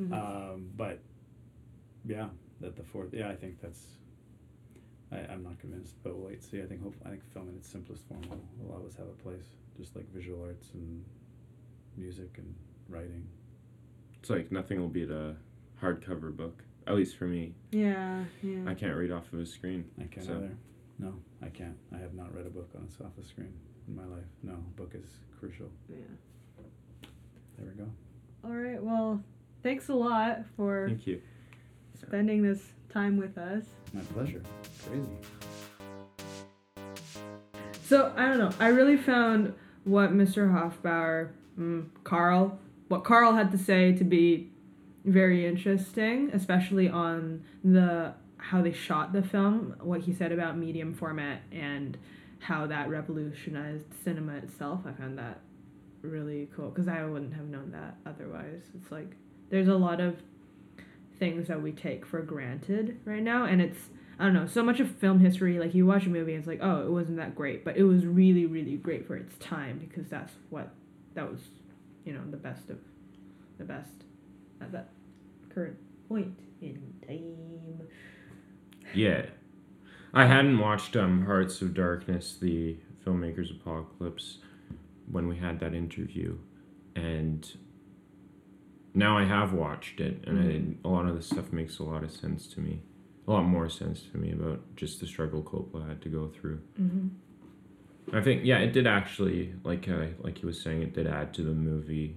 Mhm. 0.00 0.12
Um, 0.12 0.70
but 0.76 1.00
yeah, 2.06 2.28
that 2.60 2.76
the 2.76 2.84
fourth. 2.84 3.12
Yeah, 3.12 3.28
I 3.28 3.34
think 3.36 3.60
that's. 3.60 3.84
I, 5.16 5.32
I'm 5.32 5.42
not 5.42 5.58
convinced, 5.58 5.94
but 6.02 6.14
we'll 6.16 6.26
wait 6.26 6.34
and 6.34 6.42
see. 6.42 6.62
I 6.62 6.66
think 6.66 6.82
hope 6.82 6.94
I 7.04 7.10
think 7.10 7.22
film 7.32 7.48
in 7.48 7.56
its 7.56 7.68
simplest 7.68 8.06
form 8.08 8.22
will, 8.28 8.40
will 8.68 8.74
always 8.76 8.94
have 8.96 9.06
a 9.06 9.22
place, 9.22 9.46
just 9.76 9.96
like 9.96 10.10
visual 10.12 10.42
arts 10.42 10.68
and 10.74 11.04
music 11.96 12.34
and 12.38 12.54
writing. 12.88 13.26
it's 14.20 14.30
like 14.30 14.52
nothing 14.52 14.80
will 14.80 14.88
beat 14.88 15.10
a 15.10 15.34
hardcover 15.82 16.34
book. 16.36 16.62
At 16.86 16.94
least 16.94 17.16
for 17.16 17.24
me, 17.26 17.54
yeah, 17.72 18.24
yeah. 18.42 18.60
I 18.66 18.74
can't 18.74 18.94
read 18.96 19.10
off 19.10 19.32
of 19.32 19.40
a 19.40 19.46
screen. 19.46 19.86
I 20.00 20.04
can't 20.04 20.26
So- 20.26 20.36
either. 20.36 20.56
No, 20.98 21.12
I 21.42 21.48
can't. 21.50 21.76
I 21.94 21.98
have 21.98 22.14
not 22.14 22.34
read 22.34 22.46
a 22.46 22.50
book 22.50 22.70
on 22.74 22.88
a 22.88 23.04
off 23.04 23.14
the 23.16 23.22
screen 23.24 23.52
in 23.86 23.94
my 23.94 24.04
life. 24.06 24.24
No, 24.42 24.54
book 24.76 24.92
is 24.94 25.04
crucial. 25.38 25.68
yeah. 25.90 25.96
There 27.58 27.66
we 27.66 27.74
go. 27.82 27.90
All 28.44 28.50
right. 28.54 28.82
Well, 28.82 29.22
thanks 29.62 29.88
a 29.88 29.94
lot 29.94 30.40
for 30.56 30.86
Thank 30.88 31.06
you. 31.06 31.20
Spending 32.00 32.42
this 32.42 32.60
time 32.90 33.16
with 33.16 33.36
us. 33.38 33.64
My 33.92 34.00
pleasure. 34.00 34.42
Crazy. 34.88 35.08
So 37.84 38.12
I 38.16 38.26
don't 38.26 38.38
know. 38.38 38.52
I 38.58 38.68
really 38.68 38.96
found 38.96 39.54
what 39.84 40.12
Mr. 40.12 40.50
Hofbauer, 40.50 41.30
mm, 41.58 41.86
Carl, 42.04 42.58
what 42.88 43.04
Carl 43.04 43.34
had 43.34 43.52
to 43.52 43.58
say 43.58 43.92
to 43.92 44.04
be 44.04 44.50
very 45.04 45.46
interesting, 45.46 46.30
especially 46.32 46.88
on 46.88 47.44
the 47.62 48.14
how 48.38 48.62
they 48.62 48.72
shot 48.72 49.12
the 49.12 49.22
film, 49.22 49.74
what 49.80 50.00
he 50.02 50.12
said 50.12 50.32
about 50.32 50.56
medium 50.56 50.94
format 50.94 51.42
and 51.50 51.96
how 52.38 52.66
that 52.66 52.88
revolutionized 52.88 53.86
cinema 54.04 54.34
itself. 54.36 54.80
I 54.86 54.92
found 54.92 55.18
that 55.18 55.40
really 56.02 56.48
cool 56.54 56.70
because 56.70 56.88
I 56.88 57.04
wouldn't 57.04 57.34
have 57.34 57.46
known 57.46 57.72
that 57.72 57.96
otherwise. 58.04 58.62
It's 58.74 58.90
like 58.92 59.16
there's 59.50 59.68
a 59.68 59.74
lot 59.74 60.00
of 60.00 60.16
things 61.18 61.48
that 61.48 61.62
we 61.62 61.72
take 61.72 62.04
for 62.06 62.22
granted 62.22 63.00
right 63.04 63.22
now, 63.22 63.44
and 63.44 63.60
it's 63.60 63.78
I 64.18 64.24
don't 64.24 64.32
know, 64.32 64.46
so 64.46 64.62
much 64.62 64.80
of 64.80 64.90
film 64.90 65.20
history, 65.20 65.58
like 65.58 65.74
you 65.74 65.84
watch 65.84 66.06
a 66.06 66.08
movie 66.08 66.32
and 66.32 66.38
it's 66.38 66.48
like, 66.48 66.60
oh, 66.62 66.80
it 66.86 66.90
wasn't 66.90 67.18
that 67.18 67.34
great, 67.34 67.64
but 67.64 67.76
it 67.76 67.82
was 67.82 68.06
really, 68.06 68.46
really 68.46 68.76
great 68.76 69.06
for 69.06 69.14
its 69.14 69.36
time 69.38 69.78
because 69.78 70.08
that's 70.08 70.32
what, 70.48 70.70
that 71.14 71.30
was, 71.30 71.40
you 72.04 72.14
know, 72.14 72.22
the 72.30 72.36
best 72.38 72.70
of 72.70 72.78
the 73.58 73.64
best 73.64 74.04
at 74.62 74.72
that 74.72 74.88
current 75.54 75.76
point 76.08 76.38
in 76.62 76.80
time. 77.06 77.86
Yeah. 78.94 79.26
I 80.14 80.24
hadn't 80.24 80.58
watched 80.58 80.96
um, 80.96 81.26
Hearts 81.26 81.60
of 81.60 81.74
Darkness, 81.74 82.38
the 82.40 82.78
filmmaker's 83.04 83.50
apocalypse, 83.50 84.38
when 85.10 85.28
we 85.28 85.36
had 85.36 85.60
that 85.60 85.74
interview, 85.74 86.38
and 86.94 87.46
now 88.96 89.16
I 89.18 89.24
have 89.24 89.52
watched 89.52 90.00
it, 90.00 90.24
and 90.26 90.38
Mhm. 90.38 90.74
I, 90.84 90.88
a 90.88 90.90
lot 90.90 91.06
of 91.06 91.14
the 91.14 91.22
stuff 91.22 91.52
makes 91.52 91.78
a 91.78 91.84
lot 91.84 92.02
of 92.02 92.10
sense 92.10 92.46
to 92.54 92.60
me, 92.60 92.82
a 93.28 93.30
lot 93.30 93.44
more 93.44 93.68
sense 93.68 94.02
to 94.10 94.18
me 94.18 94.32
about 94.32 94.60
just 94.76 95.00
the 95.00 95.06
struggle 95.06 95.42
Coppola 95.42 95.86
had 95.86 96.00
to 96.02 96.08
go 96.08 96.28
through. 96.28 96.60
Mm-hmm. 96.80 98.16
I 98.16 98.20
think 98.22 98.44
yeah, 98.44 98.58
it 98.58 98.72
did 98.72 98.86
actually 98.86 99.52
like 99.64 99.88
uh, 99.88 100.06
like 100.20 100.38
he 100.38 100.46
was 100.46 100.60
saying, 100.60 100.82
it 100.82 100.92
did 100.94 101.06
add 101.06 101.34
to 101.34 101.42
the 101.42 101.52
movie, 101.54 102.16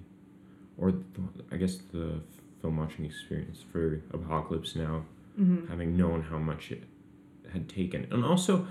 or 0.77 0.91
the, 0.91 1.21
I 1.51 1.57
guess 1.57 1.77
the 1.77 2.21
film 2.61 2.77
watching 2.77 3.05
experience 3.05 3.59
for 3.71 4.01
Apocalypse 4.13 4.75
Now 4.75 5.05
Mm-hmm. 5.39 5.67
having 5.67 5.95
known 5.95 6.21
how 6.23 6.37
much 6.37 6.69
it 6.69 6.83
had 7.53 7.69
taken. 7.69 8.05
And 8.11 8.25
also, 8.25 8.67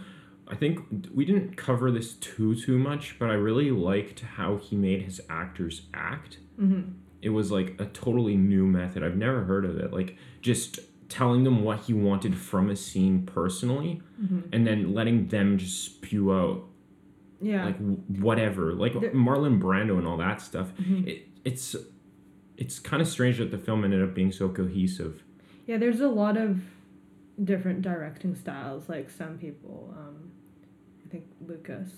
I 0.47 0.55
think 0.55 0.81
we 1.15 1.25
didn't 1.25 1.57
cover 1.57 1.91
this 1.91 2.13
too 2.15 2.55
too 2.55 2.79
much, 2.79 3.19
but 3.19 3.31
I 3.31 3.35
really 3.35 3.71
liked 3.71 4.21
how 4.21 4.57
he 4.59 4.77
made 4.77 5.01
his 5.03 5.21
actors 5.31 5.87
act. 5.95 6.39
Mm-hmm. 6.61 6.91
It 7.23 7.31
was 7.31 7.51
like 7.51 7.75
a 7.81 7.87
totally 7.87 8.37
new 8.37 8.65
method. 8.67 9.03
I've 9.03 9.17
never 9.17 9.45
heard 9.45 9.65
of 9.65 9.77
it. 9.79 9.93
Like 9.93 10.17
just 10.41 10.79
telling 11.09 11.43
them 11.45 11.63
what 11.65 11.81
he 11.81 11.95
wanted 11.95 12.37
from 12.37 12.69
a 12.71 12.77
scene 12.77 13.25
personally 13.27 14.03
Mm-hmm. 14.23 14.41
and 14.53 14.67
then 14.67 14.93
letting 14.95 15.29
them 15.29 15.57
just 15.59 15.83
spew 15.85 16.33
out 16.33 16.65
Yeah. 17.41 17.65
like 17.67 17.79
w- 17.79 18.03
whatever. 18.21 18.73
Like 18.75 19.01
There- 19.01 19.13
Marlon 19.13 19.61
Brando 19.61 19.97
and 19.99 20.07
all 20.07 20.17
that 20.19 20.41
stuff. 20.41 20.73
Mhm. 20.77 21.07
It, 21.07 21.29
it's 21.45 21.77
it's 22.57 22.79
kind 22.81 23.01
of 23.01 23.07
strange 23.09 23.39
that 23.39 23.51
the 23.53 23.59
film 23.59 23.85
ended 23.85 24.03
up 24.03 24.13
being 24.15 24.33
so 24.33 24.49
cohesive. 24.49 25.23
Yeah, 25.67 25.77
there's 25.79 26.01
a 26.01 26.09
lot 26.09 26.37
of 26.37 26.61
different 27.45 27.83
directing 27.83 28.35
styles. 28.35 28.89
Like 28.89 29.09
some 29.11 29.39
people, 29.39 29.95
um, 29.97 30.33
I 31.07 31.09
think 31.09 31.25
Lucas, 31.47 31.91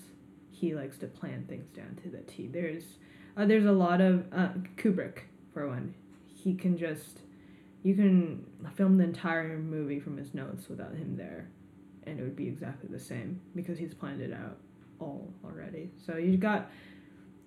he 0.51 0.75
likes 0.75 0.99
to 0.99 1.07
plan 1.07 1.45
things 1.49 1.67
down 1.69 1.97
to 2.03 2.09
the 2.09 2.19
T. 2.19 2.47
There's, 2.47 2.83
uh, 3.37 3.45
there's 3.45 3.65
a 3.65 3.71
lot 3.71 4.01
of 4.01 4.25
uh, 4.33 4.49
Kubrick 4.77 5.19
for 5.53 5.67
one. 5.67 5.93
he 6.25 6.53
can 6.53 6.77
just 6.77 7.19
you 7.83 7.95
can 7.95 8.45
film 8.75 8.97
the 8.97 9.03
entire 9.03 9.57
movie 9.57 9.99
from 9.99 10.17
his 10.17 10.33
notes 10.33 10.69
without 10.69 10.93
him 10.93 11.15
there 11.17 11.49
and 12.03 12.19
it 12.19 12.23
would 12.23 12.35
be 12.35 12.47
exactly 12.47 12.89
the 12.91 12.99
same 12.99 13.39
because 13.55 13.77
he's 13.77 13.93
planned 13.93 14.21
it 14.21 14.33
out 14.33 14.57
all 14.99 15.33
already. 15.43 15.89
So 16.05 16.17
you've 16.17 16.39
got 16.39 16.69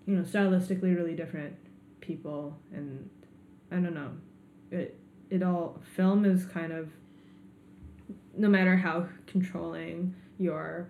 you 0.06 0.16
know 0.16 0.22
stylistically 0.22 0.94
really 0.94 1.14
different 1.14 1.54
people 2.00 2.56
and 2.72 3.08
I 3.70 3.76
don't 3.76 3.94
know. 3.94 4.10
It 4.70 4.98
it 5.30 5.42
all 5.42 5.80
film 5.96 6.24
is 6.24 6.44
kind 6.46 6.72
of 6.72 6.90
no 8.36 8.48
matter 8.48 8.76
how 8.76 9.06
controlling 9.26 10.14
you 10.38 10.52
are 10.52 10.88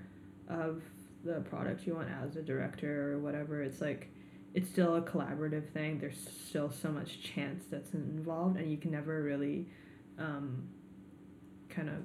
of 0.49 0.83
the 1.25 1.41
product 1.41 1.87
you 1.87 1.95
want 1.95 2.09
as 2.23 2.37
a 2.37 2.43
director 2.43 3.13
or 3.13 3.19
whatever, 3.19 3.63
it's 3.63 3.81
like 3.81 4.11
it's 4.55 4.69
still 4.69 4.97
a 4.97 5.03
collaborative 5.03 5.69
thing. 5.71 5.99
There's 5.99 6.19
still 6.49 6.71
so 6.71 6.91
much 6.91 7.23
chance 7.23 7.65
that's 7.71 7.93
involved, 7.93 8.57
and 8.57 8.71
you 8.71 8.77
can 8.77 8.93
never 8.93 9.23
really 9.23 9.67
um, 10.19 10.69
kind 11.69 11.89
of 11.89 11.97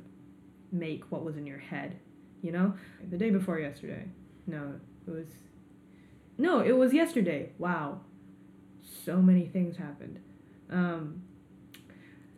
make 0.71 1.03
what 1.11 1.23
was 1.23 1.37
in 1.37 1.45
your 1.45 1.59
head. 1.59 1.99
You 2.41 2.51
know, 2.51 2.73
the 3.09 3.17
day 3.17 3.29
before 3.29 3.59
yesterday. 3.59 4.05
No, 4.47 4.73
it 5.07 5.11
was. 5.11 5.27
No, 6.37 6.61
it 6.61 6.71
was 6.71 6.93
yesterday. 6.93 7.51
Wow, 7.57 7.99
so 9.05 9.17
many 9.17 9.45
things 9.45 9.77
happened. 9.77 10.19
Um, 10.71 11.21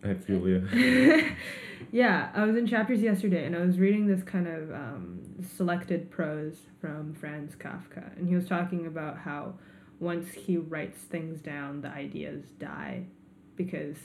I 0.04 0.16
feel 0.16 0.48
you. 0.48 0.68
yeah, 1.92 2.32
I 2.34 2.44
was 2.44 2.56
in 2.56 2.66
chapters 2.66 3.02
yesterday 3.02 3.46
and 3.46 3.56
I 3.56 3.62
was 3.62 3.78
reading 3.78 4.08
this 4.08 4.24
kind 4.24 4.48
of 4.48 4.72
um, 4.72 5.20
selected 5.56 6.10
prose 6.10 6.58
from 6.80 7.14
Franz 7.14 7.56
Kafka. 7.56 8.18
And 8.18 8.28
he 8.28 8.36
was 8.36 8.48
talking 8.48 8.88
about 8.88 9.20
how 9.20 9.54
once 10.02 10.32
he 10.32 10.58
writes 10.58 11.00
things 11.00 11.40
down, 11.40 11.80
the 11.82 11.88
ideas 11.90 12.44
die. 12.60 13.04
Because, 13.56 13.96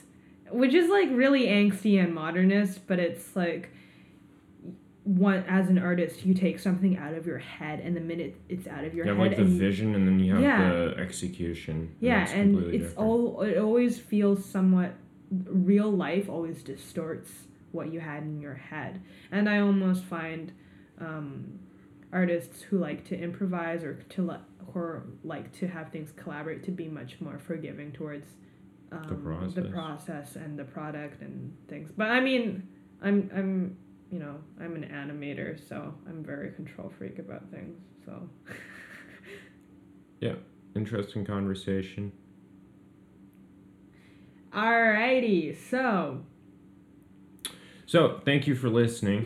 which 0.51 0.73
is 0.73 0.89
like 0.89 1.09
really 1.11 1.47
angsty 1.47 2.01
and 2.01 2.13
modernist, 2.15 2.87
but 2.87 2.99
it's 2.99 3.35
like, 3.35 3.71
one 5.03 5.41
as 5.47 5.69
an 5.69 5.77
artist 5.77 6.25
you 6.25 6.33
take 6.33 6.59
something 6.59 6.97
out 6.97 7.13
of 7.13 7.25
your 7.25 7.37
head 7.37 7.79
and 7.79 7.95
the 7.95 8.01
minute 8.01 8.35
it's 8.49 8.67
out 8.67 8.83
of 8.83 8.93
your 8.93 9.05
you 9.05 9.09
have 9.11 9.17
head 9.17 9.27
like 9.29 9.37
the 9.37 9.43
and 9.43 9.57
vision 9.57 9.95
and 9.95 10.05
then 10.05 10.19
you 10.19 10.33
have 10.33 10.41
Yeah. 10.43 10.69
the 10.69 10.95
execution. 10.97 11.95
yeah 12.01 12.29
and 12.29 12.57
it's 12.65 12.71
different. 12.89 12.97
all 12.97 13.41
it 13.41 13.57
always 13.57 13.97
feels 13.97 14.43
somewhat 14.43 14.95
real 15.45 15.89
life 15.89 16.27
always 16.27 16.61
distorts 16.61 17.31
what 17.71 17.89
you 17.93 18.01
had 18.01 18.23
in 18.23 18.41
your 18.41 18.55
head 18.55 19.01
and 19.31 19.47
i 19.49 19.59
almost 19.59 20.03
find 20.03 20.51
um, 20.99 21.57
artists 22.11 22.61
who 22.63 22.77
like 22.77 23.05
to 23.05 23.17
improvise 23.17 23.85
or 23.85 23.93
to 24.09 24.21
let 24.21 24.41
or 24.73 25.03
like 25.23 25.51
to 25.59 25.67
have 25.67 25.89
things 25.91 26.11
collaborate 26.15 26.63
to 26.63 26.71
be 26.71 26.87
much 26.87 27.19
more 27.19 27.39
forgiving 27.39 27.91
towards 27.91 28.27
um, 28.91 29.07
the 29.55 29.61
process. 29.61 29.71
process 29.71 30.35
and 30.35 30.57
the 30.57 30.63
product 30.63 31.21
and 31.21 31.55
things 31.67 31.91
but 31.97 32.09
i 32.09 32.19
mean 32.19 32.67
i'm 33.01 33.29
i'm 33.35 33.77
you 34.11 34.19
know 34.19 34.35
i'm 34.61 34.75
an 34.75 34.83
animator 34.85 35.59
so 35.67 35.93
i'm 36.07 36.23
very 36.23 36.51
control 36.51 36.91
freak 36.97 37.19
about 37.19 37.49
things 37.51 37.77
so 38.05 38.29
yeah, 40.21 40.33
Interesting 40.75 41.25
conversation. 41.25 42.11
Alrighty, 44.53 45.55
so 45.69 46.23
So, 47.87 48.21
thank 48.25 48.47
you 48.47 48.55
for 48.55 48.69
listening. 48.69 49.25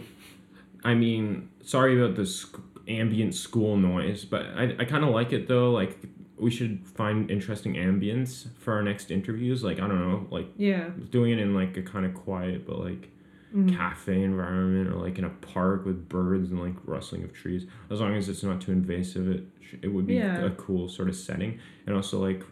I 0.83 0.93
mean, 0.93 1.49
sorry 1.63 2.01
about 2.01 2.15
the 2.15 2.25
sc- 2.25 2.59
ambient 2.99 3.33
school 3.35 3.77
noise, 3.77 4.25
but 4.25 4.45
I, 4.55 4.75
I 4.79 4.85
kind 4.85 5.03
of 5.03 5.11
like 5.11 5.31
it 5.33 5.47
though. 5.47 5.71
Like, 5.71 5.97
we 6.37 6.49
should 6.49 6.85
find 6.87 7.29
interesting 7.29 7.75
ambience 7.75 8.47
for 8.57 8.73
our 8.73 8.81
next 8.81 9.11
interviews. 9.11 9.63
Like, 9.63 9.79
I 9.79 9.87
don't 9.87 9.99
know, 9.99 10.27
like 10.31 10.47
yeah, 10.57 10.89
doing 11.09 11.31
it 11.31 11.39
in 11.39 11.53
like 11.53 11.77
a 11.77 11.81
kind 11.83 12.05
of 12.05 12.13
quiet 12.13 12.65
but 12.65 12.79
like 12.79 13.09
Mhm. 13.53 13.75
cafe 13.75 14.23
environment 14.23 14.87
or 14.87 14.95
like 14.95 15.17
in 15.17 15.25
a 15.25 15.29
park 15.29 15.85
with 15.85 16.07
birds 16.07 16.51
and 16.51 16.61
like 16.61 16.73
rustling 16.85 17.21
of 17.25 17.33
trees. 17.33 17.65
As 17.89 17.99
long 17.99 18.15
as 18.15 18.29
it's 18.29 18.43
not 18.43 18.61
too 18.61 18.71
invasive, 18.71 19.27
it 19.29 19.43
sh- 19.59 19.75
it 19.81 19.89
would 19.89 20.07
be 20.07 20.15
Yeah. 20.15 20.45
a 20.45 20.51
cool 20.51 20.87
sort 20.87 21.09
of 21.09 21.15
setting. 21.17 21.59
And 21.85 21.93
also 21.93 22.17
like, 22.21 22.45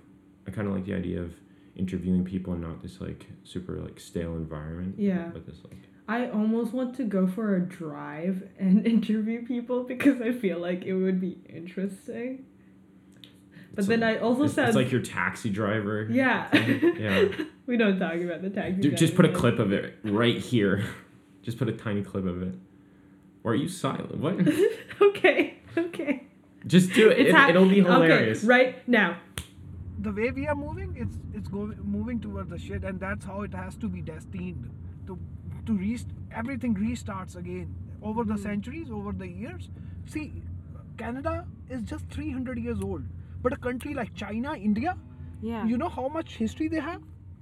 I 0.46 0.52
kind 0.52 0.68
of 0.68 0.74
like 0.74 0.84
the 0.86 0.94
idea 0.96 1.22
of 1.22 1.32
interviewing 1.78 2.26
people 2.26 2.52
and 2.52 2.62
not 2.62 2.82
this 2.82 3.00
like 3.00 3.28
super 3.46 3.80
like 3.80 3.98
stale 3.98 4.36
environment. 4.36 4.96
Yeah. 4.98 5.30
But 5.34 5.46
this 5.46 5.62
like. 5.64 5.84
I 6.10 6.28
almost 6.30 6.74
want 6.74 6.96
to 6.96 7.04
go 7.04 7.28
for 7.28 7.56
a 7.56 7.60
drive 7.62 8.44
and 8.58 8.86
interview 8.96 9.46
people 9.46 9.84
because 9.84 10.20
I 10.22 10.32
feel 10.32 10.58
like 10.60 10.84
it 10.84 10.94
would 10.96 11.22
be 11.22 11.38
interesting. 11.48 12.46
But 13.76 13.80
It's 13.80 13.88
then 13.88 14.00
like- 14.00 14.18
I 14.18 14.20
also 14.20 14.46
It's, 14.46 14.56
said, 14.56 14.68
it's 14.70 14.76
like 14.76 14.92
your 14.92 15.02
taxi 15.02 15.50
driver. 15.52 16.08
yeah, 16.10 16.48
Yeah. 16.98 17.26
we 17.68 17.78
don't 17.78 18.00
talk 18.00 18.16
about 18.16 18.42
the 18.42 18.50
taxi. 18.50 18.82
Dude, 18.82 18.98
just 18.98 19.16
put 19.16 19.26
a 19.26 19.32
clip 19.32 19.60
of 19.60 19.72
it 19.72 19.98
right 20.04 20.38
here. 20.38 20.84
Just 21.42 21.58
put 21.58 21.70
a 21.70 21.72
tiny 21.72 22.04
clip 22.04 22.26
of 22.26 22.42
it. 22.44 22.54
Or 23.44 23.54
are 23.54 23.56
you 23.56 23.70
silent? 23.70 24.18
What? 24.18 24.36
okay, 25.02 25.58
okay. 25.78 26.24
Just 26.68 26.92
do 26.94 27.10
it. 27.10 27.18
It 27.28 27.34
hap- 27.34 27.50
it'll 27.52 27.68
be 27.70 27.76
hilarious. 27.82 28.40
Okay, 28.40 28.48
right 28.48 28.88
now. 28.88 29.18
the 30.00 30.12
way 30.12 30.30
we 30.32 30.48
are 30.48 30.54
moving, 30.56 30.96
it's 30.98 31.18
it's 31.34 31.48
going 31.48 31.78
moving 31.82 32.20
towards 32.20 32.50
the 32.50 32.58
shit, 32.60 32.84
and 32.84 33.00
that's 33.00 33.24
how 33.26 33.42
it 33.44 33.54
has 33.54 33.78
to 33.78 33.88
be 33.88 34.02
destined 34.02 34.70
to 35.08 35.18
to 35.70 35.78
rest 35.78 36.08
everything 36.42 36.76
restarts 36.76 37.36
again 37.36 37.76
over 38.02 38.24
the 38.24 38.34
hmm. 38.36 38.42
centuries, 38.50 38.90
over 38.92 39.12
the 39.12 39.28
years. 39.28 39.70
See, 40.06 40.42
Canada 40.98 41.46
is 41.70 41.84
just 41.84 42.06
300 42.10 42.58
years 42.58 42.82
old, 42.82 43.04
but 43.44 43.54
a 43.54 43.58
country 43.68 43.94
like 43.94 44.14
China, 44.26 44.56
India, 44.72 44.98
Yeah. 45.42 45.66
you 45.66 45.78
know 45.78 45.90
how 46.00 46.08
much 46.20 46.36
history 46.44 46.68
they 46.76 46.84
have? 46.90 47.02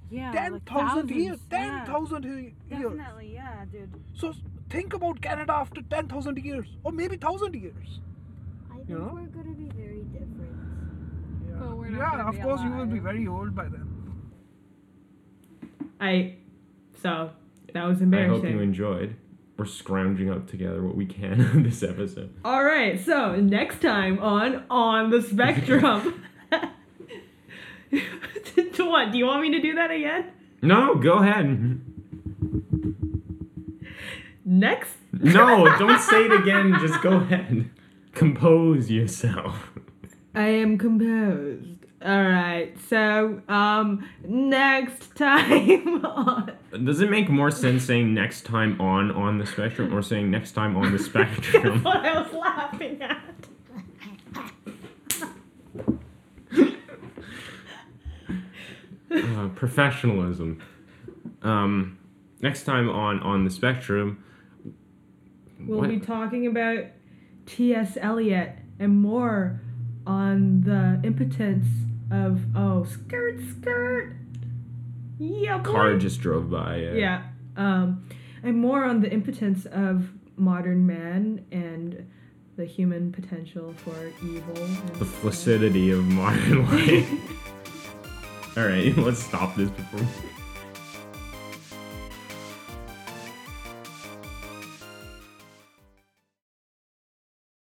yeah. 0.10 0.32
Ten 0.34 0.54
like 0.54 0.70
years. 0.70 0.70
thousands, 0.82 1.10
Ten 1.12 1.72
yeah. 1.72 2.80
years. 2.80 2.94
Definitely, 2.98 3.32
yeah, 3.34 3.66
dude. 3.72 3.96
So 4.22 4.34
think 4.76 4.94
about 4.98 5.22
Canada 5.26 5.54
after 5.54 5.82
ten 5.94 6.08
thousand 6.14 6.38
years, 6.50 6.70
or 6.84 6.92
maybe 7.00 7.18
thousand 7.26 7.58
years. 7.64 7.98
I 8.72 8.78
think 8.78 8.90
You 8.90 9.00
know? 9.00 9.10
we're 9.18 9.34
gonna 9.38 9.56
be 9.64 9.68
very 9.80 10.04
different. 10.14 10.56
Yeah, 11.50 11.58
But 11.64 11.78
we're 11.82 11.90
not 11.90 12.16
yeah 12.20 12.30
of 12.30 12.36
be 12.38 12.42
course 12.46 12.64
you 12.68 12.72
will 12.78 12.86
be 12.94 13.02
very 13.10 13.28
old 13.40 13.54
by 13.60 13.68
then. 13.76 13.86
I. 16.00 16.14
So 17.04 17.14
that 17.78 17.88
was 17.88 18.02
I 18.02 18.26
hope 18.28 18.44
you 18.44 18.60
enjoyed. 18.60 19.16
We're 19.58 19.66
scrounging 19.66 20.30
up 20.30 20.48
together 20.48 20.82
what 20.84 20.96
we 20.96 21.06
can 21.06 21.42
on 21.54 21.64
this 21.64 21.84
episode. 21.84 22.34
All 22.44 22.64
right, 22.64 23.00
so 23.00 23.36
next 23.36 23.82
time 23.82 24.20
on 24.20 24.64
On 24.70 25.10
the 25.10 25.22
Spectrum. 25.22 26.24
to 28.74 28.86
what? 28.90 29.12
Do 29.12 29.18
you 29.18 29.26
want 29.26 29.44
me 29.44 29.52
to 29.52 29.62
do 29.62 29.76
that 29.76 29.92
again? 29.92 30.32
No, 30.62 30.96
go 30.96 31.20
ahead. 31.20 31.82
Next. 34.46 34.96
No, 35.14 35.66
don't 35.78 36.00
say 36.00 36.26
it 36.26 36.32
again. 36.32 36.76
Just 36.80 37.02
go 37.02 37.14
ahead. 37.18 37.70
Compose 38.14 38.90
yourself. 38.90 39.72
I 40.34 40.48
am 40.48 40.78
composed. 40.78 41.86
All 42.04 42.24
right, 42.24 42.78
so 42.88 43.42
um, 43.50 44.08
next 44.24 45.16
time 45.16 46.06
on. 46.06 46.52
Does 46.84 47.02
it 47.02 47.10
make 47.10 47.30
more 47.30 47.52
sense 47.52 47.84
saying 47.84 48.14
next 48.14 48.46
time 48.46 48.80
on 48.80 49.12
on 49.12 49.38
the 49.38 49.46
spectrum 49.46 49.94
or 49.94 50.02
saying 50.02 50.30
next 50.32 50.52
time 50.54 50.76
on 50.76 50.92
the 50.92 50.98
That's 50.98 51.06
spectrum? 51.06 51.84
what 51.84 51.98
I 51.98 52.22
was 52.22 52.34
laughing 52.34 53.02
at. 53.02 53.18
uh, 59.12 59.48
professionalism. 59.56 60.62
Um, 61.42 61.98
next 62.42 62.64
time 62.64 62.90
on 62.90 63.20
on 63.22 63.44
the 63.44 63.50
spectrum. 63.52 64.24
We'll 65.60 65.80
what- 65.80 65.90
be 65.90 66.00
talking 66.00 66.48
about 66.48 66.86
T.S. 67.46 67.98
Eliot 68.00 68.52
and 68.80 69.02
more 69.02 69.62
on 70.06 70.62
the 70.62 71.00
impotence 71.04 71.68
of 72.12 72.42
oh 72.56 72.86
skirt 72.86 73.40
skirt. 73.50 74.16
Yeah, 75.20 75.58
boy. 75.60 75.72
car 75.72 75.98
just 75.98 76.22
drove 76.22 76.50
by. 76.50 76.78
Yeah. 76.78 76.94
Yeah. 76.94 77.24
Um, 77.56 78.08
and 78.44 78.58
more 78.58 78.84
on 78.86 79.02
the 79.02 79.12
impotence 79.12 79.66
of 79.66 80.10
modern 80.36 80.86
man 80.86 81.46
and 81.52 82.08
the 82.56 82.66
human 82.66 83.12
potential 83.12 83.74
for 83.78 84.12
evil. 84.24 84.54
The 85.00 85.06
flaccidity 85.06 85.92
of 85.92 86.06
modern 86.06 86.66
life. 86.72 88.58
All 88.58 88.66
right, 88.66 88.96
let's 88.98 89.22
stop 89.24 89.56
this 89.56 89.70
before. 89.70 90.08